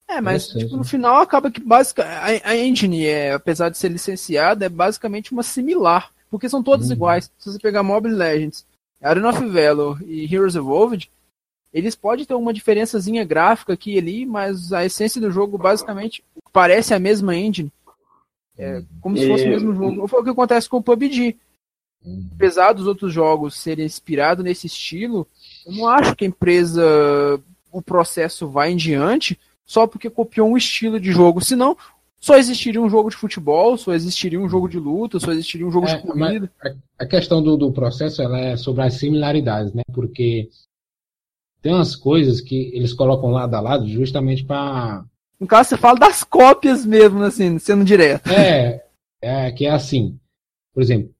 É, 0.08 0.20
mas 0.20 0.48
tipo, 0.48 0.76
no 0.76 0.84
final 0.84 1.16
acaba 1.20 1.50
que 1.50 1.60
basicamente 1.60 2.42
a, 2.44 2.50
a 2.50 2.56
engine, 2.56 3.06
é, 3.06 3.32
apesar 3.32 3.68
de 3.68 3.76
ser 3.76 3.90
licenciada, 3.90 4.64
é 4.64 4.68
basicamente 4.68 5.32
uma 5.32 5.42
similar, 5.42 6.12
porque 6.30 6.48
são 6.48 6.62
todas 6.62 6.86
uhum. 6.86 6.94
iguais. 6.94 7.30
Se 7.38 7.52
você 7.52 7.58
pegar 7.58 7.82
Mobile 7.82 8.14
Legends, 8.14 8.66
Arena 9.00 9.30
of 9.30 9.46
Valor 9.46 10.02
e 10.02 10.24
Heroes 10.32 10.54
Evolved, 10.54 11.10
eles 11.72 11.94
podem 11.94 12.24
ter 12.24 12.34
uma 12.34 12.52
diferençazinha 12.52 13.24
gráfica 13.24 13.74
aqui 13.74 13.94
e 13.94 13.98
ali, 13.98 14.26
mas 14.26 14.72
a 14.72 14.84
essência 14.84 15.20
do 15.20 15.30
jogo 15.30 15.58
basicamente 15.58 16.24
parece 16.52 16.94
a 16.94 16.98
mesma 16.98 17.36
engine. 17.36 17.72
É 18.56 18.82
como 19.00 19.16
se 19.16 19.28
fosse 19.28 19.44
o 19.44 19.50
mesmo 19.50 19.74
jogo. 19.74 20.08
Foi 20.08 20.20
o 20.20 20.24
que 20.24 20.30
acontece 20.30 20.68
com 20.68 20.78
o 20.78 20.82
PUBG. 20.82 21.36
Uhum. 22.04 22.28
Apesar 22.34 22.72
dos 22.72 22.86
outros 22.86 23.12
jogos 23.12 23.54
serem 23.54 23.86
inspirados 23.86 24.44
nesse 24.44 24.66
estilo, 24.66 25.26
eu 25.64 25.72
não 25.72 25.86
acho 25.86 26.16
que 26.16 26.24
a 26.24 26.28
empresa, 26.28 26.82
o 27.70 27.80
processo 27.80 28.48
vai 28.48 28.72
em 28.72 28.76
diante 28.76 29.38
só 29.64 29.86
porque 29.86 30.08
copiou 30.08 30.48
um 30.48 30.56
estilo 30.56 30.98
de 30.98 31.12
jogo. 31.12 31.44
Senão, 31.44 31.76
só 32.20 32.36
existiria 32.36 32.80
um 32.80 32.90
jogo 32.90 33.10
de 33.10 33.16
futebol, 33.16 33.76
só 33.76 33.92
existiria 33.92 34.40
um 34.40 34.48
jogo 34.48 34.68
de 34.68 34.78
luta, 34.78 35.20
só 35.20 35.30
existiria 35.30 35.66
um 35.66 35.70
jogo 35.70 35.86
é, 35.86 35.96
de 35.96 36.02
corrida. 36.02 36.50
A, 36.98 37.06
questão 37.06 37.42
do, 37.42 37.56
do 37.56 37.72
processo 37.72 38.20
ela 38.20 38.38
é 38.38 38.56
sobre 38.56 38.82
as 38.82 38.94
similaridades, 38.94 39.72
né? 39.72 39.82
Porque 39.92 40.48
tem 41.62 41.72
umas 41.72 41.94
coisas 41.94 42.40
que 42.40 42.70
eles 42.74 42.92
colocam 42.92 43.30
lado 43.30 43.54
a 43.54 43.60
lado 43.60 43.88
justamente 43.88 44.44
para. 44.44 45.04
No 45.38 45.46
caso, 45.46 45.68
você 45.68 45.76
fala 45.76 45.98
das 45.98 46.24
cópias 46.24 46.84
mesmo, 46.84 47.22
assim, 47.22 47.58
sendo 47.60 47.84
direto. 47.84 48.28
É, 48.30 48.84
é 49.22 49.52
que 49.52 49.66
é 49.66 49.70
assim. 49.70 50.18
Por 50.74 50.82
exemplo, 50.82 51.14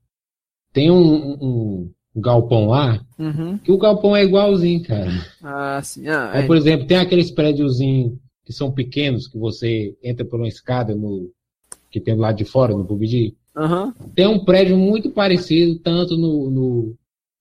tem 0.72 0.90
um, 0.90 1.36
um, 1.40 1.90
um 2.14 2.20
galpão 2.20 2.66
lá, 2.66 3.00
uhum. 3.16 3.56
que 3.58 3.70
o 3.70 3.78
galpão 3.78 4.16
é 4.16 4.24
igualzinho, 4.24 4.82
cara. 4.82 5.12
Ah, 5.42 5.80
sim. 5.80 6.08
Ah, 6.08 6.32
é. 6.34 6.46
por 6.46 6.56
exemplo, 6.56 6.88
tem 6.88 6.96
aqueles 6.96 7.30
prédiozinhos 7.30 8.18
que 8.48 8.52
são 8.54 8.72
pequenos, 8.72 9.28
que 9.28 9.36
você 9.36 9.94
entra 10.02 10.24
por 10.24 10.40
uma 10.40 10.48
escada 10.48 10.94
no 10.94 11.30
que 11.90 12.00
tem 12.00 12.14
do 12.14 12.22
lado 12.22 12.38
de 12.38 12.46
fora, 12.46 12.74
no 12.74 12.82
PUBG. 12.82 13.36
Uhum. 13.54 13.92
Tem 14.14 14.26
um 14.26 14.42
prédio 14.42 14.74
muito 14.74 15.10
parecido, 15.10 15.78
tanto 15.80 16.16
no, 16.16 16.50
no 16.50 16.94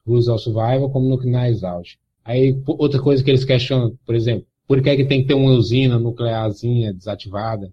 Rules 0.05 0.27
of 0.27 0.43
Survival 0.43 0.89
como 0.89 1.07
no 1.07 1.17
Knives 1.17 1.63
Out. 1.63 1.97
Aí, 2.25 2.61
outra 2.67 3.01
coisa 3.01 3.23
que 3.23 3.31
eles 3.31 3.45
questionam, 3.45 3.97
por 4.05 4.15
exemplo, 4.15 4.45
por 4.67 4.81
que, 4.81 4.89
é 4.89 4.97
que 4.97 5.05
tem 5.05 5.21
que 5.21 5.29
ter 5.29 5.33
uma 5.33 5.51
usina 5.51 5.97
nuclearzinha 5.97 6.93
desativada? 6.93 7.71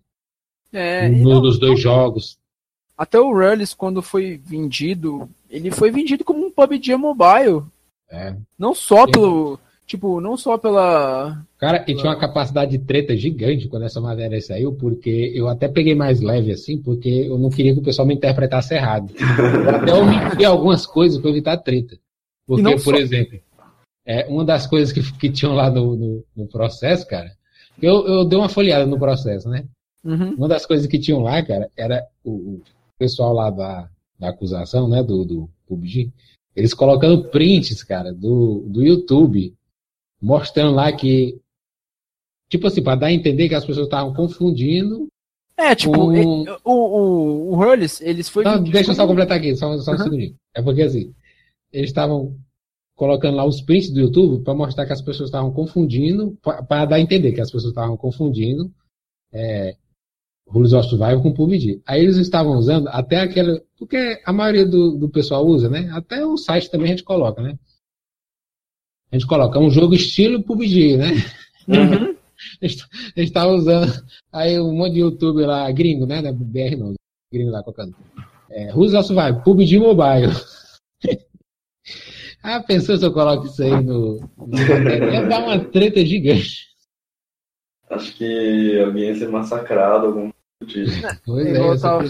É, 0.72 1.08
no, 1.08 1.40
nos 1.40 1.58
dois 1.58 1.80
jogos. 1.80 2.38
Até 2.96 3.18
o 3.18 3.32
Rullis, 3.32 3.74
quando 3.74 4.00
foi 4.00 4.36
vendido, 4.36 5.28
ele 5.50 5.72
foi 5.72 5.90
vendido 5.90 6.22
como 6.22 6.46
um 6.46 6.52
PUBG 6.52 6.94
Mobile. 6.94 7.64
É. 8.08 8.36
Não 8.56 8.76
só 8.76 9.08
pelo. 9.08 9.58
Tipo, 9.86 10.18
não 10.20 10.36
só 10.36 10.56
pela. 10.56 11.44
Cara, 11.58 11.84
e 11.86 11.94
tinha 11.94 12.10
uma 12.10 12.18
capacidade 12.18 12.70
de 12.70 12.84
treta 12.84 13.14
gigante 13.14 13.68
quando 13.68 13.84
essa 13.84 14.00
matéria 14.00 14.40
saiu, 14.40 14.72
porque 14.72 15.30
eu 15.34 15.46
até 15.46 15.68
peguei 15.68 15.94
mais 15.94 16.20
leve 16.20 16.52
assim, 16.52 16.80
porque 16.80 17.08
eu 17.08 17.38
não 17.38 17.50
queria 17.50 17.74
que 17.74 17.80
o 17.80 17.84
pessoal 17.84 18.08
me 18.08 18.14
interpretasse 18.14 18.74
errado. 18.74 19.12
Eu 19.18 19.70
até 19.70 19.94
omiti 19.94 20.44
algumas 20.44 20.86
coisas 20.86 21.20
para 21.20 21.30
evitar 21.30 21.58
treta. 21.58 21.98
Porque, 22.46 22.62
por 22.76 22.94
só... 22.94 22.96
exemplo, 22.96 23.38
é, 24.06 24.26
uma 24.26 24.44
das 24.44 24.66
coisas 24.66 24.90
que, 24.90 25.02
que 25.18 25.30
tinham 25.30 25.54
lá 25.54 25.70
no, 25.70 25.96
no, 25.96 26.24
no 26.34 26.46
processo, 26.46 27.06
cara, 27.06 27.32
eu, 27.80 28.06
eu 28.06 28.24
dei 28.24 28.38
uma 28.38 28.48
folheada 28.48 28.86
no 28.86 28.98
processo, 28.98 29.48
né? 29.48 29.64
Uhum. 30.02 30.34
Uma 30.34 30.48
das 30.48 30.64
coisas 30.66 30.86
que 30.86 30.98
tinham 30.98 31.20
lá, 31.20 31.42
cara, 31.42 31.70
era 31.76 32.06
o, 32.22 32.30
o 32.30 32.62
pessoal 32.98 33.32
lá 33.32 33.50
da, 33.50 33.88
da 34.18 34.28
acusação, 34.28 34.88
né, 34.88 35.02
do, 35.02 35.24
do 35.24 35.50
PUBG, 35.66 36.12
eles 36.54 36.74
colocando 36.74 37.24
prints, 37.30 37.82
cara, 37.82 38.12
do, 38.12 38.64
do 38.66 38.82
YouTube, 38.82 39.54
mostrando 40.24 40.74
lá 40.74 40.90
que, 40.90 41.38
tipo 42.48 42.66
assim, 42.66 42.82
para 42.82 42.98
dar 42.98 43.06
a 43.08 43.12
entender 43.12 43.48
que 43.48 43.54
as 43.54 43.64
pessoas 43.64 43.86
estavam 43.86 44.14
confundindo. 44.14 45.06
É, 45.56 45.74
tipo, 45.74 45.92
com... 45.92 46.44
o, 46.64 46.72
o, 46.72 47.52
o 47.52 47.56
Hurles, 47.56 48.00
eles 48.00 48.28
foi. 48.28 48.42
Não, 48.42 48.62
deixa 48.62 48.90
eu 48.90 48.94
só 48.94 49.06
completar 49.06 49.36
aqui, 49.36 49.54
só, 49.54 49.76
só 49.78 49.92
um 49.92 49.94
uhum. 49.94 50.02
segundinho. 50.02 50.36
É 50.54 50.62
porque 50.62 50.82
assim, 50.82 51.14
eles 51.70 51.90
estavam 51.90 52.36
colocando 52.96 53.36
lá 53.36 53.44
os 53.44 53.60
prints 53.60 53.90
do 53.90 54.00
YouTube 54.00 54.42
para 54.42 54.54
mostrar 54.54 54.86
que 54.86 54.92
as 54.92 55.02
pessoas 55.02 55.28
estavam 55.28 55.52
confundindo, 55.52 56.38
para 56.42 56.86
dar 56.86 56.96
a 56.96 57.00
entender 57.00 57.32
que 57.32 57.40
as 57.40 57.50
pessoas 57.50 57.72
estavam 57.72 57.96
confundindo 57.96 58.72
é, 59.32 59.76
Rules 60.48 60.72
of 60.72 60.88
Survival 60.88 61.22
com 61.22 61.34
PUBG. 61.34 61.82
Aí 61.86 62.02
eles 62.02 62.16
estavam 62.16 62.56
usando 62.56 62.88
até 62.88 63.20
aquela. 63.20 63.60
Porque 63.76 64.22
a 64.24 64.32
maioria 64.32 64.64
do, 64.64 64.96
do 64.96 65.08
pessoal 65.08 65.44
usa, 65.44 65.68
né? 65.68 65.90
Até 65.92 66.24
o 66.24 66.36
site 66.36 66.70
também 66.70 66.86
a 66.86 66.90
gente 66.90 67.04
coloca, 67.04 67.42
né? 67.42 67.58
A 69.14 69.16
gente 69.16 69.28
coloca 69.28 69.60
um 69.60 69.70
jogo 69.70 69.94
estilo 69.94 70.42
PUBG, 70.42 70.96
né? 70.96 71.12
Uhum. 71.68 72.16
a 72.60 72.66
gente 72.66 72.82
estava 73.16 73.52
usando. 73.52 73.92
Aí 74.32 74.58
um 74.58 74.72
monte 74.74 74.94
de 74.94 75.00
YouTube 75.00 75.46
lá, 75.46 75.70
gringo, 75.70 76.04
né? 76.04 76.20
BR 76.32 76.76
não, 76.76 76.94
gringo 77.32 77.52
lá 77.52 77.62
colocando. 77.62 77.94
É, 78.50 78.74
of 78.74 78.88
Survival, 78.88 79.40
PUBG 79.42 79.78
Mobile. 79.78 80.32
Ah, 82.46 82.62
pensou 82.62 82.94
se 82.98 83.06
eu 83.06 83.10
coloco 83.10 83.46
isso 83.46 83.62
aí 83.62 83.70
no. 83.70 84.20
no... 84.36 84.58
Ia 85.10 85.26
dar 85.26 85.44
uma 85.44 85.58
treta 85.58 86.04
gigante. 86.04 86.66
Acho 87.88 88.14
que 88.16 88.78
alguém 88.80 89.04
ia 89.04 89.14
ser 89.14 89.30
massacrado, 89.30 90.08
algum 90.08 90.30
tipo. 90.66 90.90
Pois 91.24 91.46
é, 91.48 91.58
eu 91.58 91.80
tava, 91.80 92.04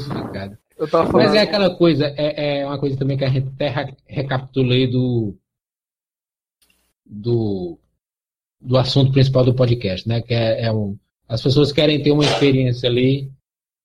eu 0.77 0.91
tava 0.91 1.09
falando... 1.09 1.27
Mas 1.27 1.37
é 1.37 1.41
aquela 1.41 1.77
coisa, 1.77 2.13
é, 2.17 2.63
é 2.63 2.67
uma 2.67 2.81
coisa 2.81 2.97
também 2.97 3.17
que 3.17 3.25
a 3.25 3.29
gente 3.29 3.47
até 3.47 3.95
recapitulei 4.09 4.89
do. 4.89 5.37
Do. 7.05 7.79
do 8.61 8.77
assunto 8.77 9.13
principal 9.13 9.45
do 9.45 9.55
podcast, 9.55 10.09
né? 10.09 10.21
Que 10.21 10.35
é, 10.35 10.65
é 10.65 10.73
um. 10.73 10.97
As 11.29 11.43
pessoas 11.43 11.73
querem 11.73 12.03
ter 12.03 12.13
uma 12.13 12.25
experiência 12.25 12.89
ali 12.89 13.31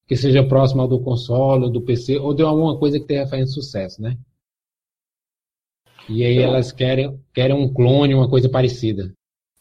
que 0.07 0.15
seja 0.15 0.43
próxima 0.43 0.87
do 0.87 0.99
console, 0.99 1.71
do 1.71 1.81
PC, 1.81 2.17
ou 2.17 2.33
de 2.33 2.41
alguma 2.41 2.77
coisa 2.77 2.99
que 2.99 3.05
tenha 3.05 3.27
feito 3.27 3.51
sucesso, 3.51 4.01
né? 4.01 4.17
E 6.09 6.25
aí 6.25 6.37
então, 6.37 6.49
elas 6.49 6.71
querem, 6.71 7.19
querem 7.31 7.55
um 7.55 7.71
clone, 7.71 8.15
uma 8.15 8.27
coisa 8.27 8.49
parecida. 8.49 9.13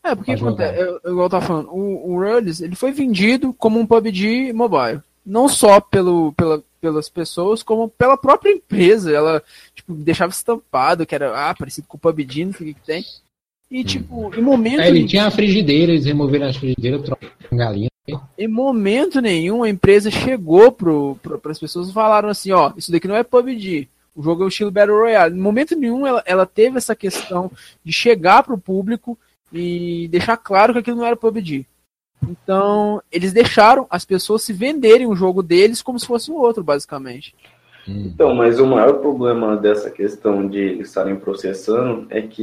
É, 0.02 0.14
porque 0.14 0.32
acontece, 0.32 0.80
eu, 0.80 0.96
igual 1.04 1.26
eu 1.26 1.30
tava 1.30 1.46
falando, 1.46 1.70
o, 1.70 2.12
o 2.12 2.18
Rullis, 2.18 2.62
ele 2.62 2.74
foi 2.74 2.92
vendido 2.92 3.52
como 3.52 3.78
um 3.78 3.86
PUBG 3.86 4.54
mobile. 4.54 5.02
não 5.24 5.48
só 5.50 5.80
pelo, 5.80 6.32
pela, 6.32 6.62
pelas 6.80 7.10
pessoas, 7.10 7.62
como 7.62 7.90
pela 7.90 8.16
própria 8.16 8.50
empresa. 8.50 9.12
Ela 9.12 9.42
tipo, 9.74 9.92
deixava 9.92 10.32
estampado 10.32 11.04
que 11.04 11.14
era 11.14 11.50
ah, 11.50 11.54
parecido 11.54 11.86
com 11.86 11.98
o 11.98 12.00
PUBG, 12.00 12.46
não 12.46 12.52
sei 12.54 12.70
o 12.70 12.74
que 12.74 12.80
tem. 12.80 13.04
E, 13.70 13.84
tipo, 13.84 14.34
em 14.34 14.40
momento. 14.40 14.80
É, 14.80 14.88
ele 14.88 15.06
tinha 15.06 15.26
a 15.26 15.30
frigideira, 15.30 15.92
eles 15.92 16.06
removeram 16.06 16.48
a 16.48 16.52
frigideira, 16.52 16.98
trocaram 16.98 17.32
galinha. 17.52 17.88
Em 18.38 18.48
momento 18.48 19.20
nenhum, 19.20 19.62
a 19.62 19.68
empresa 19.68 20.10
chegou 20.10 20.72
para 20.72 21.50
as 21.50 21.58
pessoas 21.58 21.90
e 21.90 21.92
falaram 21.92 22.28
assim: 22.30 22.50
ó, 22.52 22.72
isso 22.76 22.90
daqui 22.90 23.06
não 23.06 23.16
é 23.16 23.22
PUBG. 23.22 23.88
O 24.16 24.22
jogo 24.22 24.42
é 24.42 24.46
o 24.46 24.48
estilo 24.48 24.70
Battle 24.70 24.96
Royale. 24.96 25.36
Em 25.36 25.40
momento 25.40 25.76
nenhum, 25.76 26.06
ela, 26.06 26.22
ela 26.26 26.46
teve 26.46 26.78
essa 26.78 26.96
questão 26.96 27.52
de 27.84 27.92
chegar 27.92 28.42
para 28.42 28.54
o 28.54 28.58
público 28.60 29.18
e 29.52 30.08
deixar 30.08 30.36
claro 30.36 30.72
que 30.72 30.78
aquilo 30.80 30.96
não 30.96 31.06
era 31.06 31.16
PUBG. 31.16 31.66
Então, 32.26 33.00
eles 33.12 33.32
deixaram 33.32 33.86
as 33.88 34.04
pessoas 34.04 34.42
se 34.42 34.52
venderem 34.52 35.06
o 35.06 35.14
jogo 35.14 35.42
deles 35.42 35.82
como 35.82 35.98
se 35.98 36.06
fosse 36.06 36.30
o 36.30 36.36
outro, 36.36 36.64
basicamente. 36.64 37.34
Então, 37.88 38.34
mas 38.34 38.60
o 38.60 38.66
maior 38.66 39.00
problema 39.00 39.56
dessa 39.56 39.90
questão 39.90 40.46
de 40.46 40.58
eles 40.58 40.88
estarem 40.88 41.16
processando 41.16 42.06
é 42.10 42.20
que 42.20 42.42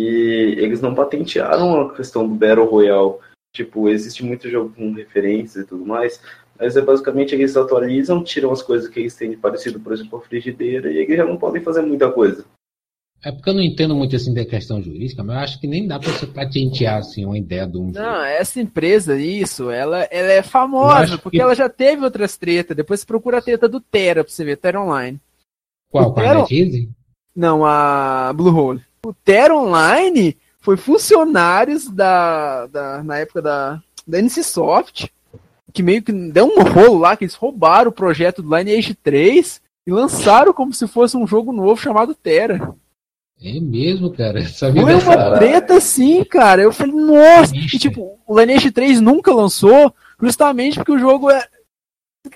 eles 0.58 0.82
não 0.82 0.96
patentearam 0.96 1.82
a 1.82 1.94
questão 1.94 2.28
do 2.28 2.34
Battle 2.34 2.66
Royale. 2.66 3.16
Tipo, 3.54 3.88
existe 3.88 4.24
muito 4.26 4.50
jogo 4.50 4.74
com 4.76 4.92
referências 4.92 5.64
e 5.64 5.68
tudo 5.68 5.86
mais, 5.86 6.20
mas 6.60 6.76
é 6.76 6.82
basicamente 6.82 7.34
eles 7.34 7.56
atualizam, 7.56 8.24
tiram 8.24 8.52
as 8.52 8.62
coisas 8.62 8.90
que 8.90 9.00
eles 9.00 9.16
têm 9.16 9.30
de 9.30 9.38
parecido, 9.38 9.80
por 9.80 9.94
exemplo, 9.94 10.20
a 10.20 10.22
frigideira, 10.22 10.92
e 10.92 10.98
eles 10.98 11.16
já 11.16 11.24
não 11.24 11.38
podem 11.38 11.62
fazer 11.62 11.82
muita 11.82 12.12
coisa. 12.12 12.44
É 13.24 13.32
porque 13.32 13.50
eu 13.50 13.56
não 13.56 13.62
entendo 13.62 13.96
muito 13.96 14.16
assim 14.16 14.34
da 14.34 14.46
questão 14.46 14.82
jurídica, 14.84 15.24
mas 15.24 15.36
eu 15.36 15.42
acho 15.42 15.60
que 15.60 15.68
nem 15.68 15.88
dá 15.88 15.98
para 15.98 16.12
você 16.12 16.28
patentear 16.28 16.98
assim 16.98 17.26
uma 17.26 17.38
ideia 17.38 17.66
de 17.66 17.76
um. 17.76 17.92
Não, 17.92 18.24
essa 18.24 18.62
empresa, 18.62 19.20
isso, 19.20 19.72
ela, 19.72 20.04
ela 20.12 20.32
é 20.32 20.44
famosa, 20.44 21.18
porque 21.18 21.38
que... 21.38 21.42
ela 21.42 21.56
já 21.56 21.68
teve 21.68 22.04
outras 22.04 22.38
tretas. 22.38 22.78
Depois 22.78 23.00
você 23.00 23.06
procura 23.06 23.40
a 23.40 23.42
treta 23.42 23.68
do 23.68 23.80
Terra 23.80 24.24
pra 24.24 24.32
você 24.32 24.46
ver, 24.46 24.58
Terra 24.58 24.84
Online. 24.84 25.20
Qual? 25.90 26.14
Com 26.14 26.20
a 26.20 26.24
Não, 27.36 27.66
a 27.66 28.32
Bluehole. 28.34 28.82
O 29.06 29.14
Terra 29.14 29.56
Online 29.56 30.38
foi 30.60 30.78
funcionários 30.78 31.88
da, 31.90 32.66
da 32.68 33.04
na 33.04 33.20
época 33.20 33.42
da, 33.42 33.82
da 34.08 34.22
NCSoft, 34.22 35.12
que 35.72 35.84
meio 35.84 36.02
que 36.02 36.12
deu 36.12 36.46
um 36.46 36.64
rolo 36.64 37.00
lá, 37.00 37.16
que 37.16 37.24
eles 37.24 37.36
roubaram 37.36 37.90
o 37.90 37.94
projeto 37.94 38.42
do 38.42 38.56
Lineage 38.56 38.96
3 38.96 39.62
e 39.86 39.92
lançaram 39.92 40.54
como 40.54 40.74
se 40.74 40.88
fosse 40.88 41.16
um 41.16 41.28
jogo 41.28 41.52
novo 41.52 41.80
chamado 41.80 42.16
Terra. 42.16 42.76
É 43.42 43.60
mesmo, 43.60 44.12
cara. 44.12 44.44
Foi 44.44 44.72
uma 44.72 45.02
cara. 45.02 45.38
treta 45.38 45.80
sim, 45.80 46.24
cara. 46.24 46.62
Eu 46.62 46.72
falei, 46.72 46.96
nossa. 46.96 47.56
E, 47.56 47.78
tipo, 47.78 48.18
o 48.26 48.40
Lineage 48.40 48.72
3 48.72 49.02
nunca 49.02 49.34
lançou 49.34 49.94
justamente 50.20 50.76
porque 50.76 50.94
o 50.94 51.00
jogo 51.00 51.30
é... 51.30 51.46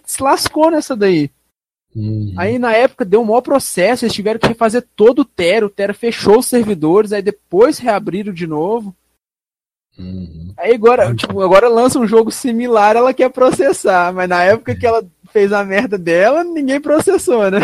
se 0.03 0.21
lascou 0.21 0.69
nessa 0.69 0.95
daí. 0.95 1.31
Uhum. 1.95 2.33
Aí 2.37 2.59
na 2.59 2.73
época 2.73 3.03
deu 3.03 3.21
um 3.21 3.25
maior 3.25 3.41
processo, 3.41 4.05
eles 4.05 4.13
tiveram 4.13 4.39
que 4.39 4.47
refazer 4.47 4.87
todo 4.95 5.19
o 5.19 5.25
Terra, 5.25 5.65
o 5.65 5.69
Terra 5.69 5.93
fechou 5.93 6.39
os 6.39 6.45
servidores, 6.45 7.11
aí 7.11 7.21
depois 7.21 7.79
reabriram 7.79 8.31
de 8.31 8.45
novo. 8.45 8.95
Uhum. 9.97 10.53
Aí 10.57 10.73
agora, 10.73 11.13
tipo, 11.15 11.41
agora 11.41 11.67
lança 11.67 11.99
um 11.99 12.07
jogo 12.07 12.31
similar, 12.31 12.95
ela 12.95 13.13
quer 13.13 13.29
processar, 13.29 14.13
mas 14.13 14.29
na 14.29 14.43
época 14.43 14.75
que 14.75 14.85
ela 14.85 15.05
fez 15.31 15.51
a 15.51 15.63
merda 15.65 15.97
dela, 15.97 16.43
ninguém 16.43 16.79
processou, 16.79 17.49
né? 17.51 17.59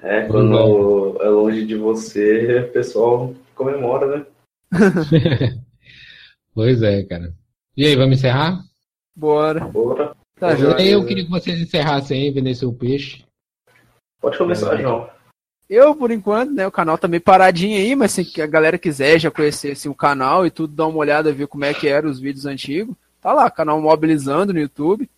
É, 0.00 0.22
quando 0.28 1.20
é 1.20 1.28
longe 1.28 1.66
de 1.66 1.74
você, 1.74 2.60
o 2.60 2.72
pessoal 2.72 3.34
comemora, 3.54 4.18
né? 4.18 4.26
pois 6.54 6.80
é, 6.80 7.02
cara. 7.02 7.34
E 7.76 7.84
aí, 7.84 7.96
vamos 7.96 8.18
encerrar? 8.18 8.62
Bora. 9.14 9.60
Bora. 9.66 10.14
Tá, 10.38 10.52
eu 10.52 11.04
queria 11.06 11.24
que 11.24 11.30
vocês 11.30 11.58
encerrassem 11.58 12.22
aí, 12.22 12.30
vender 12.30 12.54
seu 12.54 12.72
peixe. 12.72 13.24
Pode 14.20 14.36
começar, 14.36 14.74
é. 14.74 14.82
João. 14.82 15.08
Eu, 15.68 15.96
por 15.96 16.10
enquanto, 16.10 16.52
né, 16.52 16.66
o 16.66 16.70
canal 16.70 16.96
tá 16.96 17.08
meio 17.08 17.22
paradinho 17.22 17.76
aí, 17.76 17.96
mas 17.96 18.12
se 18.12 18.40
a 18.40 18.46
galera 18.46 18.78
quiser 18.78 19.18
já 19.18 19.30
conhecer 19.30 19.72
assim, 19.72 19.88
o 19.88 19.94
canal 19.94 20.46
e 20.46 20.50
tudo, 20.50 20.74
dá 20.74 20.86
uma 20.86 20.98
olhada, 20.98 21.32
ver 21.32 21.48
como 21.48 21.64
é 21.64 21.74
que 21.74 21.88
eram 21.88 22.08
os 22.08 22.20
vídeos 22.20 22.46
antigos. 22.46 22.94
Tá 23.20 23.32
lá, 23.32 23.50
canal 23.50 23.80
Mobilizando 23.80 24.52
no 24.52 24.60
YouTube. 24.60 25.10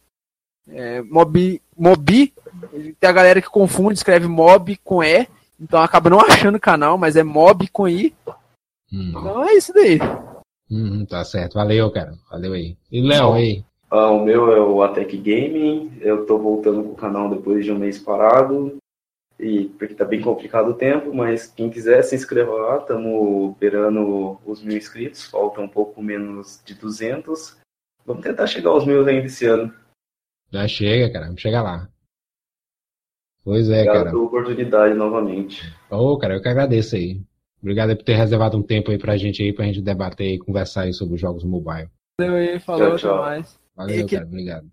É, 0.68 1.02
mobi, 1.02 1.60
mobi, 1.76 2.32
tem 3.00 3.08
a 3.08 3.12
galera 3.12 3.42
que 3.42 3.48
confunde, 3.48 3.98
escreve 3.98 4.26
mob 4.26 4.76
com 4.84 5.02
E, 5.02 5.26
então 5.58 5.82
acaba 5.82 6.10
não 6.10 6.20
achando 6.24 6.56
o 6.56 6.60
canal, 6.60 6.96
mas 6.96 7.16
é 7.16 7.22
mob 7.22 7.68
com 7.68 7.88
I. 7.88 8.14
Hum. 8.92 9.08
Então 9.10 9.48
é 9.48 9.54
isso 9.54 9.72
daí. 9.72 9.98
Hum, 10.70 11.04
tá 11.04 11.24
certo, 11.24 11.54
valeu, 11.54 11.90
cara. 11.90 12.14
Valeu 12.30 12.52
aí. 12.52 12.76
E 12.90 13.00
Léo, 13.00 13.32
aí? 13.32 13.64
Ah, 13.90 14.10
o 14.10 14.22
meu 14.22 14.52
é 14.52 14.60
o 14.60 14.82
Atec 14.82 15.16
Gaming. 15.16 15.98
Eu 16.00 16.26
tô 16.26 16.38
voltando 16.38 16.82
com 16.82 16.90
o 16.90 16.96
canal 16.96 17.30
depois 17.30 17.64
de 17.64 17.72
um 17.72 17.78
mês 17.78 17.98
parado. 17.98 18.76
E 19.38 19.66
porque 19.78 19.94
tá 19.94 20.04
bem 20.04 20.20
complicado 20.20 20.70
o 20.70 20.74
tempo, 20.74 21.14
mas 21.14 21.46
quem 21.46 21.70
quiser 21.70 22.02
se 22.02 22.16
inscreva 22.16 22.52
lá, 22.52 22.78
estamos 22.78 23.56
beirando 23.56 24.36
os 24.44 24.60
mil 24.62 24.76
inscritos, 24.76 25.24
falta 25.26 25.60
um 25.60 25.68
pouco 25.68 26.02
menos 26.02 26.60
de 26.64 26.74
200. 26.74 27.56
Vamos 28.04 28.24
tentar 28.24 28.48
chegar 28.48 28.70
aos 28.70 28.84
mil 28.84 29.06
ainda 29.06 29.26
esse 29.26 29.46
ano. 29.46 29.72
Já 30.50 30.66
chega, 30.66 31.12
cara, 31.12 31.26
vamos 31.26 31.40
chegar 31.40 31.62
lá. 31.62 31.88
Pois 33.44 33.70
é, 33.70 33.82
Obrigado 33.82 33.96
cara. 33.96 34.10
pela 34.10 34.22
oportunidade 34.22 34.94
novamente. 34.94 35.62
Ô, 35.88 36.12
oh, 36.12 36.18
cara, 36.18 36.34
eu 36.34 36.42
que 36.42 36.48
agradeço 36.48 36.96
aí. 36.96 37.22
Obrigado 37.62 37.96
por 37.96 38.04
ter 38.04 38.14
reservado 38.14 38.56
um 38.56 38.62
tempo 38.62 38.90
aí 38.90 38.98
pra 38.98 39.16
gente 39.16 39.42
aí, 39.42 39.52
pra 39.52 39.66
gente 39.66 39.80
debater 39.80 40.34
e 40.34 40.38
conversar 40.38 40.82
aí 40.82 40.92
sobre 40.92 41.14
os 41.14 41.20
jogos 41.20 41.44
mobile. 41.44 41.88
Valeu 42.20 42.36
aí, 42.36 42.58
falou, 42.58 42.88
tchau, 42.90 42.98
tchau. 42.98 43.22
até 43.22 43.30
mais. 43.36 43.67
Valeu, 43.78 44.06
que... 44.06 44.16
cara, 44.16 44.26
obrigado. 44.26 44.70